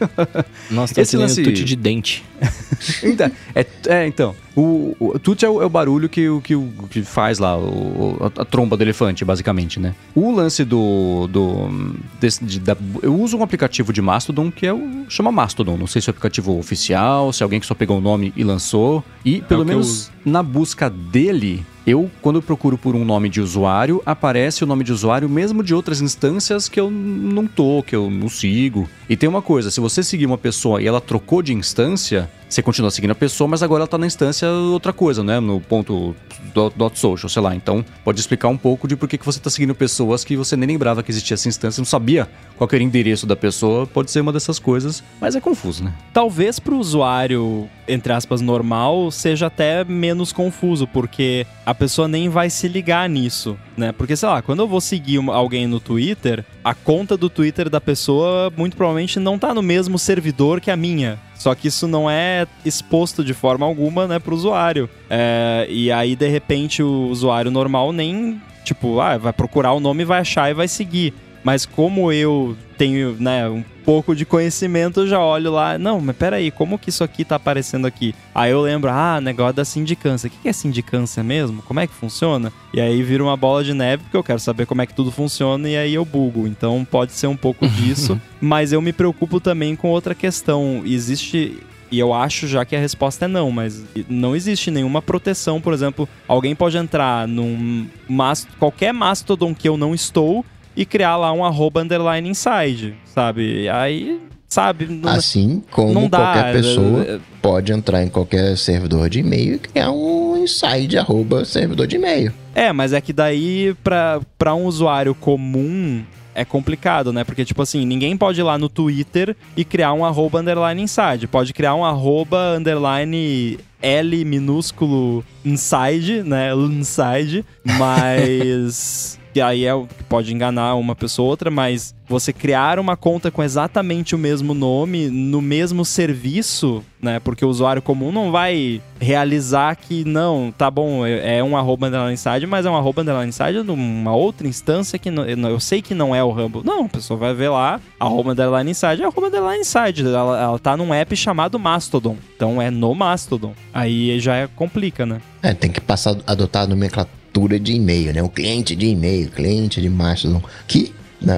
[0.71, 1.43] Nossa, tá Esse lance...
[1.43, 2.23] tut de dente.
[3.03, 4.33] então, é, é, então.
[4.55, 6.55] O, o tut é o, é o, barulho que, que,
[6.89, 9.93] que faz lá, o, a, a, tromba do elefante, basicamente, né?
[10.15, 11.27] O lance do.
[11.27, 15.05] do desse, de, da, eu uso um aplicativo de Mastodon que é o.
[15.09, 15.77] chama Mastodon.
[15.77, 18.31] Não sei se é o aplicativo oficial, se é alguém que só pegou o nome
[18.35, 19.03] e lançou.
[19.25, 23.39] E pelo é menos na busca dele, eu, quando eu procuro por um nome de
[23.39, 27.95] usuário, aparece o nome de usuário mesmo de outras instâncias que eu não tô, que
[27.95, 28.89] eu não sigo.
[29.07, 32.63] E tem uma coisa, se você seguir uma pessoa e ela trocou de instância, você
[32.63, 35.41] continua seguindo a pessoa, mas agora ela tá na instância outra coisa, né?
[35.41, 36.15] No ponto
[36.53, 37.53] dot, dot social, sei lá.
[37.53, 40.55] Então, pode explicar um pouco de por que, que você tá seguindo pessoas que você
[40.55, 43.85] nem lembrava que existia essa instância, não sabia qual era o endereço da pessoa.
[43.85, 45.93] Pode ser uma dessas coisas, mas é confuso, né?
[46.13, 52.49] Talvez pro usuário, entre aspas, normal, seja até menos confuso, porque a pessoa nem vai
[52.49, 53.91] se ligar nisso, né?
[53.91, 57.81] Porque, sei lá, quando eu vou seguir alguém no Twitter, a conta do Twitter da
[57.81, 61.19] pessoa muito provavelmente não tá no mesmo servidor que a minha.
[61.45, 64.89] Só que isso não é exposto de forma alguma, né, pro usuário.
[65.07, 70.03] É, e aí, de repente, o usuário normal nem, tipo, ah, vai procurar o nome,
[70.03, 71.13] vai achar e vai seguir.
[71.43, 76.15] Mas como eu tenho, né, um pouco de conhecimento, eu já olho lá, não, mas
[76.15, 78.15] peraí, como que isso aqui tá aparecendo aqui?
[78.33, 80.27] Aí eu lembro, ah, negócio da sindicância.
[80.27, 81.61] O que é sindicância mesmo?
[81.61, 82.51] Como é que funciona?
[82.73, 85.11] E aí vira uma bola de neve, porque eu quero saber como é que tudo
[85.11, 86.47] funciona e aí eu bugo.
[86.47, 90.81] Então pode ser um pouco disso, mas eu me preocupo também com outra questão.
[90.83, 91.61] Existe
[91.91, 95.71] e eu acho já que a resposta é não, mas não existe nenhuma proteção, por
[95.71, 100.43] exemplo, alguém pode entrar num mast qualquer mastodon que eu não estou
[100.75, 103.69] e criar lá um arroba underline inside, sabe?
[103.69, 104.85] Aí, sabe?
[104.85, 109.59] Não, assim como dá, qualquer pessoa é, pode entrar em qualquer servidor de e-mail e
[109.59, 112.33] criar um inside arroba servidor de e-mail.
[112.53, 116.03] É, mas é que daí para um usuário comum
[116.35, 117.23] é complicado, né?
[117.23, 121.27] Porque, tipo assim, ninguém pode ir lá no Twitter e criar um arroba underline inside.
[121.27, 126.53] Pode criar um arroba underline L minúsculo inside, né?
[126.53, 132.31] Inside, mas que aí é o que pode enganar uma pessoa ou outra, mas você
[132.31, 137.19] criar uma conta com exatamente o mesmo nome no mesmo serviço, né?
[137.19, 141.87] Porque o usuário comum não vai realizar que não, tá bom, é, é um arroba
[141.87, 145.81] underline inside, mas é um arroba underline inside numa outra instância que não, eu sei
[145.81, 146.61] que não é o Rumble.
[146.63, 150.01] Não, a pessoa vai ver lá, arroba underline inside é arroba underline inside.
[150.01, 152.15] Ela, ela tá num app chamado Mastodon.
[152.37, 153.53] Então é no Mastodon.
[153.73, 155.19] Aí já é, complica, né?
[155.43, 158.23] É, tem que passar a adotar a nomenclatura estrutura de e-mail, né?
[158.23, 161.37] O cliente de e-mail, cliente de Mastodon, que né,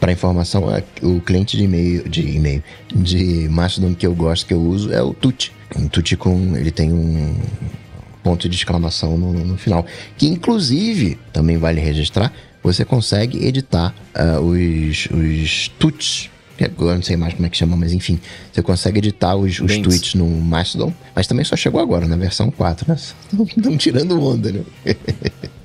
[0.00, 0.64] para informação,
[1.02, 2.62] o cliente de e-mail de e-mail
[2.94, 5.52] de Mastodon que eu gosto, que eu uso é o Tut.
[5.76, 7.36] Um Tut com ele tem um
[8.22, 9.84] ponto de exclamação no, no final,
[10.16, 12.32] que inclusive também vale registrar,
[12.62, 17.76] você consegue editar uh, os, os tuts eu não sei mais como é que chama,
[17.76, 18.18] mas enfim.
[18.52, 22.50] Você consegue editar os, os tweets no Mastodon, mas também só chegou agora, na versão
[22.50, 22.96] 4, né?
[22.96, 24.62] Estão tirando onda, né?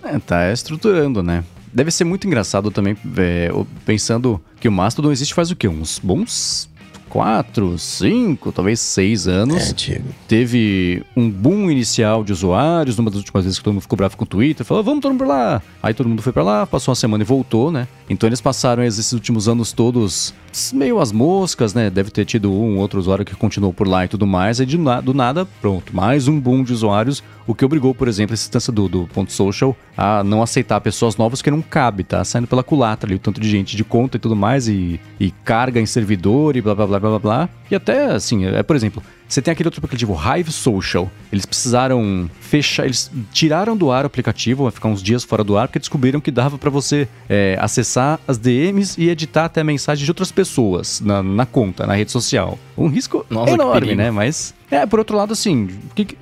[0.03, 1.43] é, tá estruturando, né?
[1.73, 3.49] Deve ser muito engraçado também, é,
[3.85, 5.69] pensando que o Mastodon existe faz o quê?
[5.69, 6.69] Uns bons
[7.11, 9.75] quatro, cinco, talvez seis anos.
[9.89, 13.97] É, Teve um boom inicial de usuários, numa das últimas vezes que todo mundo ficou
[13.97, 15.61] bravo com o Twitter, falou, vamos todo mundo pra lá.
[15.83, 17.85] Aí todo mundo foi pra lá, passou uma semana e voltou, né?
[18.09, 20.33] Então eles passaram esses últimos anos todos
[20.73, 21.89] meio as moscas, né?
[21.89, 24.59] Deve ter tido um outro usuário que continuou por lá e tudo mais.
[24.59, 28.07] Aí de na, do nada, pronto, mais um boom de usuários, o que obrigou, por
[28.07, 32.03] exemplo, essa instância do, do ponto social a não aceitar pessoas novas que não cabe,
[32.03, 32.23] tá?
[32.23, 35.31] Saindo pela culatra ali, o tanto de gente de conta e tudo mais, e, e
[35.43, 37.49] carga em servidor e blá blá blá blá blá.
[37.69, 39.01] E até assim, é, por exemplo,
[39.33, 41.09] você tem aquele outro aplicativo, Hive Social.
[41.31, 45.57] Eles precisaram fechar, eles tiraram do ar o aplicativo, vai ficar uns dias fora do
[45.57, 50.03] ar, porque descobriram que dava para você é, acessar as DMs e editar até mensagens
[50.03, 52.59] de outras pessoas na, na conta, na rede social.
[52.77, 54.11] Um risco Nossa, enorme, né?
[54.11, 55.67] Mas é, por outro lado, assim,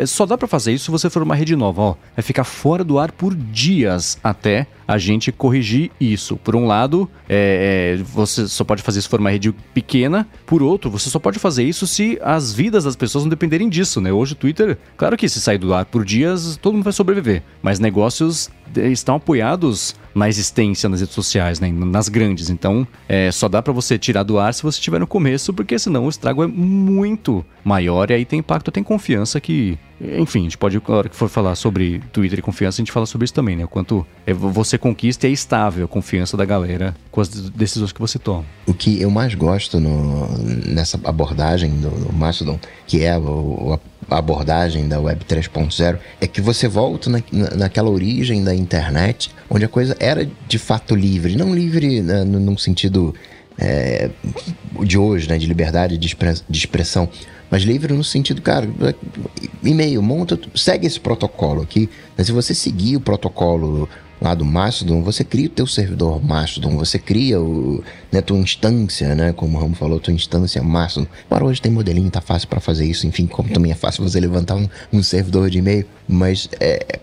[0.08, 1.95] só dá para fazer isso se você for uma rede nova, ó.
[2.18, 6.36] É ficar fora do ar por dias até a gente corrigir isso.
[6.36, 10.28] Por um lado, é, é, você só pode fazer isso se for uma rede pequena.
[10.47, 14.02] Por outro, você só pode fazer isso se as vidas das pessoas não dependerem disso,
[14.02, 14.12] né?
[14.12, 17.43] Hoje o Twitter, claro que se sair do ar por dias, todo mundo vai sobreviver.
[17.62, 21.72] Mas negócios estão apoiados na existência nas redes sociais, né?
[21.72, 22.49] nas grandes.
[22.49, 25.78] Então, é, só dá para você tirar do ar se você estiver no começo, porque
[25.78, 30.43] senão o estrago é muito maior e aí tem impacto, tem confiança que enfim, a
[30.43, 33.26] gente pode, na hora que for falar sobre Twitter e confiança, a gente fala sobre
[33.26, 33.65] isso também, né?
[33.65, 37.91] O quanto é, você conquista e é estável a confiança da galera com as decisões
[37.91, 38.45] que você toma.
[38.65, 40.30] O que eu mais gosto no,
[40.65, 42.57] nessa abordagem do, do Mastodon,
[42.88, 43.78] que é o,
[44.18, 47.22] abordagem da Web 3.0, é que você volta na,
[47.55, 51.36] naquela origem da internet, onde a coisa era de fato livre.
[51.36, 53.14] Não livre né, num sentido
[53.57, 54.10] é,
[54.84, 55.38] de hoje, né?
[55.38, 56.16] De liberdade de,
[56.49, 57.10] de expressão
[57.49, 58.70] mas livre no sentido, cara,
[59.64, 61.89] e-mail, monta, segue esse protocolo aqui.
[62.16, 63.89] Mas se você seguir o protocolo
[64.22, 69.15] lá do Mastodon, você cria o teu servidor Mastodon, você cria o, né, tua instância,
[69.15, 71.07] né, como o Ramo falou, tua instância Mastodon.
[71.30, 74.20] Agora hoje tem modelinho, tá fácil para fazer isso, enfim, como também é fácil você
[74.20, 76.99] levantar um, um servidor de e-mail, mas é,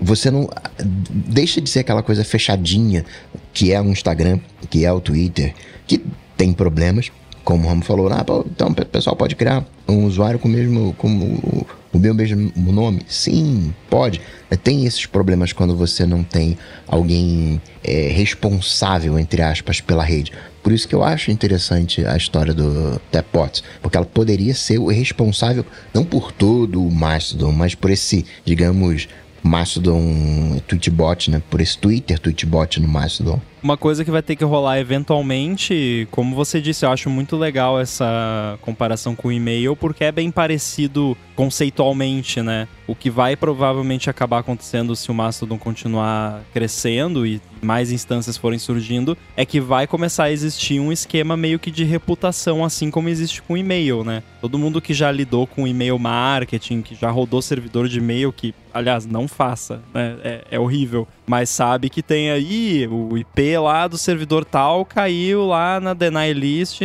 [0.00, 0.48] você não
[0.84, 3.04] deixa de ser aquela coisa fechadinha
[3.52, 5.54] que é o Instagram, que é o Twitter,
[5.86, 6.02] que
[6.36, 7.12] tem problemas,
[7.44, 10.94] como o Ramo falou, ah, então o pessoal pode criar um usuário com o mesmo,
[10.94, 13.02] com o, o mesmo nome?
[13.06, 14.20] Sim, pode.
[14.62, 20.32] Tem esses problemas quando você não tem alguém é, responsável, entre aspas, pela rede.
[20.62, 24.86] Por isso que eu acho interessante a história do Tepot, porque ela poderia ser o
[24.86, 29.08] responsável não por todo o Mastodon, mas por esse, digamos,
[29.42, 31.42] Mastodon Tweetbot, né?
[31.50, 33.40] Por esse Twitter Tweetbot no Mastodon.
[33.62, 37.78] Uma coisa que vai ter que rolar eventualmente, como você disse, eu acho muito legal
[37.78, 42.66] essa comparação com o e-mail, porque é bem parecido conceitualmente, né?
[42.88, 48.58] O que vai provavelmente acabar acontecendo se o Mastodon continuar crescendo e mais instâncias forem
[48.58, 53.08] surgindo, é que vai começar a existir um esquema meio que de reputação, assim como
[53.08, 54.22] existe com e-mail, né?
[54.40, 58.52] Todo mundo que já lidou com e-mail marketing, que já rodou servidor de e-mail, que,
[58.74, 60.16] aliás, não faça, né?
[60.24, 61.06] É, é horrível.
[61.26, 66.32] Mas sabe que tem aí o IP lá do servidor tal caiu lá na deny
[66.32, 66.80] list,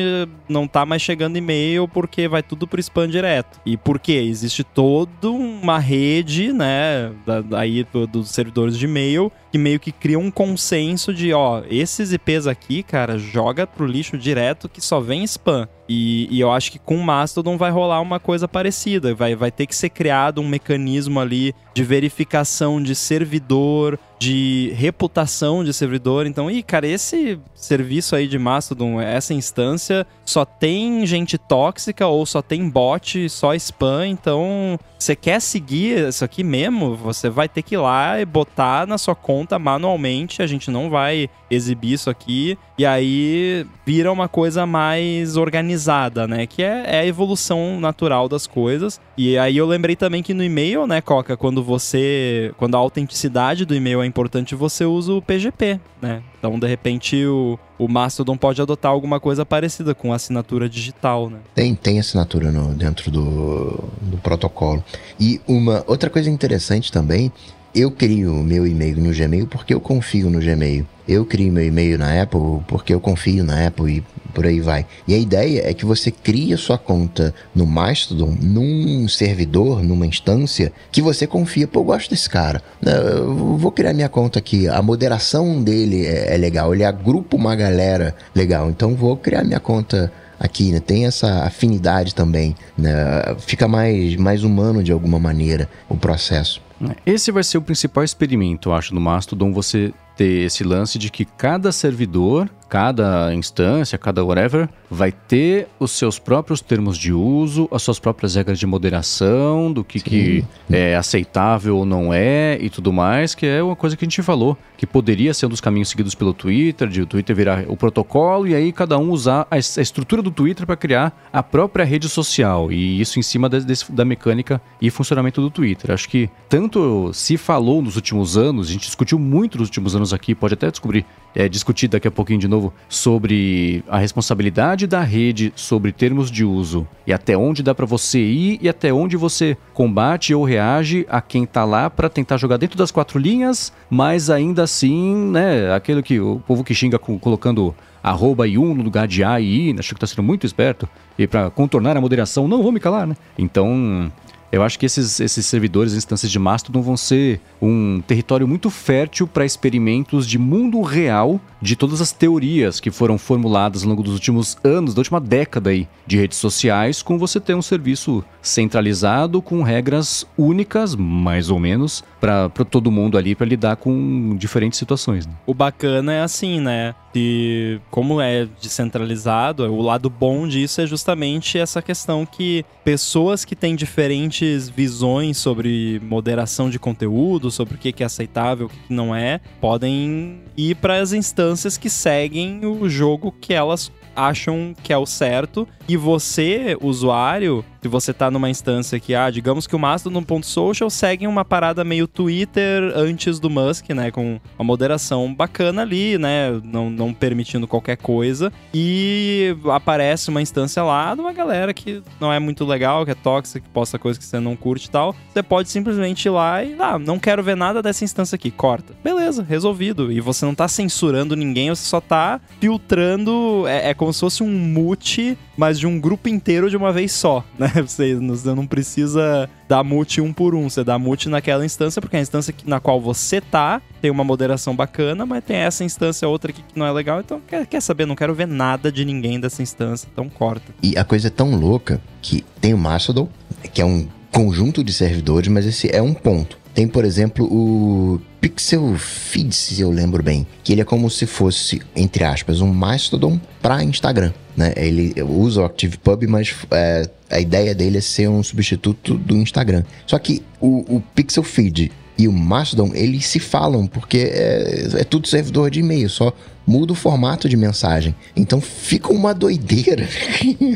[0.48, 3.60] não tá mais chegando e-mail porque vai tudo pro spam direto.
[3.66, 4.14] E por quê?
[4.14, 7.12] Existe toda uma rede, né,
[7.56, 12.48] aí dos servidores de e-mail que meio que cria um consenso de, ó, esses IPs
[12.48, 15.68] aqui, cara, joga pro lixo direto que só vem spam.
[15.90, 19.16] E, e, eu acho que com o Mastodon vai rolar uma coisa parecida.
[19.16, 25.64] Vai, vai ter que ser criado um mecanismo ali de verificação de servidor, de reputação
[25.64, 26.26] de servidor.
[26.26, 32.26] Então, e cara, esse serviço aí de Mastodon, essa instância, só tem gente tóxica ou
[32.26, 34.08] só tem bot, só spam.
[34.08, 36.96] Então, você quer seguir isso aqui mesmo?
[36.96, 40.42] Você vai ter que ir lá e botar na sua conta manualmente.
[40.42, 42.58] A gente não vai exibir isso aqui.
[42.78, 46.46] E aí vira uma coisa mais organizada, né?
[46.46, 49.00] Que é, é a evolução natural das coisas.
[49.18, 52.52] E aí eu lembrei também que no e-mail, né, Coca, quando você.
[52.58, 56.24] Quando a autenticidade do e-mail é importante, você usa o PGP, né?
[56.40, 61.40] Então, de repente, o, o Mastodon pode adotar alguma coisa parecida com assinatura digital, né?
[61.54, 64.84] Tem, tem assinatura no, dentro do, do protocolo.
[65.20, 67.32] E uma outra coisa interessante também,
[67.74, 70.86] eu crio meu e-mail no Gmail porque eu confio no Gmail.
[71.08, 74.04] Eu crio meu e-mail na Apple porque eu confio na Apple e
[74.34, 74.86] por aí vai.
[75.08, 80.06] E a ideia é que você crie a sua conta no Mastodon, num servidor, numa
[80.06, 81.68] instância que você confia.
[81.68, 82.62] Pô, eu gosto desse cara.
[82.86, 84.68] Eu vou criar minha conta aqui.
[84.68, 86.74] A moderação dele é, é legal.
[86.74, 88.70] Ele agrupa uma galera legal.
[88.70, 90.80] Então vou criar minha conta aqui, né?
[90.80, 92.92] Tem essa afinidade também, né?
[93.40, 96.62] Fica mais, mais humano de alguma maneira o processo.
[97.06, 101.10] Esse vai ser o principal experimento, eu acho, no Mastodon, você ter esse lance de
[101.10, 107.68] que cada servidor cada instância, cada whatever, vai ter os seus próprios termos de uso,
[107.72, 112.70] as suas próprias regras de moderação, do que, que é aceitável ou não é e
[112.70, 115.62] tudo mais, que é uma coisa que a gente falou, que poderia ser um dos
[115.62, 119.48] caminhos seguidos pelo Twitter, de o Twitter virar o protocolo e aí cada um usar
[119.50, 123.50] a, a estrutura do Twitter para criar a própria rede social e isso em cima
[123.50, 125.92] de, de, da mecânica e funcionamento do Twitter.
[125.92, 130.14] Acho que tanto se falou nos últimos anos, a gente discutiu muito nos últimos anos
[130.14, 131.06] aqui, pode até descobrir,
[131.38, 136.44] é, discutir daqui a pouquinho de novo sobre a responsabilidade da rede sobre termos de
[136.44, 141.06] uso e até onde dá para você ir e até onde você combate ou reage
[141.08, 145.72] a quem tá lá para tentar jogar dentro das quatro linhas, mas ainda assim, né,
[145.76, 149.70] aquele que o povo que xinga colocando arroba e um no lugar de A e
[149.70, 152.80] I, acho que tá sendo muito esperto, e para contornar a moderação, não vou me
[152.80, 153.16] calar, né?
[153.38, 154.12] Então,
[154.52, 159.28] eu acho que esses, esses servidores, instâncias de Mastodon vão ser um território muito fértil
[159.28, 164.14] para experimentos de mundo real de todas as teorias que foram formuladas ao longo dos
[164.14, 169.42] últimos anos, da última década aí, de redes sociais, com você ter um serviço centralizado
[169.42, 175.26] com regras únicas, mais ou menos, para todo mundo ali para lidar com diferentes situações.
[175.26, 175.34] Né?
[175.46, 176.96] O bacana é assim, né?
[177.14, 183.56] Que como é descentralizado, o lado bom disso é justamente essa questão que pessoas que
[183.56, 189.16] têm diferentes visões sobre moderação de conteúdo, sobre o que é aceitável, o que não
[189.16, 194.98] é, podem ir para as instâncias que seguem o jogo que elas acham que é
[194.98, 195.68] o certo.
[195.88, 201.26] E você, usuário, se você tá numa instância que, ah, digamos que o Mastodon.social segue
[201.26, 204.12] uma parada meio Twitter antes do Musk, né?
[204.12, 206.60] Com uma moderação bacana ali, né?
[206.64, 208.52] Não, não permitindo qualquer coisa.
[208.74, 213.16] E aparece uma instância lá de uma galera que não é muito legal, que é
[213.16, 215.16] tóxica, que posta coisas que você não curte e tal.
[215.32, 218.94] Você pode simplesmente ir lá e, ah, não quero ver nada dessa instância aqui, corta.
[219.02, 220.12] Beleza, resolvido.
[220.12, 223.66] E você não tá censurando ninguém, você só tá filtrando.
[223.66, 227.14] É, é como se fosse um mute, mas de um grupo inteiro de uma vez
[227.14, 227.72] só, né?
[227.82, 228.14] Você,
[228.56, 232.54] não precisa dar mute um por um, você dá mute naquela instância, porque a instância
[232.66, 236.78] na qual você tá tem uma moderação bacana, mas tem essa instância outra aqui que
[236.78, 238.06] não é legal, então quer, quer saber?
[238.06, 240.74] Não quero ver nada de ninguém dessa instância, então corta.
[240.82, 243.30] E a coisa é tão louca que tem o Mastodon,
[243.74, 246.58] que é um conjunto de servidores, mas esse é um ponto.
[246.78, 251.26] Tem, por exemplo, o Pixel Feed, se eu lembro bem, que ele é como se
[251.26, 254.32] fosse, entre aspas, um Mastodon para Instagram.
[254.56, 254.74] Né?
[254.76, 259.84] Ele usa o ActivePub, mas é, a ideia dele é ser um substituto do Instagram.
[260.06, 265.04] Só que o, o Pixel Feed e o Mastodon, eles se falam, porque é, é
[265.04, 266.34] tudo servidor de e-mail, só
[266.66, 268.16] muda o formato de mensagem.
[268.36, 270.08] Então fica uma doideira,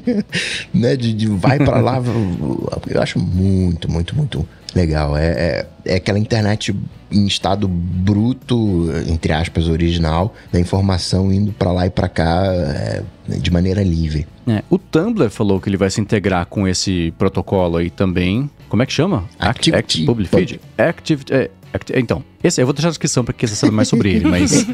[0.74, 0.95] né?
[0.95, 2.02] De, de vai para lá,
[2.88, 5.18] eu acho muito, muito, muito legal.
[5.18, 6.76] É, é, é, aquela internet
[7.12, 13.04] em estado bruto, entre aspas, original, da informação indo para lá e para cá é,
[13.28, 14.28] de maneira livre.
[14.52, 18.49] É, o Tumblr falou que ele vai se integrar com esse protocolo aí também.
[18.68, 19.24] Como é que chama?
[19.39, 20.60] Active, Active Public Feed.
[20.78, 21.49] Active, é,
[21.95, 24.52] então, esse, eu vou deixar na descrição para quem quiser saber mais sobre ele, mas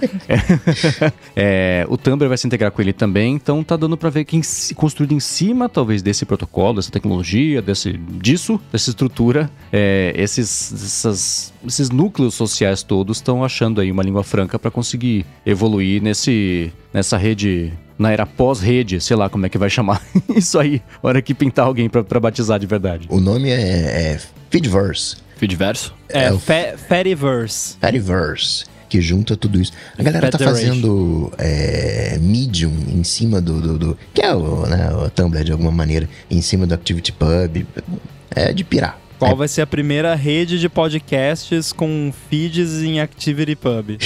[1.36, 4.42] é, o Tumblr vai se integrar com ele também, então tá dando para ver que
[4.74, 11.54] construído em cima, talvez, desse protocolo, dessa tecnologia, desse, disso, dessa estrutura, é, esses, essas,
[11.66, 17.16] esses núcleos sociais todos estão achando aí uma língua franca para conseguir evoluir nesse, nessa
[17.16, 20.02] rede na era pós-rede, sei lá como é que vai chamar
[20.36, 23.08] isso aí, hora que pintar alguém para batizar de verdade.
[23.10, 24.20] O nome é, é
[24.50, 25.18] Feedverse.
[25.38, 25.94] Feedverso?
[26.10, 27.78] É, é o Fediverse.
[27.80, 29.74] Fediverse que junta tudo isso.
[29.98, 34.90] A galera tá fazendo é, Medium em cima do, do, do, que é o, né,
[34.94, 37.68] o Tumblr de alguma maneira, em cima do ActivityPub.
[38.32, 39.00] É de pirar.
[39.20, 39.36] Qual é.
[39.36, 43.98] vai ser a primeira rede de podcasts com feeds em ActivityPub?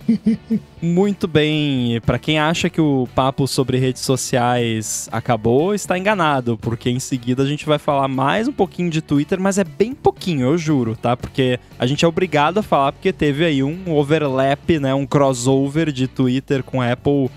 [0.80, 2.00] Muito bem.
[2.06, 7.42] Para quem acha que o papo sobre redes sociais acabou, está enganado, porque em seguida
[7.42, 10.96] a gente vai falar mais um pouquinho de Twitter, mas é bem pouquinho, eu juro,
[10.96, 11.16] tá?
[11.16, 15.92] Porque a gente é obrigado a falar porque teve aí um overlap, né, um crossover
[15.92, 17.28] de Twitter com Apple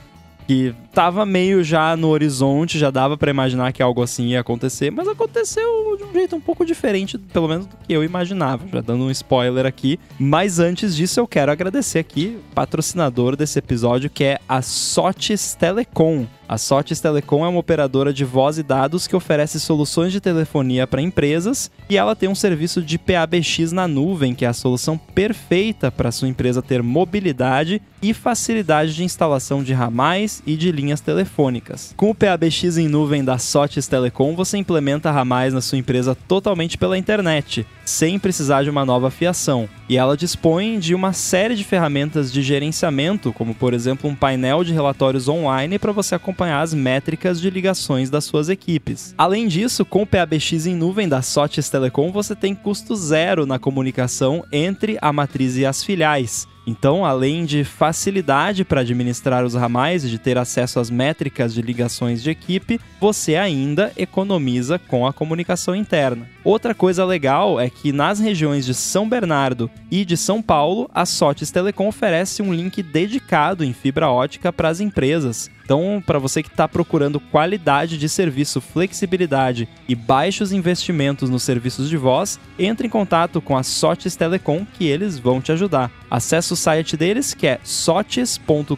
[0.48, 4.92] que tava meio já no horizonte, já dava para imaginar que algo assim ia acontecer,
[4.92, 8.82] mas aconteceu de um jeito um pouco diferente, pelo menos do que eu imaginava, já
[8.82, 10.00] dando um spoiler aqui.
[10.20, 15.56] Mas antes disso, eu quero agradecer aqui o patrocinador desse episódio, que é a Sotes
[15.56, 16.28] Telecom.
[16.48, 20.86] A Sotes Telecom é uma operadora de voz e dados que oferece soluções de telefonia
[20.86, 24.98] para empresas e ela tem um serviço de PABX na nuvem, que é a solução
[24.98, 31.02] perfeita para sua empresa ter mobilidade e facilidade de instalação de ramais e de linhas
[31.02, 31.94] telefônicas.
[31.96, 36.78] Com o PABX em nuvem da Sotes Telecom, você implementa ramais na sua empresa totalmente
[36.78, 39.70] pela internet, sem precisar de uma nova fiação.
[39.88, 44.64] E ela dispõe de uma série de ferramentas de gerenciamento, como por exemplo um painel
[44.64, 49.14] de relatórios online para você acompanhar as métricas de ligações das suas equipes.
[49.18, 53.60] Além disso, com o PABX em nuvem da Sotes Telecom, você tem custo zero na
[53.60, 56.48] comunicação entre a matriz e as filiais.
[56.66, 61.62] Então, além de facilidade para administrar os ramais e de ter acesso às métricas de
[61.62, 66.30] ligações de equipe, você ainda economiza com a comunicação interna.
[66.44, 71.06] Outra coisa legal é que nas regiões de São Bernardo e de São Paulo, a
[71.06, 75.50] Sotes Telecom oferece um link dedicado em fibra ótica para as empresas.
[75.72, 81.88] Então, para você que está procurando qualidade de serviço, flexibilidade e baixos investimentos nos serviços
[81.88, 85.90] de voz, entre em contato com a Sotes Telecom que eles vão te ajudar.
[86.10, 88.76] Acesse o site deles que é sotes.com.br,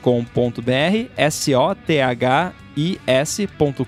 [1.18, 3.84] S-O-T-H is.com.br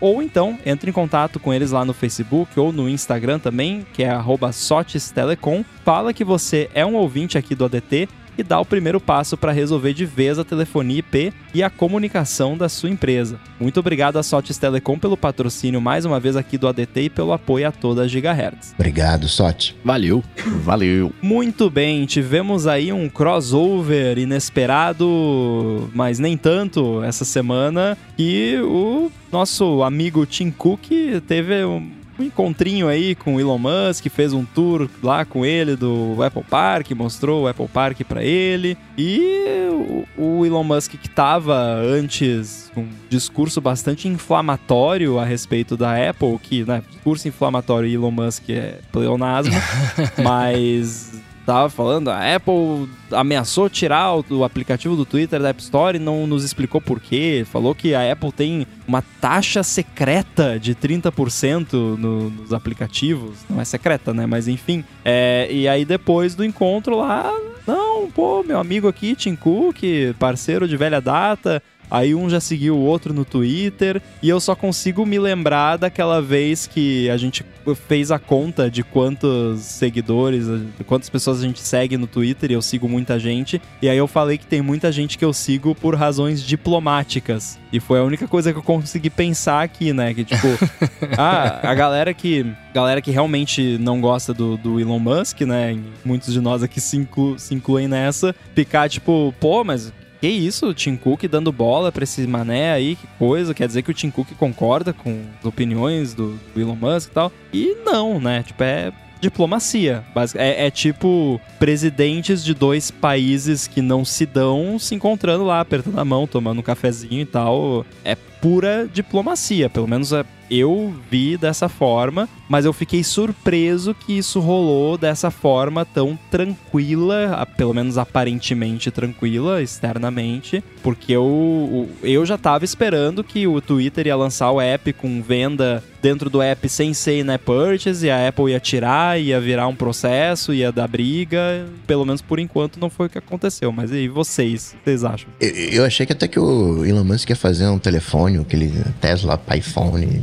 [0.00, 4.02] ou então entre em contato com eles lá no Facebook ou no Instagram também, que
[4.02, 4.12] é
[4.52, 5.64] @sotestelecom.
[5.84, 9.52] Fala que você é um ouvinte aqui do ADT e dá o primeiro passo para
[9.52, 13.38] resolver de vez a telefonia IP e a comunicação da sua empresa.
[13.58, 17.32] Muito obrigado a Sotes Telecom pelo patrocínio mais uma vez aqui do ADT e pelo
[17.32, 18.74] apoio a toda a Gigahertz.
[18.74, 19.76] Obrigado, Sote.
[19.84, 20.22] Valeu.
[20.62, 21.12] Valeu.
[21.20, 29.82] Muito bem, tivemos aí um crossover inesperado, mas nem tanto essa semana, e o nosso
[29.82, 30.88] amigo Tim Cook
[31.26, 35.74] teve um um encontrinho aí com o Elon Musk, fez um tour lá com ele
[35.74, 38.76] do Apple Park, mostrou o Apple Park para ele.
[38.96, 39.68] E
[40.16, 46.64] o, Elon Musk que tava antes um discurso bastante inflamatório a respeito da Apple, que,
[46.64, 49.54] né, discurso inflamatório e Elon Musk é pleonasmo,
[50.22, 51.20] mas
[51.52, 56.00] tava falando, a Apple ameaçou tirar o, o, aplicativo do Twitter da App Store e
[56.00, 57.44] não nos explicou por quê.
[57.50, 63.38] Falou que a Apple tem uma taxa secreta de 30% no, nos aplicativos.
[63.48, 64.26] Não é secreta, né?
[64.26, 64.84] Mas enfim.
[65.04, 67.32] É, e aí depois do encontro lá,
[67.66, 69.82] não, pô, meu amigo aqui, Tim Cook,
[70.20, 71.60] parceiro de velha data,
[71.90, 74.00] Aí um já seguiu o outro no Twitter.
[74.22, 77.44] E eu só consigo me lembrar daquela vez que a gente
[77.88, 80.46] fez a conta de quantos seguidores,
[80.86, 82.50] quantas pessoas a gente segue no Twitter.
[82.50, 83.60] E eu sigo muita gente.
[83.82, 87.58] E aí eu falei que tem muita gente que eu sigo por razões diplomáticas.
[87.72, 90.12] E foi a única coisa que eu consegui pensar aqui, né?
[90.12, 90.46] Que tipo,
[91.16, 92.46] ah, a galera que.
[92.72, 95.76] Galera que realmente não gosta do, do Elon Musk, né?
[96.04, 98.34] Muitos de nós aqui se, inclu, se incluem nessa.
[98.54, 102.94] Ficar tipo, pô, mas que isso, o Tim Cook dando bola pra esse mané aí,
[102.96, 103.54] que coisa.
[103.54, 107.12] Quer dizer que o Tim Cook concorda com as opiniões do, do Elon Musk e
[107.12, 107.32] tal.
[107.52, 108.42] E não, né?
[108.42, 110.02] Tipo, é diplomacia.
[110.34, 115.98] É, é, tipo presidentes de dois países que não se dão se encontrando lá, apertando
[115.98, 117.84] a mão, tomando um cafezinho e tal.
[118.04, 124.18] É pura diplomacia, pelo menos é eu vi dessa forma, mas eu fiquei surpreso que
[124.18, 132.36] isso rolou dessa forma tão tranquila, pelo menos aparentemente tranquila, externamente, porque eu, eu já
[132.36, 136.94] tava esperando que o Twitter ia lançar o app com venda dentro do app sem
[136.94, 141.66] ser in-app purchase, e a Apple ia tirar, ia virar um processo, ia dar briga.
[141.86, 143.72] Pelo menos por enquanto não foi o que aconteceu.
[143.72, 144.74] Mas e vocês?
[144.84, 145.28] Vocês acham?
[145.40, 149.40] Eu, eu achei que até que o Elon Musk ia fazer um telefone, aquele Tesla
[149.56, 150.22] iPhone,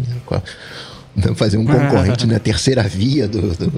[1.35, 3.71] fazer um concorrente na terceira via do, do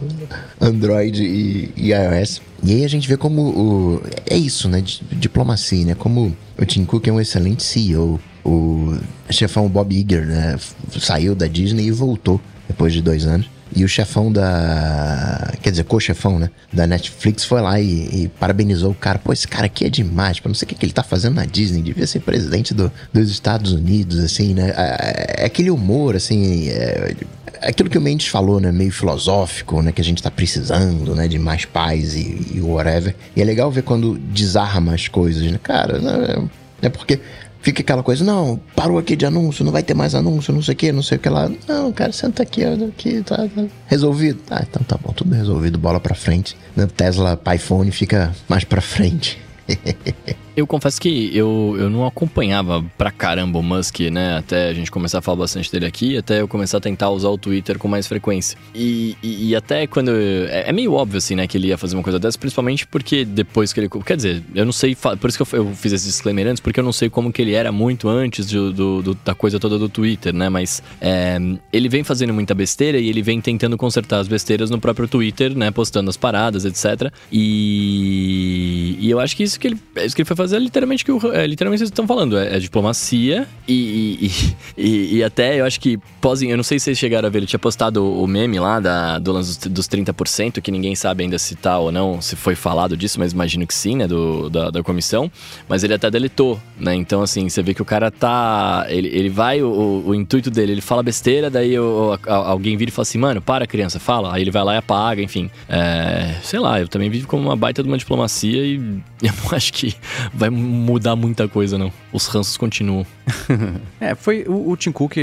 [0.59, 2.41] Android e, e, iOS.
[2.61, 4.83] E aí a gente vê como o, é isso, né?
[5.11, 5.95] Diplomacia, né?
[5.95, 8.19] Como o Tim Cook é um excelente CEO.
[8.43, 8.97] O
[9.29, 10.57] chefão Bob Iger, né?
[10.99, 13.49] Saiu da Disney e voltou depois de dois anos.
[13.75, 15.53] E o chefão da.
[15.61, 16.49] Quer dizer, co-chefão, né?
[16.73, 19.19] Da Netflix foi lá e, e, parabenizou o cara.
[19.19, 20.39] Pô, esse cara aqui é demais.
[20.39, 21.81] Pô, não sei o que, que ele tá fazendo na Disney.
[21.81, 24.73] Devia ser presidente do, dos Estados Unidos, assim, né?
[24.75, 26.67] É, é aquele humor, assim.
[26.69, 27.15] É,
[27.61, 28.71] é aquilo que o Mendes falou, né?
[28.71, 29.91] Meio filosófico, né?
[29.91, 31.27] Que a gente tá precisando, né?
[31.27, 33.15] De mais paz e, e whatever.
[33.35, 35.59] E é legal ver quando desarma as coisas, né?
[35.61, 36.47] Cara, né?
[36.81, 37.19] é porque
[37.61, 40.73] fica aquela coisa, não, parou aqui de anúncio, não vai ter mais anúncio, não sei
[40.73, 41.49] o que, não sei o que lá.
[41.67, 44.39] Não, cara, senta aqui, aqui, tá, tá resolvido.
[44.49, 46.57] Ah, então tá bom, tudo resolvido, bola pra frente.
[46.75, 46.87] Né?
[46.87, 49.39] Tesla, iPhone fica mais pra frente.
[50.59, 54.37] Eu confesso que eu, eu não acompanhava pra caramba o Musk, né?
[54.39, 57.29] Até a gente começar a falar bastante dele aqui, até eu começar a tentar usar
[57.29, 58.57] o Twitter com mais frequência.
[58.75, 60.09] E, e, e até quando.
[60.09, 62.85] Eu, é, é, meio óbvio, assim, né, que ele ia fazer uma coisa dessa, principalmente
[62.85, 63.87] porque depois que ele.
[64.05, 64.97] Quer dizer, eu não sei.
[64.97, 67.41] Por isso que eu, eu fiz esse disclaimer antes, porque eu não sei como que
[67.41, 70.49] ele era muito antes do, do, do da coisa toda do Twitter, né?
[70.49, 71.37] Mas é,
[71.71, 75.57] ele vem fazendo muita besteira e ele vem tentando consertar as besteiras no próprio Twitter,
[75.57, 75.71] né?
[75.71, 77.13] Postando as paradas, etc.
[77.31, 80.59] E, e eu acho que isso que ele, é isso que ele foi fazer é
[80.59, 82.37] literalmente que o, é, literalmente vocês estão falando.
[82.37, 84.31] É, é diplomacia e, e,
[84.77, 87.39] e, e, até eu acho que posem, eu não sei se vocês chegaram a ver,
[87.39, 91.23] ele tinha postado o meme lá da, do lance dos, dos 30%, que ninguém sabe
[91.23, 94.49] ainda se tá ou não, se foi falado disso, mas imagino que sim, né, do,
[94.49, 95.31] da, da comissão.
[95.67, 96.95] Mas ele até deletou, né?
[96.95, 98.85] Então, assim, você vê que o cara tá.
[98.89, 102.91] Ele, ele vai, o, o intuito dele, ele fala besteira, daí o, alguém vira e
[102.91, 104.33] fala assim, mano, para criança, fala.
[104.33, 105.49] Aí ele vai lá e apaga, enfim.
[105.67, 108.75] É, sei lá, eu também vivo como uma baita de uma diplomacia e
[109.21, 109.95] eu não acho que
[110.39, 111.91] vai mudar muita coisa, não.
[112.13, 113.05] Os ranços continuam.
[113.99, 115.17] é, foi o, o Tim Cook.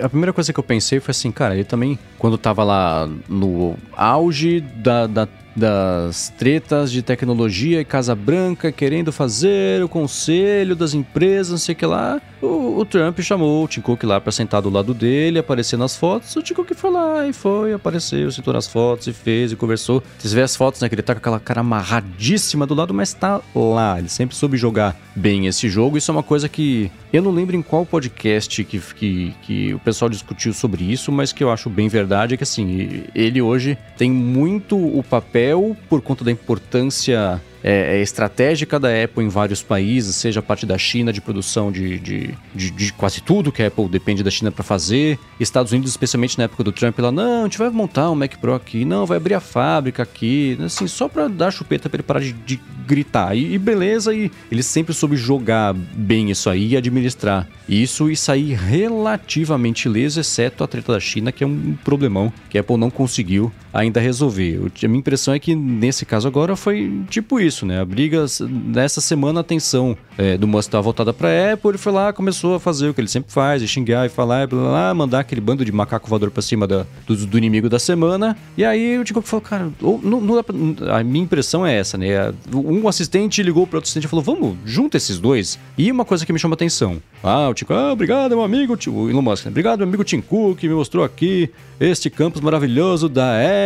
[0.00, 3.74] A primeira coisa que eu pensei foi assim, cara, ele também, quando tava lá no
[3.96, 5.26] auge da, da
[5.56, 11.74] das tretas de tecnologia e Casa Branca querendo fazer o conselho das empresas, não sei
[11.74, 12.20] o que lá.
[12.42, 15.96] O, o Trump chamou o Tim Cook lá para sentar do lado dele, aparecer nas
[15.96, 16.34] fotos.
[16.36, 20.02] O Tim Cook foi lá e foi, apareceu, sentou nas fotos e fez e conversou.
[20.18, 20.88] Vocês vê as fotos, né?
[20.88, 23.98] Que ele tá com aquela cara amarradíssima do lado, mas tá lá.
[23.98, 25.96] Ele sempre soube jogar bem esse jogo.
[25.96, 29.78] Isso é uma coisa que eu não lembro em qual podcast que, que, que o
[29.78, 32.34] pessoal discutiu sobre isso, mas que eu acho bem verdade.
[32.34, 35.43] É que assim, ele hoje tem muito o papel
[35.88, 40.66] por conta da importância é, é, estratégica da Apple em vários países, seja a parte
[40.66, 44.30] da China de produção de, de, de, de quase tudo que a Apple depende da
[44.30, 45.18] China para fazer.
[45.40, 48.36] Estados Unidos, especialmente na época do Trump, lá, não, a gente vai montar um Mac
[48.36, 52.02] Pro aqui, não, vai abrir a fábrica aqui, assim, só para dar chupeta para ele
[52.02, 53.34] parar de, de gritar.
[53.34, 58.16] E, e, beleza, e ele sempre soube jogar bem isso aí e administrar isso e
[58.16, 62.76] sair relativamente ileso, exceto a treta da China, que é um problemão que a Apple
[62.76, 64.60] não conseguiu ainda resolver.
[64.82, 67.80] A minha impressão é que nesse caso agora foi tipo isso né?
[67.80, 71.92] A briga, nessa semana, a atenção é, do Musk estava voltada para Apple, ele foi
[71.92, 74.60] lá, começou a fazer o que ele sempre faz, e xingar e falar, e blá,
[74.60, 77.78] blá, blá, mandar aquele bando de macaco voador para cima da, do, do, inimigo da
[77.78, 78.36] semana.
[78.56, 80.54] E aí o Tim falou, cara, ou, não, não pra,
[80.98, 82.32] a minha impressão é essa, né?
[82.52, 85.58] Um assistente ligou para outro assistente e falou, vamos, junta esses dois.
[85.76, 87.00] E uma coisa que me chama atenção.
[87.22, 89.50] Ah, o Tim ah, obrigado, meu amigo, o Elon Musk, né?
[89.50, 91.50] Obrigado, meu amigo Tim Cook, me mostrou aqui
[91.80, 93.63] este campus maravilhoso da Apple,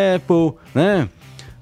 [0.74, 1.08] né?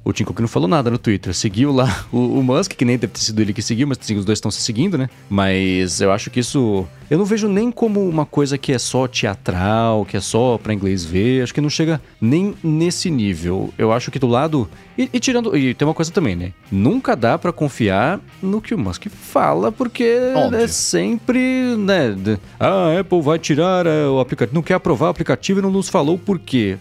[0.06, 1.34] O Tim Cook não falou nada no Twitter.
[1.34, 4.24] Seguiu lá o, o Musk, que nem deve ter sido ele que seguiu, mas os
[4.24, 5.10] dois estão se seguindo, né?
[5.28, 6.86] Mas eu acho que isso.
[7.10, 10.72] Eu não vejo nem como uma coisa que é só teatral, que é só para
[10.72, 11.42] inglês ver.
[11.42, 13.74] Acho que não chega nem nesse nível.
[13.76, 14.70] Eu acho que do lado.
[14.96, 15.56] E, e tirando.
[15.56, 16.52] E tem uma coisa também, né?
[16.70, 20.60] Nunca dá para confiar no que o Musk fala, porque Óbvio.
[20.60, 22.14] é sempre, né?
[22.60, 24.54] Ah, a Apple vai tirar é, o aplicativo.
[24.54, 26.78] Não quer aprovar o aplicativo e não nos falou por quê.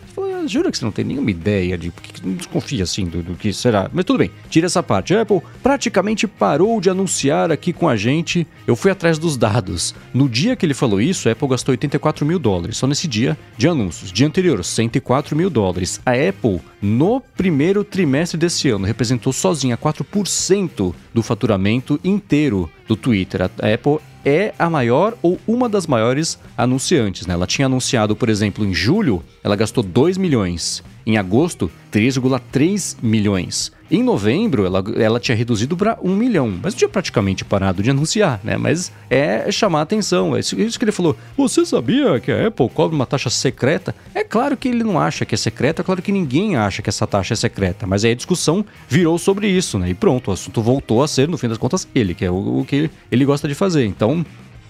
[0.48, 1.92] Jura que você não tem nenhuma ideia de.
[1.92, 3.90] Por que não desconfia assim do, do que será?
[3.94, 5.14] Mas tudo bem, tira essa parte.
[5.14, 8.48] A Apple praticamente parou de anunciar aqui com a gente.
[8.66, 9.96] Eu fui atrás dos dados.
[10.14, 12.78] No dia que ele falou isso, a Apple gastou 84 mil dólares.
[12.78, 14.12] Só nesse dia de anúncios.
[14.12, 16.02] Dia anterior, 104 mil dólares.
[16.06, 23.42] A Apple, no primeiro trimestre desse ano, representou sozinha 4% do faturamento inteiro do Twitter.
[23.44, 27.28] A Apple é a maior ou uma das maiores anunciantes.
[27.28, 27.34] Né?
[27.34, 30.84] Ela tinha anunciado, por exemplo, em julho, ela gastou 2 milhões.
[31.06, 33.72] Em agosto, 3,3 milhões.
[33.92, 38.40] Em novembro, ela, ela tinha reduzido para 1 milhão, mas tinha praticamente parado de anunciar,
[38.44, 38.58] né?
[38.58, 40.36] Mas é chamar atenção.
[40.36, 41.16] É isso, isso que ele falou.
[41.38, 43.94] Você sabia que a Apple cobra uma taxa secreta?
[44.16, 46.90] É claro que ele não acha que é secreta, é claro que ninguém acha que
[46.90, 49.90] essa taxa é secreta, mas aí a discussão virou sobre isso, né?
[49.90, 52.62] E pronto, o assunto voltou a ser, no fim das contas, ele, que é o,
[52.62, 53.86] o que ele gosta de fazer.
[53.86, 54.26] Então,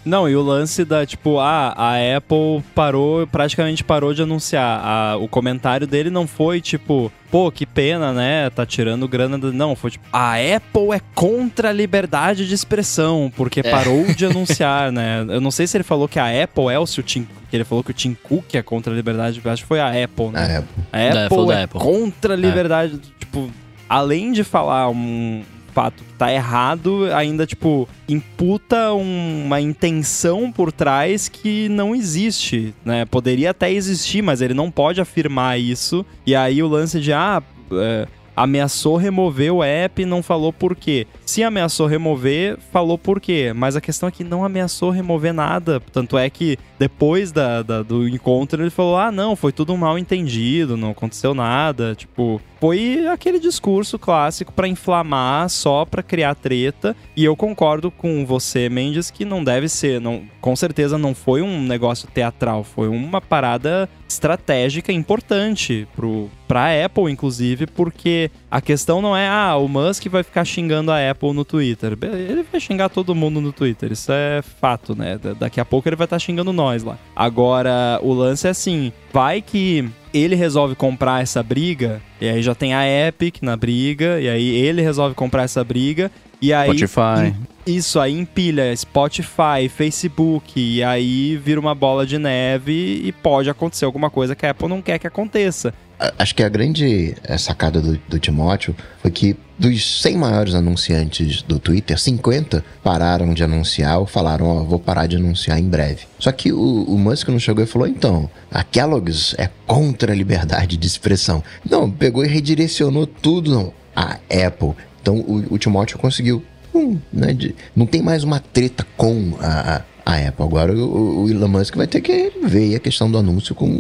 [0.05, 4.79] Não, e o lance da, tipo, ah, a Apple parou, praticamente parou de anunciar.
[4.83, 8.49] A- o comentário dele não foi, tipo, pô, que pena, né?
[8.51, 9.37] Tá tirando grana.
[9.37, 9.51] Do...
[9.51, 14.91] Não, foi tipo, a Apple é contra a liberdade de expressão, porque parou de anunciar,
[14.91, 15.25] né?
[15.27, 17.27] Eu não sei se ele falou que a Apple é ou se o Tim.
[17.49, 19.41] Que ele falou que o Tim Cook é contra a liberdade.
[19.43, 20.39] Acho que foi a Apple, né?
[20.39, 20.83] A Apple.
[20.93, 21.79] A Da Apple Apple, da é Apple.
[21.79, 22.99] contra a liberdade.
[23.19, 23.49] Tipo,
[23.89, 25.43] além de falar um
[25.75, 32.73] fato que tá errado, ainda, tipo, imputa um- uma intenção por trás que não existe,
[32.85, 33.03] né?
[33.05, 36.05] Poderia até existir, mas ele não pode afirmar isso.
[36.25, 37.43] E aí o lance de, ah,
[37.73, 41.05] é, ameaçou remover o app e não falou por quê.
[41.25, 43.51] Se ameaçou remover, falou por quê.
[43.55, 45.81] Mas a questão é que não ameaçou remover nada.
[45.91, 49.97] Tanto é que depois da, da- do encontro ele falou: ah, não, foi tudo mal
[49.97, 51.95] entendido, não aconteceu nada.
[51.95, 56.95] Tipo, foi aquele discurso clássico pra inflamar, só pra criar treta.
[57.15, 61.41] E eu concordo com você, Mendes, que não deve ser, não, com certeza não foi
[61.41, 69.01] um negócio teatral, foi uma parada estratégica importante pro, pra Apple, inclusive, porque a questão
[69.01, 71.97] não é, ah, o Musk vai ficar xingando a Apple no Twitter.
[72.01, 75.17] Ele vai xingar todo mundo no Twitter, isso é fato, né?
[75.17, 76.97] Da- Daqui a pouco ele vai estar xingando nós lá.
[77.13, 82.55] Agora, o lance é assim, vai que ele resolve comprar essa briga, e aí já
[82.55, 86.09] tem a Epic na briga, e aí ele resolve comprar essa briga,
[86.41, 86.69] e aí...
[86.69, 87.35] Spotify.
[87.65, 93.85] Isso, aí empilha Spotify, Facebook, e aí vira uma bola de neve e pode acontecer
[93.85, 95.73] alguma coisa que a Apple não quer que aconteça.
[96.19, 101.41] Acho que a grande eh, sacada do, do Timóteo foi que dos 100 maiores anunciantes
[101.41, 106.05] do Twitter, 50 pararam de anunciar ou falaram, ó, vou parar de anunciar em breve.
[106.19, 110.15] Só que o, o Musk não chegou e falou, então, a Kellogg's é contra a
[110.15, 111.41] liberdade de expressão.
[111.67, 114.73] Não, pegou e redirecionou tudo não, a Apple.
[115.01, 116.43] Então o, o Timóteo conseguiu.
[116.75, 119.81] Hum, né, de- não tem mais uma treta com a, a-
[120.27, 120.43] Apple.
[120.45, 123.75] Agora o, o Elon Musk vai ter que ver a questão do anúncio com,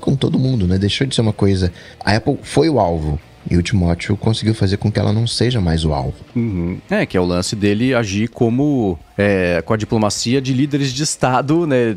[0.00, 0.78] com todo mundo, né?
[0.78, 1.70] Deixou de ser uma coisa.
[2.02, 3.20] A Apple foi o alvo.
[3.48, 6.14] E o Timóteo conseguiu fazer com que ela não seja mais o alvo.
[6.34, 6.78] Uhum.
[6.90, 11.04] É, que é o lance dele agir como é, com a diplomacia de líderes de
[11.04, 11.94] Estado, né?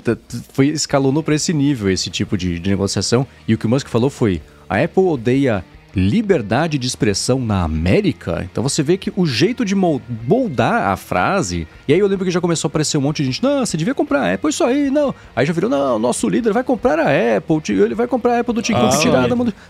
[0.54, 3.26] Foi, escalonou para esse nível, esse tipo de, de negociação.
[3.48, 5.64] E o que o Musk falou foi: a Apple odeia
[5.96, 8.48] liberdade de expressão na América.
[8.52, 11.68] Então você vê que o jeito de mol- moldar a frase.
[11.88, 13.76] E aí eu lembro que já começou a aparecer um monte de gente: não, você
[13.78, 15.14] devia comprar a Apple, isso aí, não.
[15.36, 18.54] Aí já virou: não, nosso líder vai comprar a Apple, ele vai comprar a Apple
[18.54, 19.30] do Tim Cook, Ah, tirar sim.
[19.30, 19.54] da mão do-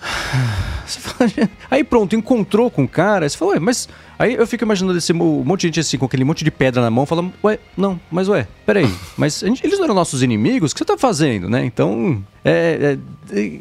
[0.86, 1.30] Você fala,
[1.70, 3.88] Aí pronto, encontrou com o cara, você fala, ué, mas.
[4.18, 6.82] Aí eu fico imaginando esse mo- monte de gente assim, com aquele monte de pedra
[6.82, 10.72] na mão, falando, ué, não, mas ué, peraí, mas gente- eles não eram nossos inimigos?
[10.72, 11.64] O que você tá fazendo, né?
[11.64, 12.98] Então, é.
[13.32, 13.60] é- é-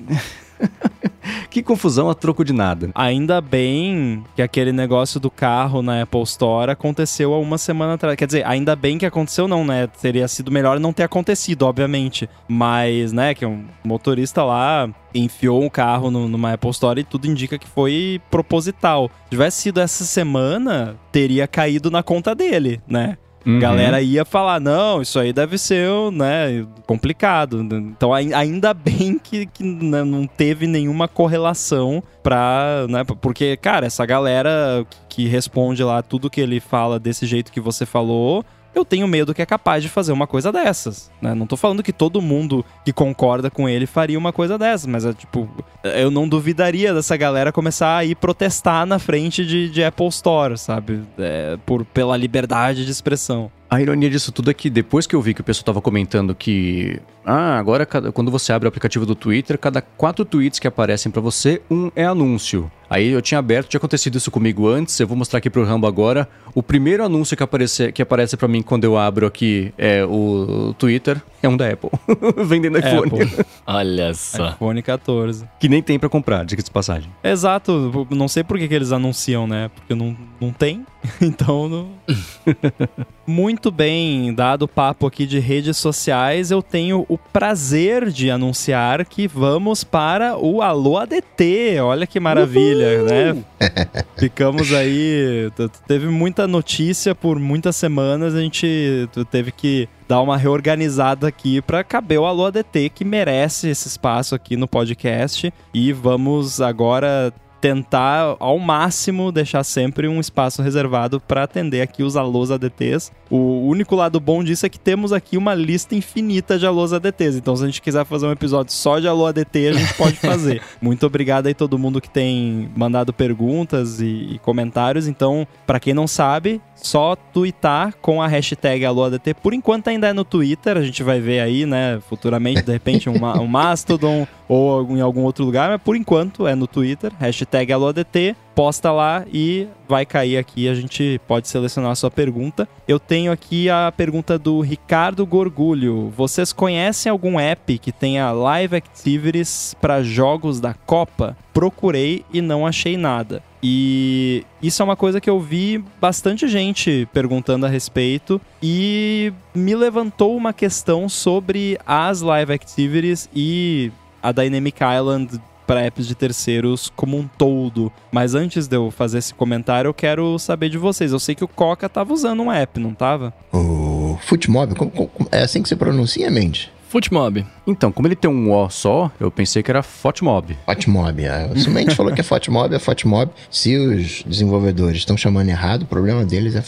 [1.50, 2.90] que confusão a troco de nada.
[2.94, 8.16] Ainda bem que aquele negócio do carro na Apple Store aconteceu há uma semana atrás.
[8.16, 9.86] Quer dizer, ainda bem que aconteceu, não, né?
[10.00, 12.28] Teria sido melhor não ter acontecido, obviamente.
[12.46, 17.26] Mas, né, que um motorista lá enfiou um carro no- numa Apple Store e tudo
[17.26, 19.10] indica que foi proposital.
[19.24, 23.16] Se tivesse sido essa semana, teria caído na conta dele, né?
[23.46, 23.58] Uhum.
[23.58, 27.60] Galera ia falar, não, isso aí deve ser, né, complicado.
[27.62, 33.86] Então, ai- ainda bem que, que né, não teve nenhuma correlação pra, né, porque, cara,
[33.86, 38.84] essa galera que responde lá tudo que ele fala desse jeito que você falou, eu
[38.84, 41.34] tenho medo que é capaz de fazer uma coisa dessas, né?
[41.34, 45.04] Não tô falando que todo mundo que concorda com ele faria uma coisa dessas, mas
[45.04, 45.48] é tipo,
[45.82, 50.56] eu não duvidaria dessa galera começar a ir protestar na frente de, de Apple Store,
[50.56, 51.02] sabe?
[51.18, 53.50] É, por, pela liberdade de expressão.
[53.70, 56.34] A ironia disso tudo é que depois que eu vi que o pessoal tava comentando
[56.34, 56.98] que.
[57.24, 61.12] Ah, agora cada- quando você abre o aplicativo do Twitter, cada quatro tweets que aparecem
[61.12, 62.70] pra você, um é anúncio.
[62.88, 65.86] Aí eu tinha aberto, tinha acontecido isso comigo antes, eu vou mostrar aqui pro Rambo
[65.86, 66.26] agora.
[66.54, 70.74] O primeiro anúncio que aparece, que aparece para mim quando eu abro aqui é o
[70.78, 71.90] Twitter, é um da Apple.
[72.46, 73.20] Vendendo iPhone.
[73.22, 74.52] Apple, Olha só.
[74.52, 75.44] iPhone 14.
[75.60, 77.10] Que nem tem pra comprar, diga de passagem.
[77.22, 79.70] Exato, não sei por que, que eles anunciam, né?
[79.74, 80.86] Porque não, não tem,
[81.20, 81.88] então não...
[83.26, 89.04] Muito bem, dado o papo aqui de redes sociais, eu tenho o prazer de anunciar
[89.04, 91.78] que vamos para o Alô ADT.
[91.82, 93.44] Olha que maravilha, né?
[94.16, 95.50] Ficamos aí.
[95.86, 101.84] Teve muita notícia por muitas semanas, a gente teve que dar uma reorganizada aqui para
[101.84, 105.52] caber o Alô ADT, que merece esse espaço aqui no podcast.
[105.74, 107.30] E vamos agora
[107.60, 113.10] tentar ao máximo deixar sempre um espaço reservado para atender aqui os alôs ADTs.
[113.30, 117.36] O único lado bom disso é que temos aqui uma lista infinita de alôs ADTs.
[117.36, 120.16] Então, se a gente quiser fazer um episódio só de alô ADT, a gente pode
[120.16, 120.62] fazer.
[120.80, 125.06] Muito obrigado aí todo mundo que tem mandado perguntas e, e comentários.
[125.06, 129.34] Então, para quem não sabe, só twittar com a hashtag AlôADT.
[129.34, 133.08] Por enquanto ainda é no Twitter, a gente vai ver aí, né, futuramente, de repente,
[133.08, 137.72] um, um Mastodon ou em algum outro lugar, mas por enquanto é no Twitter, hashtag
[137.72, 138.36] AlôADT.
[138.58, 142.68] Posta lá e vai cair aqui, a gente pode selecionar a sua pergunta.
[142.88, 146.12] Eu tenho aqui a pergunta do Ricardo Gorgulho.
[146.16, 151.36] Vocês conhecem algum app que tenha live activities para jogos da Copa?
[151.54, 153.44] Procurei e não achei nada.
[153.62, 159.76] E isso é uma coisa que eu vi bastante gente perguntando a respeito e me
[159.76, 166.90] levantou uma questão sobre as live activities e a Dynamic Island para apps de terceiros
[166.96, 167.92] como um todo.
[168.10, 171.12] Mas antes de eu fazer esse comentário, eu quero saber de vocês.
[171.12, 173.34] Eu sei que o Coca tava usando um app, não tava?
[173.52, 176.70] O Footmob, como- como- é assim que você pronuncia, Mendes?
[176.88, 177.44] Footmob.
[177.66, 180.56] Então, como ele tem um O só, eu pensei que era Fotmob.
[180.64, 181.22] Fotmob.
[181.22, 181.50] é.
[181.54, 183.30] Se o Mendes falou que é Fotmob, é Fotmob.
[183.50, 186.64] Se os desenvolvedores estão chamando errado, o problema deles é,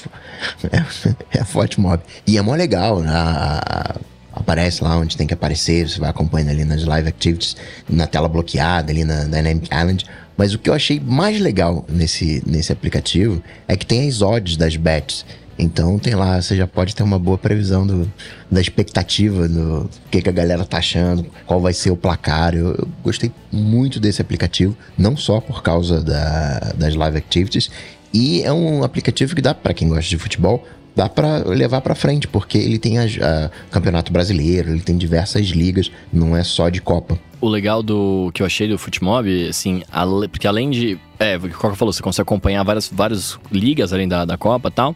[0.71, 0.85] é,
[1.41, 2.03] é Fotmob.
[2.27, 3.11] E é mó legal, né?
[3.11, 3.97] A- a-
[4.41, 7.57] Aparece lá onde tem que aparecer, você vai acompanhando ali nas live activities,
[7.89, 10.07] na tela bloqueada, ali na Dynamic Island.
[10.37, 14.57] Mas o que eu achei mais legal nesse, nesse aplicativo é que tem as odds
[14.57, 15.27] das bets.
[15.59, 18.11] Então tem lá, você já pode ter uma boa previsão do,
[18.51, 22.55] da expectativa, do que, que a galera tá achando, qual vai ser o placar.
[22.55, 27.71] Eu, eu gostei muito desse aplicativo, não só por causa da- das live activities,
[28.13, 30.67] e é um aplicativo que dá, para quem gosta de futebol,
[31.01, 35.47] dá para levar para frente, porque ele tem a, a Campeonato Brasileiro, ele tem diversas
[35.47, 37.19] ligas, não é só de Copa.
[37.41, 39.83] O legal do que eu achei do Footmob, assim,
[40.31, 40.99] porque além de.
[41.19, 44.37] É, o que o Coca falou, você consegue acompanhar várias, várias ligas além da, da
[44.37, 44.95] Copa e tal.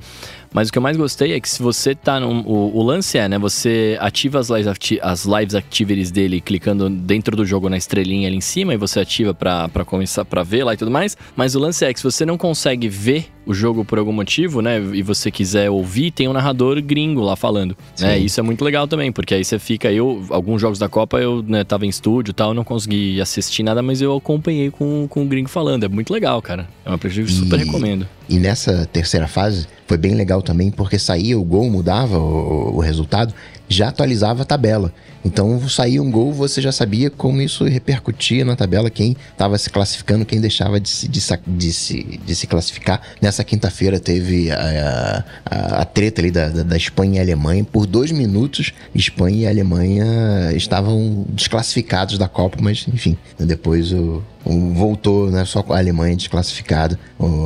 [0.54, 2.40] Mas o que eu mais gostei é que se você tá num.
[2.46, 3.38] O, o lance é, né?
[3.40, 8.28] Você ativa as lives, acti- as lives activities dele clicando dentro do jogo na estrelinha
[8.28, 11.16] ali em cima e você ativa pra, pra começar pra ver lá e tudo mais.
[11.36, 14.62] Mas o lance é que se você não consegue ver o jogo por algum motivo,
[14.62, 14.78] né?
[14.94, 17.76] E você quiser ouvir, tem um narrador gringo lá falando.
[18.00, 18.18] Né?
[18.18, 19.90] Isso é muito legal também, porque aí você fica.
[19.92, 23.62] Eu, alguns jogos da Copa eu né, tava em estúdio e tal, não consegui assistir
[23.64, 25.82] nada, mas eu acompanhei com, com o gringo falando.
[25.84, 26.68] É muito legal, cara.
[26.86, 28.06] É um que eu super E- recomendo.
[28.28, 32.80] E nessa terceira fase foi bem legal também, porque saía o gol, mudava o, o
[32.80, 33.34] resultado,
[33.68, 34.92] já atualizava a tabela.
[35.24, 39.70] Então saía um gol, você já sabia como isso repercutia na tabela, quem estava se
[39.70, 43.00] classificando, quem deixava de se, de, de se, de se classificar.
[43.22, 47.64] Nessa quinta-feira teve a, a, a treta ali da, da, da Espanha e Alemanha.
[47.64, 55.30] Por dois minutos, Espanha e Alemanha estavam desclassificados da Copa, mas enfim, depois o, voltou,
[55.30, 55.44] né?
[55.44, 56.98] Só com a Alemanha desclassificada,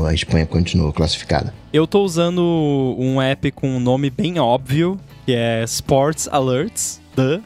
[0.07, 1.55] a Espanha continuou classificada.
[1.73, 7.01] Eu tô usando um app com um nome bem óbvio, que é Sports Alerts.
[7.19, 7.43] Duh.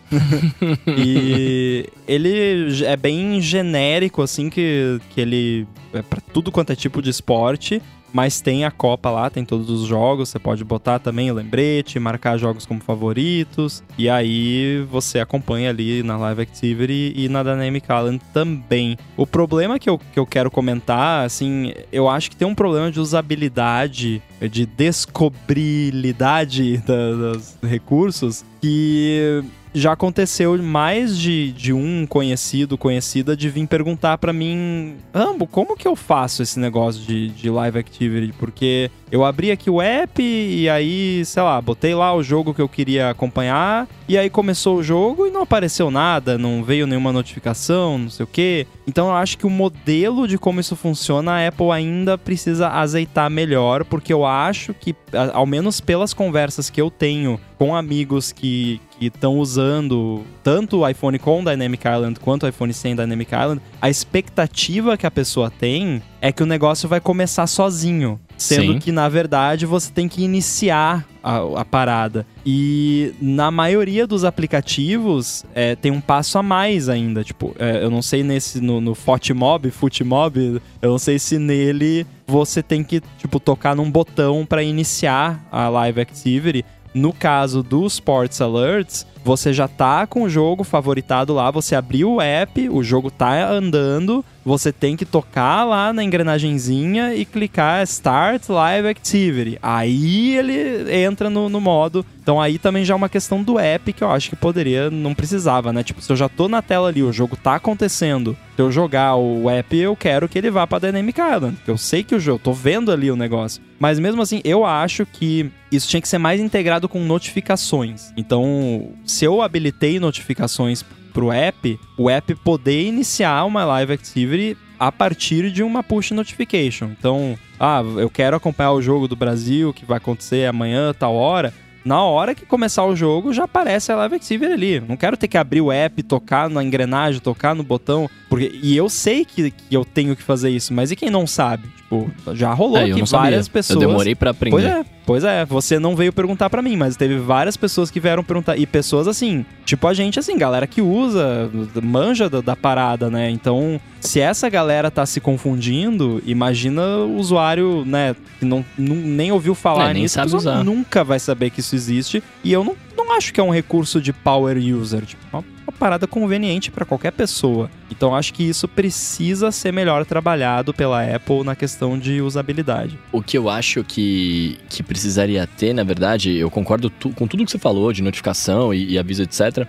[0.98, 7.00] e ele é bem genérico, assim, que, que ele é pra tudo quanto é tipo
[7.00, 7.80] de esporte.
[8.12, 10.28] Mas tem a Copa lá, tem todos os jogos.
[10.28, 13.82] Você pode botar também o lembrete, marcar jogos como favoritos.
[13.96, 18.98] E aí você acompanha ali na Live Activity e na Dynamic Island também.
[19.16, 22.92] O problema que eu, que eu quero comentar, assim, eu acho que tem um problema
[22.92, 29.42] de usabilidade, de descobrilidade da- dos recursos, que
[29.74, 35.74] já aconteceu mais de, de um conhecido, conhecida, de vir perguntar pra mim, Rambo, como
[35.76, 38.34] que eu faço esse negócio de, de live activity?
[38.38, 42.60] Porque eu abri aqui o app e aí, sei lá, botei lá o jogo que
[42.60, 47.14] eu queria acompanhar e aí começou o jogo e não apareceu nada, não veio nenhuma
[47.14, 48.66] notificação, não sei o quê.
[48.86, 53.30] Então eu acho que o modelo de como isso funciona, a Apple ainda precisa azeitar
[53.30, 54.94] melhor, porque eu acho que,
[55.32, 61.18] ao menos pelas conversas que eu tenho com amigos que estão usando tanto o iPhone
[61.18, 66.02] com Dynamic Island quanto o iPhone sem Dynamic Island, a expectativa que a pessoa tem
[66.20, 68.20] é que o negócio vai começar sozinho.
[68.36, 68.78] Sendo Sim.
[68.78, 72.26] que, na verdade, você tem que iniciar a, a parada.
[72.44, 77.22] E na maioria dos aplicativos é, tem um passo a mais ainda.
[77.22, 82.06] Tipo, é, eu não sei nesse no, no Fotmob, Footmob, eu não sei se nele
[82.26, 86.64] você tem que, tipo, tocar num botão para iniciar a Live Activity.
[86.94, 92.14] No caso dos Sports Alerts, você já tá com o jogo favoritado lá, você abriu
[92.14, 97.82] o app, o jogo tá andando, você tem que tocar lá na engrenagenzinha e clicar
[97.84, 99.58] Start Live Activity.
[99.62, 102.04] Aí ele entra no, no modo.
[102.22, 105.14] Então aí também já é uma questão do app que eu acho que poderia, não
[105.14, 105.82] precisava, né?
[105.82, 109.16] Tipo, se eu já tô na tela ali, o jogo tá acontecendo, se eu jogar
[109.16, 111.56] o app, eu quero que ele vá pra Dynamic Island.
[111.66, 113.62] Eu sei que o jogo, tô vendo ali o negócio.
[113.78, 118.12] Mas mesmo assim, eu acho que isso tinha que ser mais integrado com notificações.
[118.16, 124.90] Então, se eu habilitei notificações pro app, o app poder iniciar uma live activity a
[124.90, 126.86] partir de uma push notification.
[126.98, 131.52] Então, ah, eu quero acompanhar o jogo do Brasil que vai acontecer amanhã, tal hora.
[131.84, 134.80] Na hora que começar o jogo, já aparece a Live Activity ali.
[134.80, 138.08] Não quero ter que abrir o app, tocar na engrenagem, tocar no botão.
[138.28, 141.26] Porque, e eu sei que, que eu tenho que fazer isso, mas e quem não
[141.26, 141.66] sabe?
[141.76, 143.30] Tipo, já rolou É, que não sabia.
[143.30, 143.82] várias pessoas.
[143.82, 144.52] Eu demorei pra aprender.
[144.56, 145.44] Pois é, pois é.
[145.44, 148.56] Você não veio perguntar pra mim, mas teve várias pessoas que vieram perguntar.
[148.56, 151.50] E pessoas assim, tipo a gente, assim, galera que usa,
[151.82, 153.28] manja da, da parada, né?
[153.28, 159.30] Então, se essa galera tá se confundindo, imagina o usuário, né, que não, nu- nem
[159.30, 160.64] ouviu falar É, nem nisso, sabe usar.
[160.64, 162.22] nunca vai saber que isso existe.
[162.42, 165.02] E eu não, não acho que é um recurso de power user.
[165.04, 165.44] Tipo,
[165.82, 167.68] parada conveniente pra qualquer pessoa.
[167.90, 172.96] Então, acho que isso precisa ser melhor trabalhado pela Apple na questão de usabilidade.
[173.10, 177.44] O que eu acho que, que precisaria ter, na verdade, eu concordo tu- com tudo
[177.44, 179.66] que você falou de notificação e, e aviso, etc.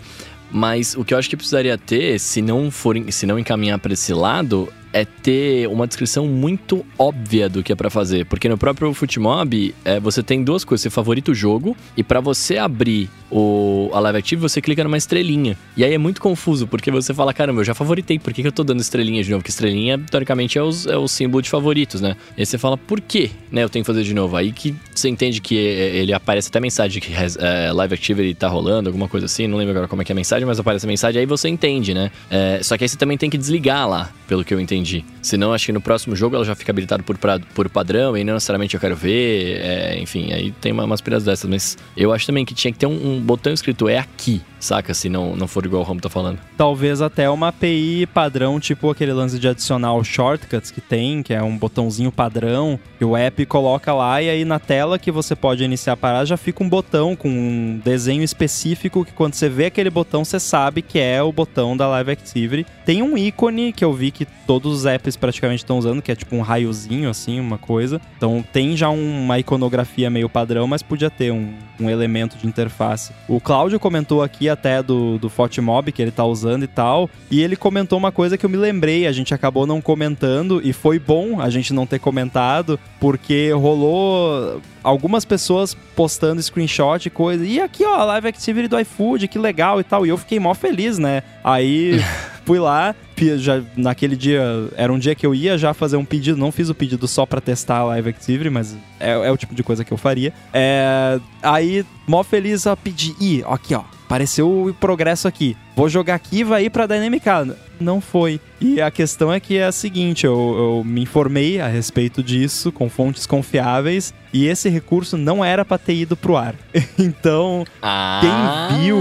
[0.52, 3.94] Mas o que eu acho que precisaria ter, se não for, se não encaminhar para
[3.94, 8.26] esse lado, é ter uma descrição muito óbvia do que é pra fazer.
[8.26, 10.84] Porque no próprio Footmob, é, você tem duas coisas.
[10.84, 14.98] Você favorita o jogo e pra você abrir o, a Live Active, você clica numa
[14.98, 15.58] estrelinha.
[15.76, 18.48] E aí é muito confuso, porque você fala, caramba, eu já favoritei, por que, que
[18.48, 19.42] eu tô dando estrelinha de novo?
[19.42, 22.16] Porque estrelinha, teoricamente, é, os, é o símbolo de favoritos, né?
[22.38, 24.36] E aí você fala, por quê, né, eu tenho que fazer de novo?
[24.36, 28.48] Aí que você entende que é, ele aparece até mensagem que é, Live Activity tá
[28.48, 30.86] rolando, alguma coisa assim, não lembro agora como é que é a mensagem, mas aparece
[30.86, 32.12] a mensagem, aí você entende, né?
[32.30, 34.83] É, só que aí você também tem que desligar lá, pelo que eu entendi.
[35.22, 37.18] Senão, acho que no próximo jogo ela já fica habilitada por,
[37.56, 41.24] por padrão, e não necessariamente eu quero ver, é, enfim, aí tem uma- umas piras
[41.24, 44.42] dessas, mas eu acho também que tinha que ter um, um botão escrito é aqui,
[44.64, 44.94] saca?
[44.94, 46.40] Se não, não for igual o Romo tá falando.
[46.58, 51.42] Talvez até uma API padrão, tipo aquele lance de adicionar shortcuts que tem, que é
[51.42, 55.64] um botãozinho padrão, que o app coloca lá e aí na tela que você pode
[55.64, 59.66] iniciar a parada já fica um botão com um desenho específico que quando você vê
[59.66, 62.66] aquele botão você sabe que é o botão da Live Activity.
[62.86, 66.16] Tem um ícone que eu vi que todos os apps praticamente estão usando, que é
[66.16, 68.00] tipo um raiozinho assim, uma coisa.
[68.18, 73.12] Então tem já uma iconografia meio padrão, mas podia ter um, um elemento de interface.
[73.28, 77.42] O Cláudio comentou aqui até do, do Fotmob que ele tá usando e tal, e
[77.42, 81.00] ele comentou uma coisa que eu me lembrei, a gente acabou não comentando, e foi
[81.00, 87.60] bom a gente não ter comentado, porque rolou algumas pessoas postando screenshot e coisa, e
[87.60, 90.54] aqui ó, a Live Activity do iFood, que legal e tal, e eu fiquei mó
[90.54, 91.24] feliz, né?
[91.44, 92.02] Aí
[92.46, 92.96] fui lá,
[93.38, 94.42] já naquele dia,
[94.76, 97.26] era um dia que eu ia já fazer um pedido, não fiz o pedido só
[97.26, 100.34] pra testar a Live Activity, mas é, é o tipo de coisa que eu faria.
[100.54, 103.84] É, aí, mó feliz, ó, pedi, ih, aqui ó,
[104.14, 107.56] apareceu o progresso aqui, vou jogar aqui e vai ir pra Dynamic Island.
[107.80, 108.40] Não foi.
[108.62, 110.34] E a questão é que é a seguinte, eu,
[110.78, 115.80] eu me informei a respeito disso com fontes confiáveis e esse recurso não era pra
[115.80, 116.54] ter ido pro ar.
[117.00, 118.70] então, Ah!
[118.70, 119.00] quem viu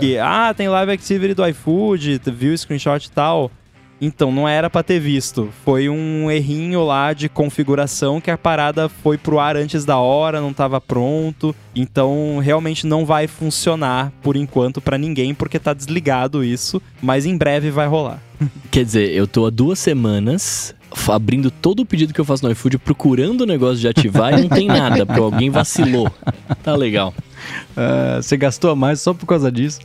[0.00, 3.52] que, ah, tem live activity do iFood, viu o screenshot e tal.
[4.00, 5.48] Então, não era pra ter visto.
[5.64, 10.40] Foi um errinho lá de configuração que a parada foi pro ar antes da hora,
[10.40, 11.54] não tava pronto.
[11.74, 16.80] Então, realmente não vai funcionar por enquanto pra ninguém, porque tá desligado isso.
[17.02, 18.22] Mas em breve vai rolar.
[18.70, 20.74] Quer dizer, eu tô há duas semanas
[21.08, 24.42] abrindo todo o pedido que eu faço no iFood, procurando o negócio de ativar e
[24.42, 26.10] não tem nada, porque alguém vacilou.
[26.62, 27.14] Tá legal.
[27.76, 29.80] Ah, você gastou a mais só por causa disso?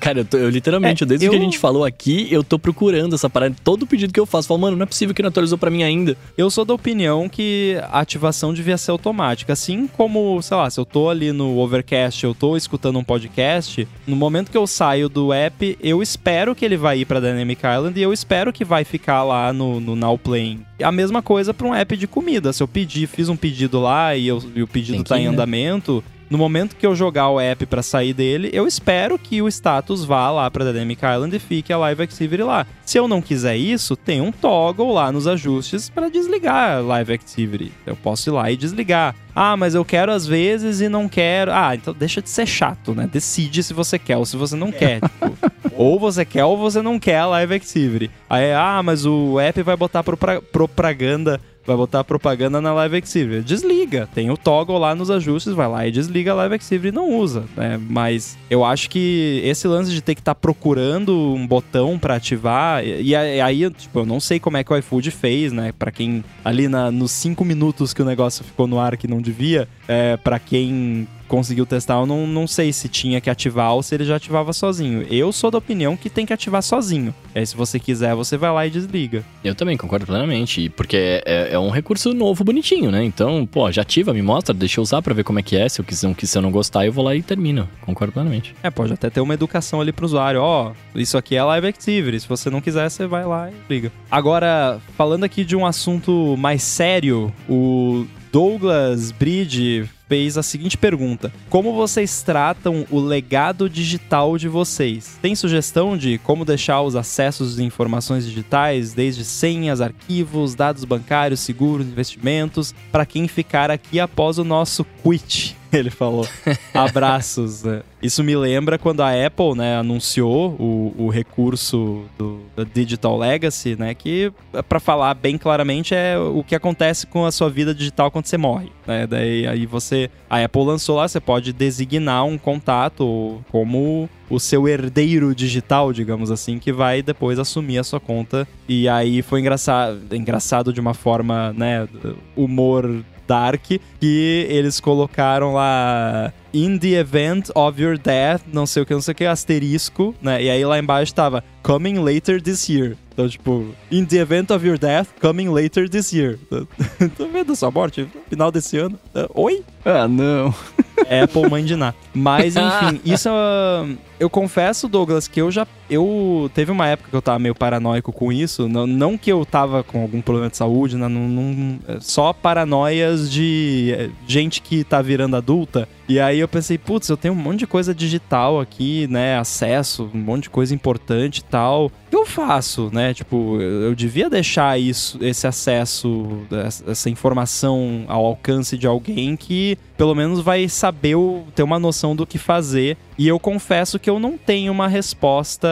[0.00, 2.58] Cara, eu, tô- eu literalmente, É, desde eu- que a gente falou aqui, eu tô
[2.58, 3.54] procurando essa parada.
[3.64, 5.82] Todo pedido que eu faço, falo, mano, não é possível que não atualizou pra mim
[5.82, 6.16] ainda.
[6.36, 9.52] Eu sou da opinião que a ativação devia ser automática.
[9.52, 13.86] Assim como, sei lá, se eu tô ali no Overcast, eu tô escutando um podcast,
[14.06, 17.60] no momento que eu saio do app, eu espero que ele vai ir pra Dynamic
[17.66, 20.60] Island e eu espero que vai ficar lá no, no Now Playing.
[20.82, 22.52] A mesma coisa para um app de comida.
[22.52, 25.20] Se eu pedir, fiz um pedido lá e, eu, e o pedido Tem que ir,
[25.20, 25.28] em né?
[25.30, 29.48] andamento, no momento que eu jogar o app para sair dele, eu espero que o
[29.48, 32.66] status vá lá para Dynamic Island e fique a Live Activity lá.
[32.84, 37.12] Se eu não quiser isso, tem um toggle lá nos ajustes para desligar a Live
[37.12, 37.72] Activity.
[37.86, 39.14] Eu posso ir lá e desligar.
[39.34, 41.52] Ah, mas eu quero às vezes e não quero.
[41.52, 43.08] Ah, então deixa de ser chato, né?
[43.12, 45.00] Decide se você quer ou se você não quer.
[45.00, 45.36] tipo,
[45.76, 48.10] ou você quer ou você não quer a Live Activity.
[48.30, 53.42] Aí, ah, mas o app vai botar propaganda vai botar propaganda na Live Activity.
[53.42, 54.08] Desliga.
[54.14, 57.12] Tem o toggle lá nos ajustes, vai lá e desliga a Live Activity e não
[57.14, 57.80] usa, né?
[57.88, 62.84] Mas eu acho que esse lance de ter que estar procurando um botão pra ativar,
[62.84, 65.72] e, aí, tipo, eu não sei como é que o iFood fez, né?
[65.76, 69.20] Pra quem ali na, nos cinco minutos que o negócio ficou no ar que não
[69.20, 73.82] devia, é, para quem conseguiu testar, eu não, não sei se tinha que ativar ou
[73.82, 75.06] se ele já ativava sozinho.
[75.10, 77.14] Eu sou da opinião que tem que ativar sozinho.
[77.34, 79.24] Aí se você quiser, você vai lá e desliga.
[79.44, 83.04] Eu também concordo plenamente, porque é, é um recurso novo, bonitinho, né?
[83.04, 85.68] Então, pô, já ativa, me mostra, deixa eu usar pra ver como é que é.
[85.68, 87.68] Se eu, quiser, se eu não gostar, eu vou lá e termino.
[87.82, 88.54] Concordo plenamente.
[88.62, 90.40] É, pode até ter uma educação ali pro usuário.
[90.40, 92.20] Ó, isso aqui é Live Activity.
[92.20, 93.92] Se você não quiser, você vai lá e liga.
[94.10, 101.32] Agora, falando aqui de um assunto mais sério, o Douglas Bridge fez a seguinte pergunta:
[101.48, 105.18] Como vocês tratam o legado digital de vocês?
[105.20, 111.40] Tem sugestão de como deixar os acessos de informações digitais, desde senhas, arquivos, dados bancários,
[111.40, 115.56] seguros, investimentos, para quem ficar aqui após o nosso quit?
[115.78, 116.26] Ele falou.
[116.72, 117.62] Abraços.
[117.62, 117.82] né?
[118.02, 123.76] Isso me lembra quando a Apple, né, anunciou o, o recurso do, do Digital Legacy,
[123.76, 124.32] né, que
[124.68, 128.36] para falar bem claramente é o que acontece com a sua vida digital quando você
[128.36, 129.06] morre, né?
[129.06, 134.68] Daí aí você, a Apple lançou lá, você pode designar um contato como o seu
[134.68, 138.46] herdeiro digital, digamos assim, que vai depois assumir a sua conta.
[138.68, 141.88] E aí foi engraçado, engraçado de uma forma, né,
[142.36, 143.62] humor dark,
[144.00, 149.02] que eles colocaram lá In the event of your death, não sei o que, não
[149.02, 150.42] sei o que, asterisco, né?
[150.42, 152.96] E aí lá embaixo tava Coming later this year.
[153.12, 156.38] Então, tipo, In the event of your death, coming later this year.
[157.16, 158.06] Tô vendo a sua morte?
[158.30, 158.96] Final desse ano.
[159.12, 159.64] Uh, Oi?
[159.84, 160.54] Ah, não.
[161.22, 161.94] Apple mãe de Ná.
[162.14, 163.86] Mas, enfim, isso ah,
[164.18, 165.66] eu confesso, Douglas, que eu já.
[165.88, 166.50] Eu.
[166.54, 168.68] Teve uma época que eu tava meio paranoico com isso.
[168.68, 172.32] Não, não que eu tava com algum problema de saúde, né, não, não- é só
[172.32, 175.88] paranoias de é, gente que tá virando adulta.
[176.08, 179.38] E aí eu pensei, putz, eu tenho um monte de coisa digital aqui, né?
[179.38, 181.90] Acesso, um monte de coisa importante e tal.
[182.16, 183.12] Que eu faço, né?
[183.12, 186.46] Tipo, eu, devia deixar isso, esse acesso,
[186.86, 191.16] essa informação ao alcance de alguém que pelo menos vai saber,
[191.54, 192.96] ter uma noção do que fazer.
[193.18, 195.68] E eu confesso que eu não tenho uma resposta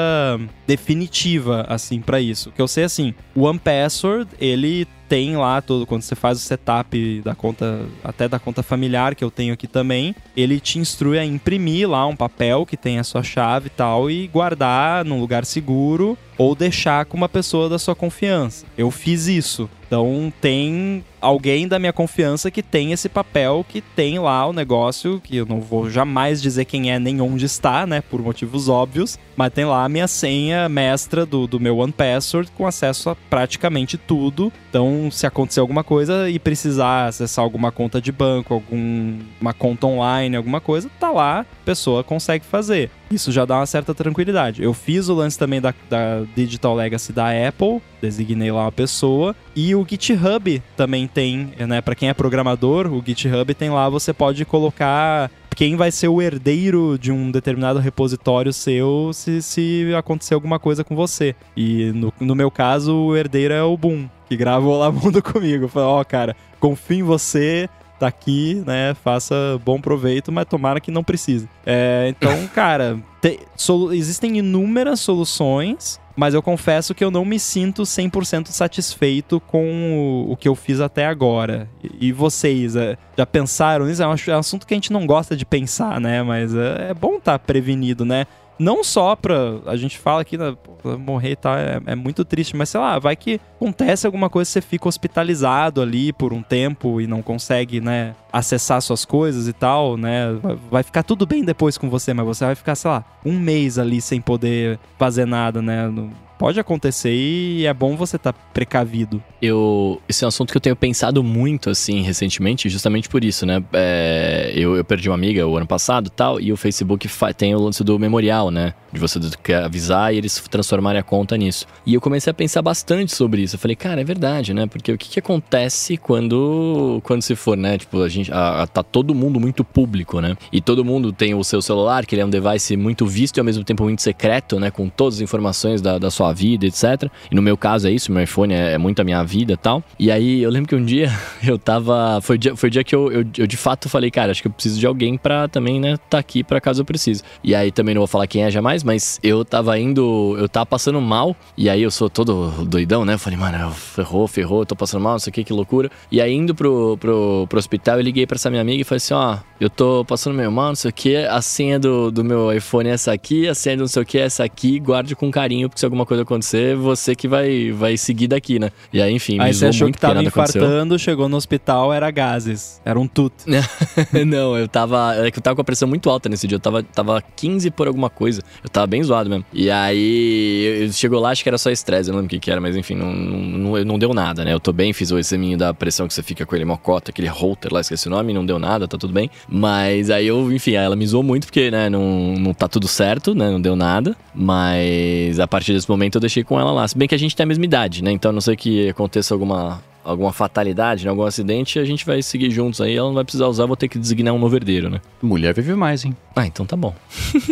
[0.66, 2.50] definitiva, assim, pra isso.
[2.50, 6.40] Que eu sei, assim, o One Password, ele tem lá todo, quando você faz o
[6.40, 11.18] setup da conta, até da conta familiar que eu tenho aqui também, ele te instrui
[11.18, 15.20] a imprimir lá um papel que tem a sua chave e tal e guardar num
[15.20, 18.66] lugar seguro ou deixar com uma pessoa da sua confiança.
[18.76, 19.68] Eu fiz isso.
[19.94, 25.20] Então tem alguém da minha confiança que tem esse papel, que tem lá o negócio,
[25.20, 28.00] que eu não vou jamais dizer quem é nem onde está, né?
[28.00, 29.16] Por motivos óbvios.
[29.36, 33.14] Mas tem lá a minha senha mestra do, do meu One Password com acesso a
[33.14, 34.52] praticamente tudo.
[34.68, 40.36] Então, se acontecer alguma coisa e precisar acessar alguma conta de banco, alguma conta online,
[40.36, 42.90] alguma coisa, tá lá, a pessoa consegue fazer.
[43.10, 44.62] Isso já dá uma certa tranquilidade.
[44.62, 49.36] Eu fiz o lance também da, da Digital Legacy da Apple, designei lá uma pessoa.
[49.54, 51.80] E o GitHub também tem, né?
[51.80, 56.20] Para quem é programador, o GitHub tem lá, você pode colocar quem vai ser o
[56.20, 61.34] herdeiro de um determinado repositório seu se, se acontecer alguma coisa com você.
[61.56, 65.68] E no, no meu caso, o herdeiro é o Boom, que gravou lá mundo comigo.
[65.68, 67.68] Falei, ó, cara, confio em você,
[68.00, 68.94] tá aqui, né?
[69.04, 69.34] Faça
[69.64, 71.48] bom proveito, mas tomara que não precise.
[71.64, 76.00] É, então, cara, te- solu- existem inúmeras soluções.
[76.16, 80.80] Mas eu confesso que eu não me sinto 100% satisfeito com o, que eu fiz
[80.80, 81.68] até agora.
[82.00, 84.02] E, vocês, é, já pensaram nisso?
[84.02, 86.22] É um, é um assunto que a gente não gosta de pensar, né?
[86.22, 88.26] Mas é, é bom estar prevenido, né?
[88.58, 89.34] Não só pra.
[89.66, 90.56] A gente fala que né,
[90.98, 94.50] morrer e tal é, é muito triste, mas sei lá, vai que acontece alguma coisa,
[94.50, 99.52] você fica hospitalizado ali por um tempo e não consegue, né, acessar suas coisas e
[99.52, 100.32] tal, né?
[100.42, 103.38] Vai- Vai ficar tudo bem depois com você, mas você vai ficar, sei lá, um
[103.38, 105.88] mês ali sem poder fazer nada, né?
[105.88, 106.10] no-
[106.44, 109.22] pode acontecer e é bom você estar tá precavido.
[109.40, 113.46] Eu, esse é um assunto que eu tenho pensado muito, assim, recentemente, justamente por isso,
[113.46, 113.64] né?
[113.72, 117.58] É, eu, eu perdi uma amiga o ano passado tal, e o Facebook tem o
[117.58, 118.74] lance do memorial, né?
[118.92, 119.18] De você
[119.64, 121.66] avisar e eles transformarem a conta nisso.
[121.86, 123.56] E eu comecei a pensar bastante sobre isso.
[123.56, 124.66] Eu falei, cara, é verdade, né?
[124.66, 127.78] Porque o que, que acontece quando, quando se for, né?
[127.78, 130.36] Tipo, a gente a, a, tá todo mundo muito público, né?
[130.52, 133.40] E todo mundo tem o seu celular, que ele é um device muito visto e
[133.40, 134.70] ao mesmo tempo muito secreto, né?
[134.70, 137.10] Com todas as informações da, da sua vida, etc.
[137.30, 139.82] E no meu caso é isso, meu iPhone é, é muito a minha vida tal.
[139.98, 141.10] E aí eu lembro que um dia
[141.46, 142.20] eu tava.
[142.20, 144.42] Foi o dia, foi o dia que eu, eu, eu, de fato falei, cara, acho
[144.42, 147.22] que eu preciso de alguém pra também, né, tá aqui pra caso eu precise.
[147.42, 150.36] E aí também não vou falar quem é jamais, mas eu tava indo.
[150.38, 151.36] Eu tava passando mal.
[151.56, 153.14] E aí eu sou todo doidão, né?
[153.14, 155.90] Eu falei, mano, ferrou, ferrou, tô passando mal, não sei o que, que loucura.
[156.10, 158.98] E aí indo pro, pro, pro hospital, eu liguei pra essa minha amiga e falei
[158.98, 162.24] assim: ó, eu tô passando meio mal, não sei o que, a senha do, do
[162.24, 164.78] meu iPhone é essa aqui, a senha do não sei o que é essa aqui,
[164.78, 168.70] guarde com carinho, porque se alguma coisa acontecer, você que vai, vai seguir daqui, né?
[168.92, 170.98] E aí, enfim, Aí você achou muito que tava infartando, aconteceu.
[170.98, 172.80] chegou no hospital, era gases.
[172.84, 173.34] Era um tut.
[174.26, 175.14] não, eu tava.
[175.16, 176.56] É que eu tava com a pressão muito alta nesse dia.
[176.56, 178.42] Eu tava, tava 15 por alguma coisa.
[178.62, 179.44] Eu tava bem zoado mesmo.
[179.52, 182.50] E aí chegou lá, acho que era só estresse, eu não lembro o que, que
[182.50, 184.52] era, mas enfim, não, não, não deu nada, né?
[184.52, 187.28] Eu tô bem, fiz o examinho da pressão que você fica com ele mocota, aquele
[187.28, 189.30] holter lá, esqueci o nome, não deu nada, tá tudo bem.
[189.48, 193.34] Mas aí eu, enfim, ela me zoou muito porque, né, não, não tá tudo certo,
[193.34, 193.50] né?
[193.50, 194.16] Não deu nada.
[194.34, 196.86] Mas a partir desse momento eu deixei com ela lá.
[196.86, 198.10] Se bem que a gente tem a mesma idade, né?
[198.10, 202.22] Então a não sei que aconteça alguma alguma, fatalidade, né, algum acidente, a gente vai
[202.22, 202.94] seguir juntos aí.
[202.94, 205.00] Ela não vai precisar usar, vou ter que designar um novo herdeiro, né?
[205.22, 206.14] Mulher vive mais, hein?
[206.36, 206.94] Ah, então tá bom.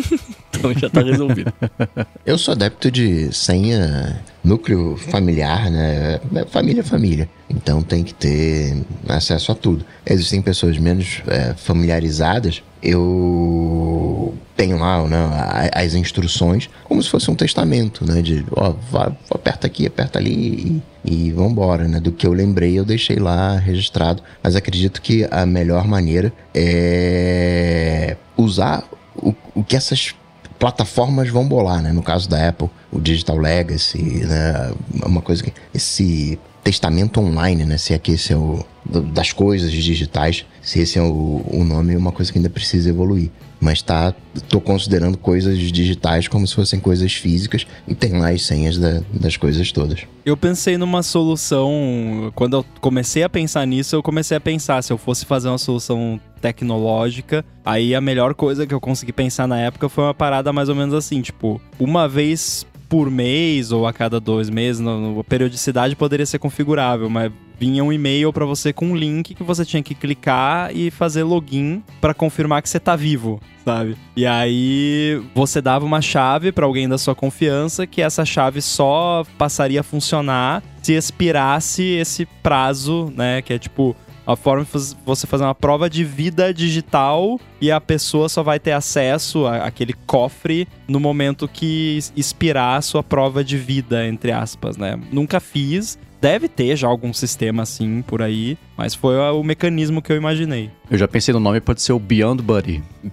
[0.53, 1.53] então já tá resolvido.
[2.27, 6.20] Eu sou adepto de senha núcleo familiar, né?
[6.35, 7.29] É, família é família.
[7.49, 9.85] Então tem que ter acesso a tudo.
[10.05, 12.62] Existem pessoas menos é, familiarizadas.
[12.82, 18.22] Eu tenho lá né, as instruções como se fosse um testamento, né?
[18.22, 22.00] De ó, vai, aperta aqui, aperta ali e, e vambora, né?
[22.00, 24.22] Do que eu lembrei, eu deixei lá registrado.
[24.42, 28.84] Mas acredito que a melhor maneira é usar
[29.16, 30.14] o, o que essas
[30.59, 31.92] plataformas vão bolar, né?
[31.92, 34.72] No caso da Apple, o Digital Legacy, né?
[35.04, 37.76] Uma coisa que esse testamento online, né?
[37.78, 41.96] Se é esse é o das coisas digitais, se esse é o, o nome, é
[41.96, 43.30] uma coisa que ainda precisa evoluir.
[43.60, 44.12] Mas tá,
[44.48, 49.02] tô considerando coisas digitais como se fossem coisas físicas e tem lá as senhas da,
[49.12, 50.00] das coisas todas.
[50.26, 54.92] Eu pensei numa solução, quando eu comecei a pensar nisso, eu comecei a pensar se
[54.92, 59.60] eu fosse fazer uma solução tecnológica, aí a melhor coisa que eu consegui pensar na
[59.60, 63.92] época foi uma parada mais ou menos assim, tipo, uma vez por mês ou a
[63.92, 67.32] cada dois meses, a periodicidade poderia ser configurável, mas
[67.62, 71.22] vinha um e-mail para você com um link que você tinha que clicar e fazer
[71.22, 73.97] login para confirmar que você tá vivo, sabe?
[74.16, 79.24] E aí você dava uma chave para alguém da sua confiança que essa chave só
[79.39, 83.94] passaria a funcionar se expirasse esse prazo, né, que é tipo
[84.26, 88.59] a forma de você fazer uma prova de vida digital e a pessoa só vai
[88.59, 94.76] ter acesso àquele cofre no momento que expirar a sua prova de vida, entre aspas,
[94.76, 94.98] né?
[95.12, 95.97] Nunca fiz.
[96.23, 100.70] Deve ter já algum sistema assim por aí, mas foi o mecanismo que eu imaginei.
[100.89, 102.81] Eu já pensei no nome, pode ser o Beyond Buddy.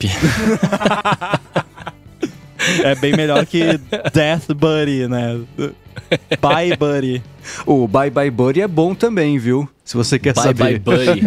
[2.85, 3.79] é bem melhor que
[4.13, 5.41] Death Buddy, né?
[6.39, 7.23] Bye Buddy.
[7.65, 9.67] O Bye Bye Buddy é bom também, viu?
[9.83, 10.77] Se você quer bye saber.
[10.77, 11.21] Bye Buddy.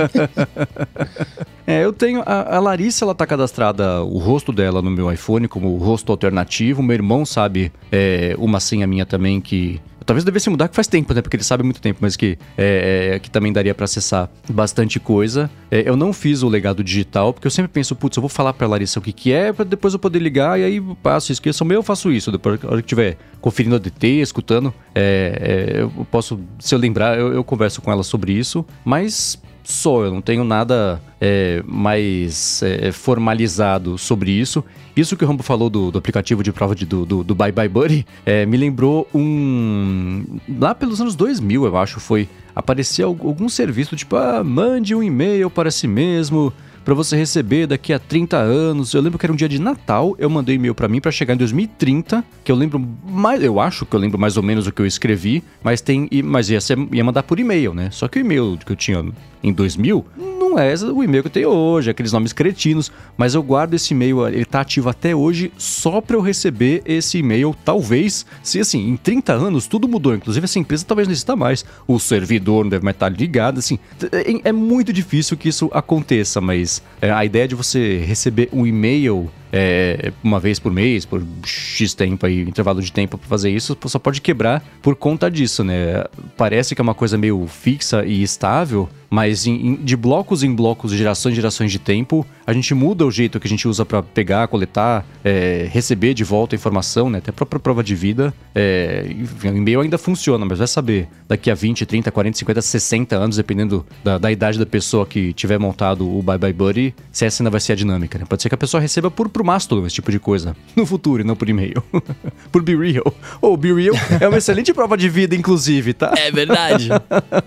[1.66, 2.22] é, eu tenho.
[2.24, 6.80] A, a, Larissa, ela tá cadastrada o rosto dela no meu iPhone como rosto alternativo.
[6.80, 9.80] Meu irmão sabe é, uma senha minha também que
[10.12, 11.22] Talvez devesse mudar que faz tempo, né?
[11.22, 15.00] Porque ele sabe muito tempo, mas que, é, é, que também daria para acessar bastante
[15.00, 15.50] coisa.
[15.70, 18.52] É, eu não fiz o legado digital, porque eu sempre penso, putz, eu vou falar
[18.52, 21.64] pra Larissa o que, que é, pra depois eu poder ligar e aí passo, esqueço.
[21.64, 22.30] meu, eu faço isso.
[22.30, 26.78] Depois, na hora que estiver conferindo a DT, escutando, é, é, eu posso, se eu
[26.78, 28.66] lembrar, eu, eu converso com ela sobre isso.
[28.84, 34.64] Mas só, eu não tenho nada é, mais é, formalizado sobre isso.
[34.96, 37.52] Isso que o Rambo falou do, do aplicativo de prova de, do, do, do, Bye
[37.52, 40.24] Bye Buddy é, me lembrou um.
[40.58, 42.28] Lá pelos anos 2000, eu acho, foi.
[42.54, 46.52] Aparecia algum serviço tipo, ah, mande um e-mail para si mesmo
[46.84, 48.94] para você receber daqui a 30 anos.
[48.94, 51.34] Eu lembro que era um dia de Natal, eu mandei e-mail para mim para chegar
[51.34, 54.72] em 2030, que eu lembro mais, eu acho que eu lembro mais ou menos o
[54.72, 57.90] que eu escrevi, mas tem, mas ia, ser, ia mandar por e-mail, né?
[57.90, 59.04] Só que o e-mail que eu tinha
[59.42, 60.04] em 2000
[60.52, 63.94] não é o e-mail que eu tenho hoje, aqueles nomes cretinos, mas eu guardo esse
[63.94, 68.88] e-mail, ele tá ativo até hoje só para eu receber esse e-mail, talvez, se assim,
[68.88, 72.70] em 30 anos tudo mudou, inclusive essa empresa talvez não exista mais, o servidor não
[72.70, 73.78] deve mais estar ligado, assim,
[74.12, 78.66] é, é muito difícil que isso aconteça, mas é, a ideia de você receber um
[78.66, 83.50] e-mail é, uma vez por mês, por X tempo aí, intervalo de tempo pra fazer
[83.50, 86.04] isso, só pode quebrar por conta disso, né?
[86.38, 90.54] Parece que é uma coisa meio fixa e estável, mas em, em, de blocos em
[90.54, 93.68] blocos, de gerações em gerações de tempo, a gente muda o jeito que a gente
[93.68, 97.18] usa para pegar, coletar, é, receber de volta a informação, né?
[97.18, 98.32] Até a própria prova de vida.
[98.54, 99.04] É,
[99.44, 103.36] o e-mail ainda funciona, mas vai saber daqui a 20, 30, 40, 50, 60 anos,
[103.36, 107.42] dependendo da, da idade da pessoa que tiver montado o Bye Bye Buddy, se essa
[107.42, 108.24] ainda vai ser a dinâmica, né?
[108.26, 111.20] Pode ser que a pessoa receba por, por Mastodon esse tipo de coisa no futuro
[111.20, 111.84] e não por e-mail.
[112.50, 113.14] por Be Real.
[113.42, 116.14] Ou oh, Be Real é uma excelente prova de vida, inclusive, tá?
[116.16, 116.88] É verdade.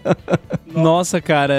[0.75, 1.54] Nossa, cara,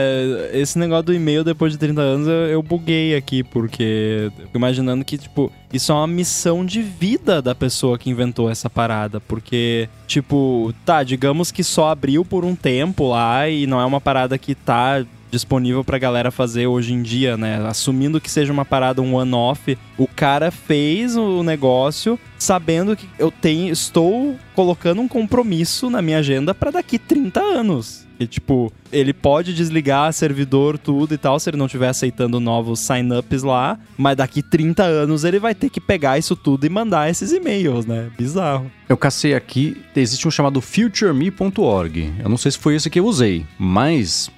[0.52, 5.18] esse negócio do e-mail depois de 30 anos eu, eu buguei aqui, porque imaginando que,
[5.18, 9.20] tipo, isso é uma missão de vida da pessoa que inventou essa parada.
[9.20, 14.00] Porque, tipo, tá, digamos que só abriu por um tempo lá e não é uma
[14.00, 17.64] parada que tá disponível pra galera fazer hoje em dia, né?
[17.66, 23.30] Assumindo que seja uma parada, um one-off, o cara fez o negócio sabendo que eu
[23.30, 28.06] tenho, estou colocando um compromisso na minha agenda para daqui 30 anos.
[28.18, 32.80] E, tipo, ele pode desligar servidor, tudo e tal, se ele não estiver aceitando novos
[32.80, 37.10] sign-ups lá, mas daqui 30 anos ele vai ter que pegar isso tudo e mandar
[37.10, 38.10] esses e-mails, né?
[38.16, 38.70] Bizarro.
[38.88, 42.14] Eu cacei aqui, existe um chamado futureme.org.
[42.18, 44.30] Eu não sei se foi esse que eu usei, mas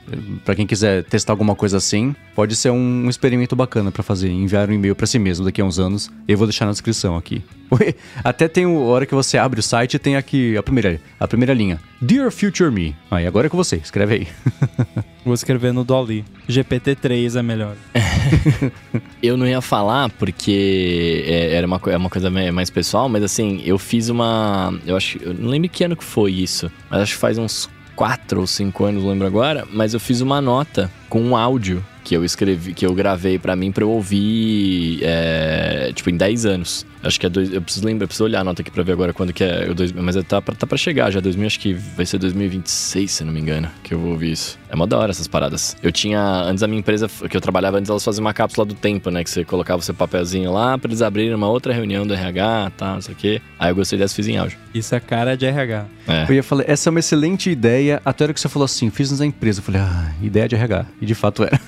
[0.44, 4.68] para quem quiser testar alguma coisa assim, pode ser um experimento bacana para fazer, enviar
[4.68, 6.10] um e-mail para si mesmo daqui a uns anos.
[6.26, 7.42] Eu vou deixar na descrição aqui.
[8.22, 11.52] Até tem a hora que você abre o site, tem aqui a primeira, a primeira
[11.52, 11.80] linha.
[12.00, 12.94] Dear Future Me.
[13.10, 14.28] Aí agora é com você, escreve aí.
[15.24, 16.24] Vou escrever no Dolly.
[16.48, 17.76] GPT-3 é melhor.
[19.22, 23.60] eu não ia falar porque é, era uma, é uma coisa mais pessoal, mas assim,
[23.64, 24.72] eu fiz uma.
[24.86, 25.18] Eu acho.
[25.22, 28.46] Eu não lembro que ano que foi isso, mas acho que faz uns 4 ou
[28.46, 29.66] 5 anos, não lembro agora.
[29.70, 33.54] Mas eu fiz uma nota com um áudio que eu escrevi, que eu gravei para
[33.54, 36.86] mim para eu ouvir, é, tipo, em 10 anos.
[37.08, 38.92] Acho que é dois, eu preciso lembrar, eu preciso olhar a nota aqui pra ver
[38.92, 39.72] agora quando que é.
[39.72, 43.10] Dois, mas é, tá, pra, tá pra chegar já, 2000, acho que vai ser 2026,
[43.10, 44.58] se não me engano, que eu vou ouvir isso.
[44.68, 45.76] É mó da hora essas paradas.
[45.82, 48.74] Eu tinha, antes a minha empresa, que eu trabalhava antes, elas faziam uma cápsula do
[48.74, 49.24] tempo, né?
[49.24, 52.72] Que você colocava o seu papelzinho lá pra eles abrirem uma outra reunião do RH,
[52.76, 53.42] tá, não sei o quê.
[53.58, 54.58] Aí eu gostei dessa, fiz em áudio.
[54.74, 55.86] Isso é cara de RH.
[56.06, 56.26] É.
[56.28, 58.90] Eu ia falar, essa é uma excelente ideia, até a hora que você falou assim,
[58.90, 59.60] fiz na empresa.
[59.60, 60.86] Eu falei, ah, ideia de RH.
[61.00, 61.58] E de fato era.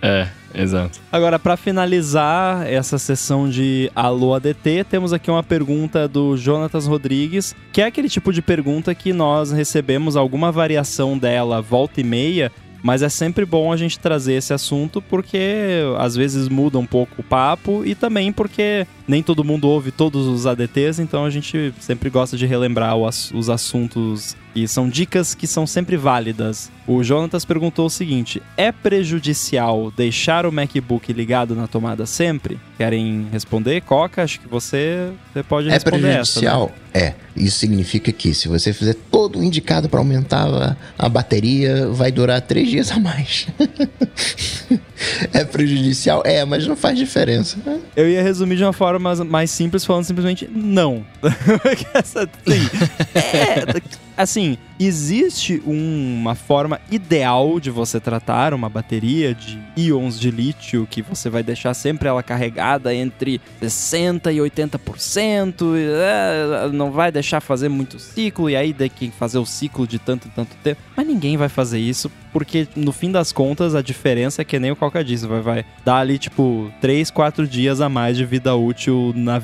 [0.00, 0.28] é.
[0.54, 1.00] Exato.
[1.10, 7.54] Agora, para finalizar essa sessão de Alô ADT, temos aqui uma pergunta do Jonatas Rodrigues,
[7.72, 12.52] que é aquele tipo de pergunta que nós recebemos alguma variação dela volta e meia
[12.84, 17.14] mas é sempre bom a gente trazer esse assunto porque às vezes muda um pouco
[17.22, 21.72] o papo e também porque nem todo mundo ouve todos os ADTs, então a gente
[21.80, 26.70] sempre gosta de relembrar os assuntos e são dicas que são sempre válidas.
[26.86, 32.58] O Jonatas perguntou o seguinte: é prejudicial deixar o MacBook ligado na tomada sempre?
[32.76, 33.80] Querem responder?
[33.82, 35.96] Coca, acho que você, você pode responder.
[35.96, 36.72] É prejudicial?
[36.92, 37.14] Essa, né?
[37.20, 37.24] É.
[37.36, 42.12] Isso significa que se você fizer todo o indicado para aumentar a, a, bateria, vai
[42.12, 43.48] durar três dias a mais.
[45.34, 46.22] é prejudicial?
[46.24, 47.56] É, mas não faz diferença.
[47.96, 51.04] Eu ia resumir de uma forma mais simples, falando simplesmente não.
[52.04, 52.68] Sim.
[53.14, 60.86] É, assim, existe uma forma ideal de você tratar uma bateria de íons de lítio
[60.90, 67.12] que você vai deixar sempre ela carregada entre 60 e 80%, e, é, não vai
[67.12, 70.80] deixar fazer muito ciclo e aí que fazer o ciclo de tanto e tanto tempo.
[70.96, 74.72] Mas ninguém vai fazer isso porque no fim das contas a diferença é que nem
[74.72, 78.56] o Coca disse, vai, vai dar ali tipo 3, 4 dias a mais de vida
[78.56, 79.40] útil na,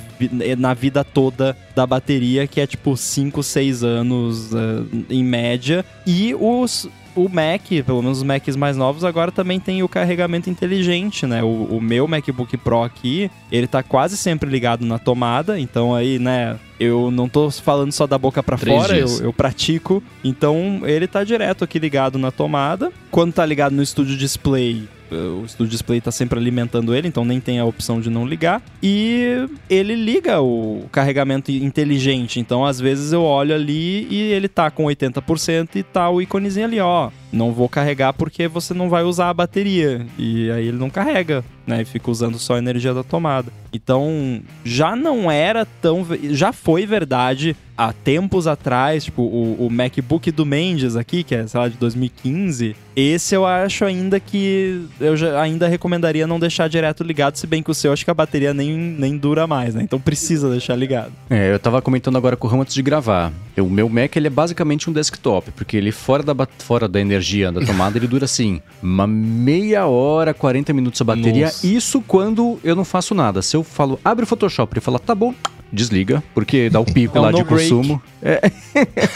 [0.59, 5.85] na vida toda da bateria, que é tipo 5, 6 anos uh, em média.
[6.07, 10.49] E os, o Mac, pelo menos os Macs mais novos, agora também tem o carregamento
[10.49, 11.43] inteligente, né?
[11.43, 16.19] O, o, meu MacBook Pro aqui, ele tá quase sempre ligado na tomada, então aí,
[16.19, 20.03] né, eu não tô falando só da boca para fora, eu, eu, pratico.
[20.25, 22.93] Então ele tá direto aqui ligado na tomada.
[23.11, 27.41] Quando tá ligado no estúdio display, o Studio Display está sempre alimentando ele, então nem
[27.41, 28.63] tem a opção de não ligar.
[28.83, 34.71] E ele liga o carregamento inteligente, então às vezes eu olho ali e ele tá
[34.71, 37.11] com 80% e tá o íconezinho ali, ó.
[37.33, 40.07] Não vou carregar porque você não vai usar a bateria.
[40.19, 41.83] E aí ele não carrega, né?
[41.83, 43.53] E fica usando só a energia da tomada.
[43.73, 46.07] Então, já não era tão.
[46.31, 51.47] Já foi verdade há tempos atrás, tipo, o, o, MacBook do Mendes aqui, que é,
[51.47, 56.69] sei lá, de 2015, esse eu acho ainda que eu já, ainda recomendaria não deixar
[56.69, 59.75] direto ligado, se bem que o seu acho que a bateria nem, nem dura mais,
[59.75, 59.83] né?
[59.83, 61.13] Então precisa deixar ligado.
[61.31, 63.33] É, eu tava comentando agora com o Ram antes de gravar.
[63.57, 67.20] O meu Mac, ele é basicamente um desktop, porque ele fora da, fora da energia
[67.21, 71.47] energia da tomada, ele dura assim, uma meia hora, 40 minutos a bateria.
[71.47, 71.67] Nossa.
[71.67, 73.43] Isso quando eu não faço nada.
[73.43, 75.35] Se eu falo, abre o Photoshop, ele fala, tá bom,
[75.73, 77.69] desliga, porque dá o pico É um lá de no break.
[77.71, 78.03] consumo.
[78.23, 78.41] É.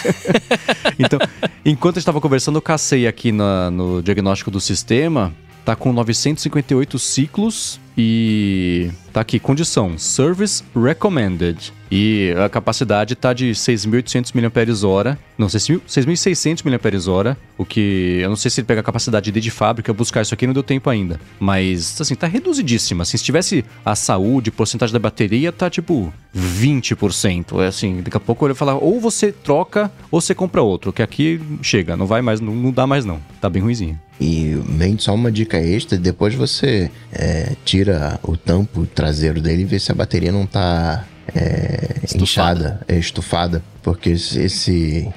[0.98, 1.18] então,
[1.64, 5.32] enquanto eu estava conversando, eu cacei aqui na- no diagnóstico do sistema.
[5.64, 11.72] Tá com 958 ciclos e tá aqui, condição, Service Recommended.
[11.90, 18.34] E a capacidade tá de 6.800 mAh, não, 6.000 6.600 mAh, o que eu não
[18.34, 20.90] sei se ele pega a capacidade de, de fábrica, buscar isso aqui não deu tempo
[20.90, 21.20] ainda.
[21.38, 23.02] Mas, assim, tá reduzidíssima.
[23.02, 27.62] Assim, se tivesse a saúde, porcentagem da bateria, tá tipo 20%.
[27.62, 30.92] É assim, daqui a pouco eu ia falar, ou você troca ou você compra outro,
[30.92, 33.20] que aqui chega, não vai mais, não, não dá mais não.
[33.40, 34.00] Tá bem ruimzinho.
[34.20, 37.83] E vem só uma dica extra, depois você é, tira
[38.22, 41.04] o tampo traseiro dele e vê se a bateria não tá
[41.34, 42.22] é, Estufada.
[42.22, 43.62] inchada, é, estufada.
[43.82, 45.08] Porque esse,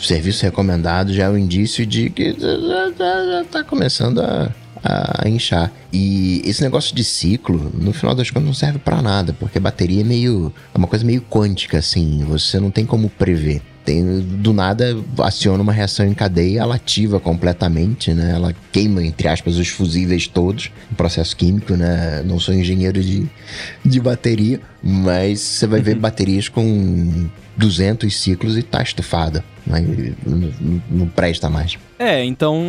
[0.00, 4.50] serviço recomendado já é um indício de que já, já, já tá começando a,
[4.82, 5.72] a inchar.
[5.92, 9.60] E esse negócio de ciclo, no final das contas, não serve pra nada, porque a
[9.60, 10.52] bateria é meio.
[10.74, 13.62] é uma coisa meio quântica, assim, você não tem como prever.
[13.86, 18.32] Tem, do nada aciona uma reação em cadeia, ela ativa completamente, né?
[18.34, 22.20] Ela queima, entre aspas, os fusíveis todos, um processo químico, né?
[22.24, 23.26] Não sou engenheiro de,
[23.84, 29.44] de bateria, mas você vai ver baterias com 200 ciclos e tá estufada.
[29.66, 31.76] Não, não- não presta mais.
[31.98, 32.62] É, então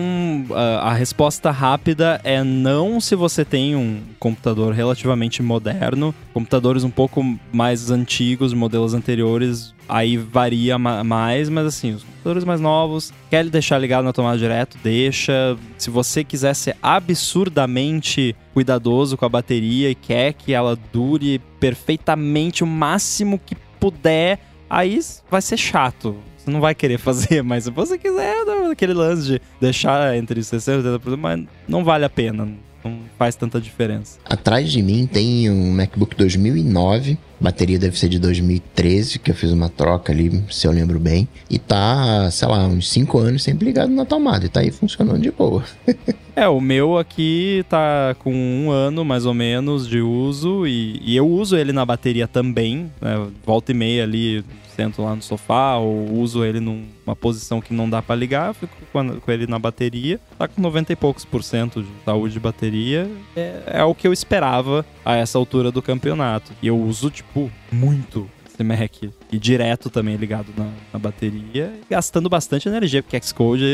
[0.51, 6.15] a, a resposta rápida é não se você tem um computador relativamente moderno.
[6.33, 12.43] Computadores um pouco mais antigos, modelos anteriores, aí varia ma- mais, mas assim, os computadores
[12.45, 15.55] mais novos, quer deixar ligado na tomada direto, deixa.
[15.77, 22.63] Se você quiser ser absurdamente cuidadoso com a bateria e quer que ela dure perfeitamente
[22.63, 24.99] o máximo que puder, aí
[25.29, 26.17] vai ser chato.
[26.37, 28.35] Você não vai querer fazer, mas se você quiser,
[28.71, 32.47] aquele lance de deixar entre 60 e 80%, mas não vale a pena.
[32.87, 34.19] Não faz tanta diferença.
[34.25, 39.51] Atrás de mim tem um MacBook 2009, bateria deve ser de 2013, que eu fiz
[39.51, 41.27] uma troca ali, se eu lembro bem.
[41.49, 45.21] E tá, sei lá, uns 5 anos sempre ligado na tomada e tá aí funcionando
[45.21, 45.63] de boa.
[46.37, 51.15] É, o meu aqui tá com um ano mais ou menos de uso e, e
[51.15, 52.91] eu uso ele na bateria também.
[53.01, 53.27] Né?
[53.43, 54.45] Volta e meia ali,
[54.77, 58.75] sento lá no sofá ou uso ele numa posição que não dá pra ligar, fico
[58.93, 60.19] com ele na bateria.
[60.37, 63.09] Tá com 90 e poucos por cento de saúde de bateria.
[63.35, 66.51] É, é o que eu esperava a essa altura do campeonato.
[66.61, 69.13] E eu uso, tipo, muito esse Mac.
[69.31, 73.65] E direto também ligado na, na bateria, gastando bastante energia, porque Xcode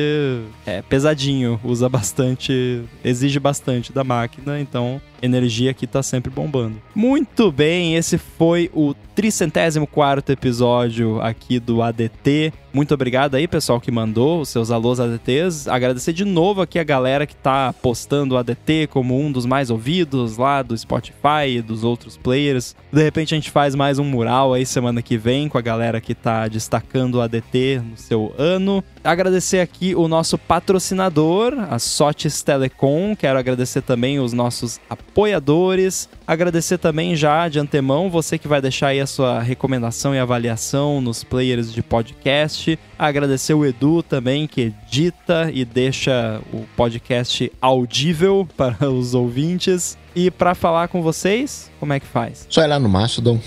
[0.65, 6.81] é pesadinho, usa bastante, exige bastante da máquina, então energia aqui tá sempre bombando.
[6.93, 12.51] Muito bem, esse foi o tricentésimo quarto episódio aqui do ADT.
[12.73, 15.67] Muito obrigado aí, pessoal, que mandou os seus alôs ADTs.
[15.67, 19.69] Agradecer de novo aqui a galera que tá postando o ADT como um dos mais
[19.69, 22.75] ouvidos lá do Spotify e dos outros players.
[22.91, 26.01] De repente a gente faz mais um mural aí semana que vem com a galera
[26.01, 28.83] que tá destacando o ADT no seu ano.
[29.03, 33.15] Agradecer aqui o nosso patrocinador, a Sotes Telecom.
[33.15, 36.09] Quero agradecer também os nossos apoiadores.
[36.25, 41.01] Agradecer também já de antemão você que vai deixar aí a sua recomendação e avaliação
[41.01, 42.79] nos players de podcast.
[42.97, 49.97] Agradecer o Edu também que edita e deixa o podcast audível para os ouvintes.
[50.15, 52.45] E para falar com vocês, como é que faz?
[52.47, 53.39] Só ir lá no Mastodon,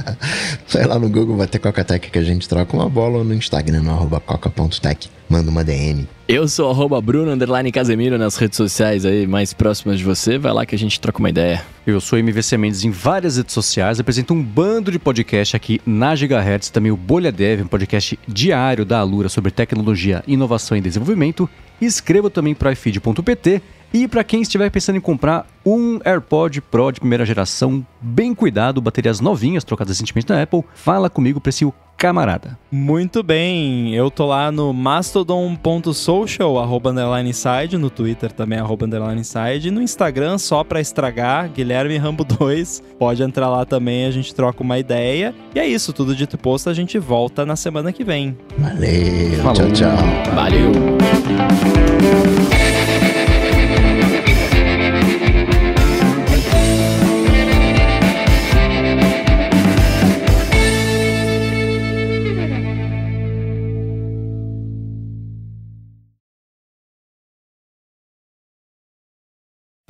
[0.66, 3.24] só ir lá no Google, vai ter Coca-Tech que a gente troca uma bola ou
[3.24, 5.08] no Instagram, no arroba coca.tech.
[5.28, 6.08] Manda uma DM.
[6.32, 10.38] Eu sou arroba Bruno underline Casemiro nas redes sociais aí mais próximas de você.
[10.38, 11.60] Vai lá que a gente troca uma ideia.
[11.84, 16.14] Eu sou MVC Mendes em várias redes sociais, apresento um bando de podcast aqui na
[16.14, 21.50] Gigahertz, também o Bolha Dev, um podcast diário da Alura sobre tecnologia, inovação e desenvolvimento.
[21.80, 23.60] Escreva também para ifeed.pt
[23.92, 28.80] e para quem estiver pensando em comprar um AirPod Pro de primeira geração, bem cuidado,
[28.80, 32.58] baterias novinhas, trocadas recentemente na Apple, fala comigo, precio camarada.
[32.72, 39.20] Muito bem, eu tô lá no mastodon.social, arroba underline inside, no Twitter também, arroba underline
[39.20, 44.10] inside, e no Instagram, só pra estragar, Guilherme Rambo 2, pode entrar lá também, a
[44.10, 45.34] gente troca uma ideia.
[45.54, 48.36] E é isso, tudo dito e posto, a gente volta na semana que vem.
[48.56, 49.54] Valeu, Falou.
[49.54, 50.34] tchau, tchau.
[50.34, 50.72] Valeu!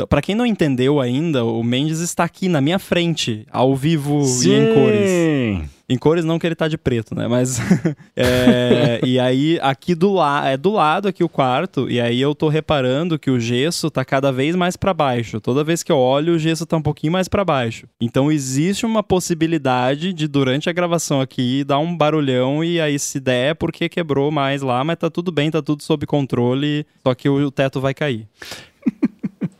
[0.01, 4.23] Então, Pra quem não entendeu ainda, o Mendes está aqui na minha frente, ao vivo
[4.43, 5.71] e em cores.
[5.91, 7.27] Em cores não que ele tá de preto, né?
[7.27, 7.59] Mas.
[8.15, 10.47] é, e aí, aqui do lado.
[10.47, 11.91] É do lado aqui o quarto.
[11.91, 15.41] E aí eu tô reparando que o gesso tá cada vez mais para baixo.
[15.41, 17.89] Toda vez que eu olho, o gesso tá um pouquinho mais para baixo.
[18.01, 22.63] Então existe uma possibilidade de, durante a gravação aqui, dar um barulhão.
[22.63, 25.83] E aí, se der, é porque quebrou mais lá, mas tá tudo bem, tá tudo
[25.83, 26.87] sob controle.
[27.03, 28.29] Só que o teto vai cair.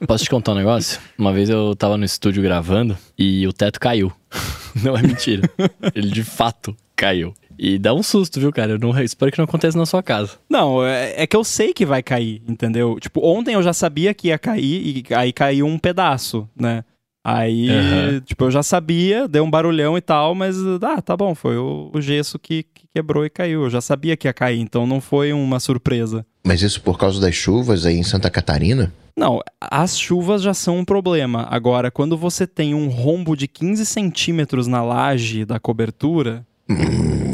[0.07, 1.01] Posso te contar um negócio?
[1.19, 4.13] Uma vez eu tava no estúdio gravando e o teto caiu.
[4.83, 5.49] Não é mentira.
[5.95, 7.35] Ele de fato caiu.
[7.59, 8.73] E dá um susto, viu, cara?
[8.73, 10.39] Eu não, espero que não aconteça na sua casa.
[10.49, 12.99] Não, é, é, que eu sei que vai cair, entendeu?
[12.99, 16.83] Tipo, ontem eu já sabia que ia cair e aí caiu um pedaço, né?
[17.23, 18.21] Aí, uhum.
[18.21, 21.91] tipo, eu já sabia, deu um barulhão e tal, mas, ah, tá bom, foi o,
[21.93, 23.65] o gesso que, que, quebrou e caiu.
[23.65, 26.25] Eu já sabia que ia cair, então não foi uma surpresa.
[26.43, 28.91] Mas isso por causa das chuvas aí em Santa Catarina?
[29.17, 31.47] Não, as chuvas já são um problema.
[31.51, 36.47] Agora, quando você tem um rombo de 15 centímetros na laje da cobertura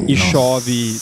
[0.09, 0.31] e nossa.
[0.31, 0.97] chove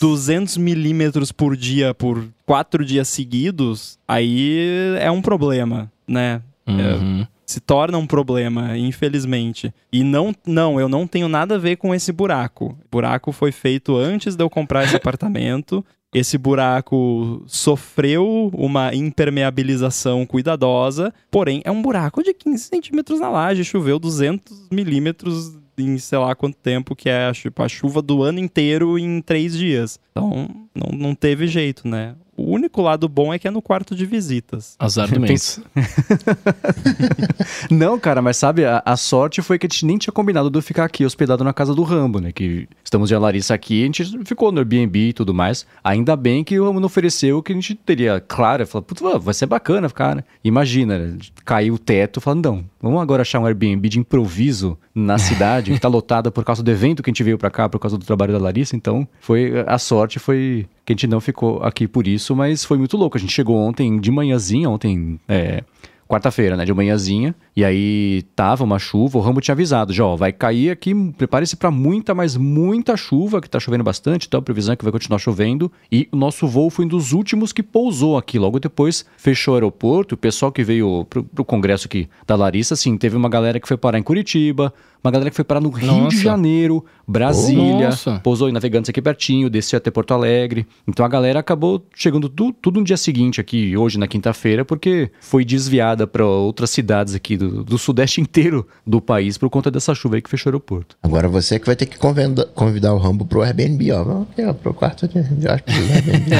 [0.00, 6.42] 200 milímetros por dia por quatro dias seguidos, aí é um problema, né?
[6.66, 7.22] Uhum.
[7.22, 9.72] É, se torna um problema, infelizmente.
[9.92, 12.76] E não, não, eu não tenho nada a ver com esse buraco.
[12.86, 15.84] O buraco foi feito antes de eu comprar esse apartamento.
[16.14, 23.64] Esse buraco sofreu uma impermeabilização cuidadosa, porém é um buraco de 15 centímetros na laje,
[23.64, 28.38] choveu 200 milímetros em sei lá quanto tempo, que é tipo, a chuva do ano
[28.38, 29.98] inteiro em três dias.
[30.12, 32.14] Então, não, não teve jeito, né?
[32.36, 34.74] O único lado bom é que é no quarto de visitas.
[34.78, 35.60] Azar do mês.
[37.70, 40.58] Não, cara, mas sabe, a, a, sorte foi que a gente nem tinha combinado de
[40.58, 42.32] eu ficar aqui hospedado na casa do Rambo, né?
[42.32, 45.66] Que estamos de a Larissa aqui, a gente ficou no Airbnb e tudo mais.
[45.82, 49.34] Ainda bem que o Rambo não ofereceu que a gente teria, claro, falou, putz, vai
[49.34, 50.24] ser bacana ficar, né?
[50.42, 55.72] Imagina, caiu o teto, falando, não, vamos agora achar um Airbnb de improviso na cidade,
[55.72, 57.98] que tá lotada por causa do evento que a gente veio pra cá, por causa
[57.98, 58.76] do trabalho da Larissa.
[58.76, 62.78] Então, foi a sorte foi que a gente não ficou aqui por isso, mas foi
[62.78, 63.16] muito louco.
[63.16, 65.64] A gente chegou ontem de manhãzinha, ontem, é,
[66.08, 70.16] quarta-feira, né, de manhãzinha, e aí tava uma chuva, o Rambo tinha avisado, já, ó,
[70.16, 74.42] vai cair aqui, prepare-se para muita, mas muita chuva, que tá chovendo bastante, então a
[74.42, 77.62] previsão é que vai continuar chovendo, e o nosso voo foi um dos últimos que
[77.62, 82.08] pousou aqui, logo depois fechou o aeroporto, o pessoal que veio pro, pro congresso aqui
[82.26, 84.72] da Larissa, assim, teve uma galera que foi parar em Curitiba,
[85.04, 86.16] uma galera que foi parar no Rio Nossa.
[86.16, 90.66] de Janeiro, Brasília, oh, pousou em Navegantes aqui pertinho, desceu até Porto Alegre.
[90.88, 95.10] Então a galera acabou chegando tu, tudo no dia seguinte aqui, hoje na quinta-feira, porque
[95.20, 99.94] foi desviada para outras cidades aqui do, do, sudeste inteiro do país por conta dessa
[99.94, 100.96] chuva aí que fechou o aeroporto.
[101.02, 104.04] Agora você que vai ter que convidar, convidar o Rambo pro Airbnb, ó.
[104.04, 106.30] Vamos aqui, ó, pro quarto de, de Airbnb.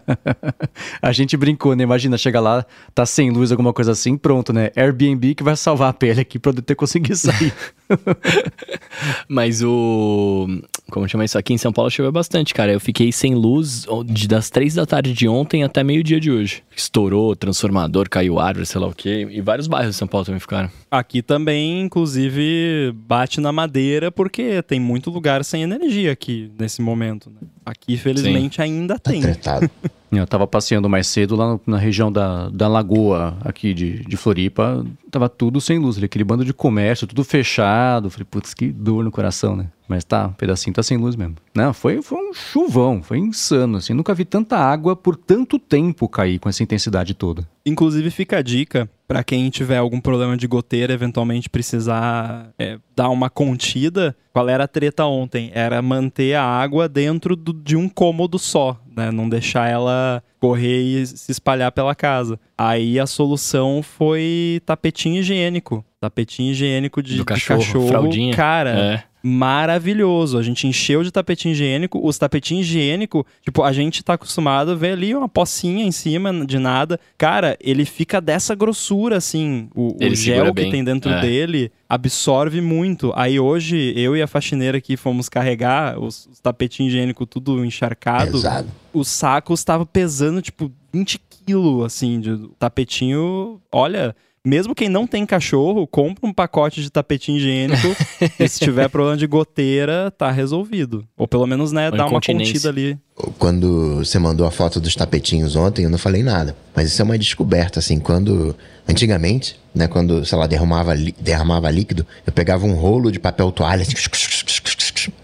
[1.02, 1.84] a gente brincou, né?
[1.84, 2.64] Imagina, chega lá,
[2.94, 4.70] tá sem luz, alguma coisa assim, pronto, né?
[4.74, 7.49] Airbnb que vai salvar a pele aqui pra eu ter conseguido sair.
[9.28, 10.46] Mas o.
[10.90, 11.38] Como chama isso?
[11.38, 12.72] Aqui em São Paulo choveu bastante, cara.
[12.72, 16.62] Eu fiquei sem luz de, das três da tarde de ontem até meio-dia de hoje.
[16.74, 19.26] Estourou, transformador, caiu árvore, sei lá o quê.
[19.30, 20.70] E vários bairros de São Paulo também ficaram.
[20.90, 27.30] Aqui também, inclusive, bate na madeira porque tem muito lugar sem energia aqui nesse momento.
[27.30, 27.48] Né?
[27.64, 28.62] Aqui, felizmente, Sim.
[28.62, 29.22] ainda tá tem.
[30.12, 34.16] Eu tava passeando mais cedo lá no, na região da, da lagoa aqui de, de
[34.16, 34.84] Floripa.
[35.10, 38.10] Tava tudo sem luz, aquele bando de comércio, tudo fechado.
[38.10, 39.68] Falei, putz, que dor no coração, né?
[39.90, 41.34] Mas tá, um pedacinho tá sem luz mesmo.
[41.52, 43.92] Não, foi, foi um chuvão, foi insano, assim.
[43.92, 47.44] Nunca vi tanta água por tanto tempo cair com essa intensidade toda.
[47.66, 53.08] Inclusive, fica a dica para quem tiver algum problema de goteira, eventualmente precisar é, dar
[53.08, 54.14] uma contida.
[54.32, 55.50] Qual era a treta ontem?
[55.52, 59.10] Era manter a água dentro do, de um cômodo só, né?
[59.10, 62.40] Não deixar ela correr e se espalhar pela casa.
[62.56, 65.84] Aí a solução foi tapetinho higiênico.
[66.00, 67.88] Tapetinho higiênico de, cachorro, de cachorro.
[67.88, 68.34] Fraldinha.
[68.34, 70.38] Cara, é maravilhoso.
[70.38, 72.00] A gente encheu de tapetinho higiênico.
[72.02, 76.44] Os tapetinhos higiênico, tipo, a gente tá acostumado a ver ali uma pocinha em cima
[76.46, 76.98] de nada.
[77.18, 79.68] Cara, ele fica dessa grossura, assim.
[79.74, 80.70] O, o gel que bem.
[80.70, 81.20] tem dentro é.
[81.20, 83.12] dele absorve muito.
[83.16, 88.30] Aí hoje, eu e a faxineira aqui fomos carregar os, os tapetinhos higiênicos tudo encharcado.
[88.30, 88.68] Pesado.
[88.94, 93.60] Os sacos estavam pesando, tipo, 20 quilos, assim, de tapetinho.
[93.72, 94.14] Olha
[94.44, 97.88] mesmo quem não tem cachorro, compra um pacote de tapetinho higiênico
[98.40, 101.06] e se tiver problema de goteira, tá resolvido.
[101.16, 102.98] Ou pelo menos, né, dá uma contida ali.
[103.38, 106.56] Quando você mandou a foto dos tapetinhos ontem, eu não falei nada.
[106.74, 108.56] Mas isso é uma descoberta, assim, quando...
[108.90, 113.82] Antigamente, né, quando, sei lá, derramava, derramava líquido, eu pegava um rolo de papel toalha,
[113.82, 113.94] assim,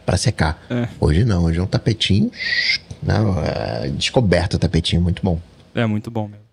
[0.04, 0.64] para secar.
[0.70, 0.88] É.
[1.00, 2.30] Hoje não, hoje é um tapetinho...
[3.02, 5.38] Não, é descoberto o tapetinho, muito bom.
[5.74, 6.45] É muito bom mesmo.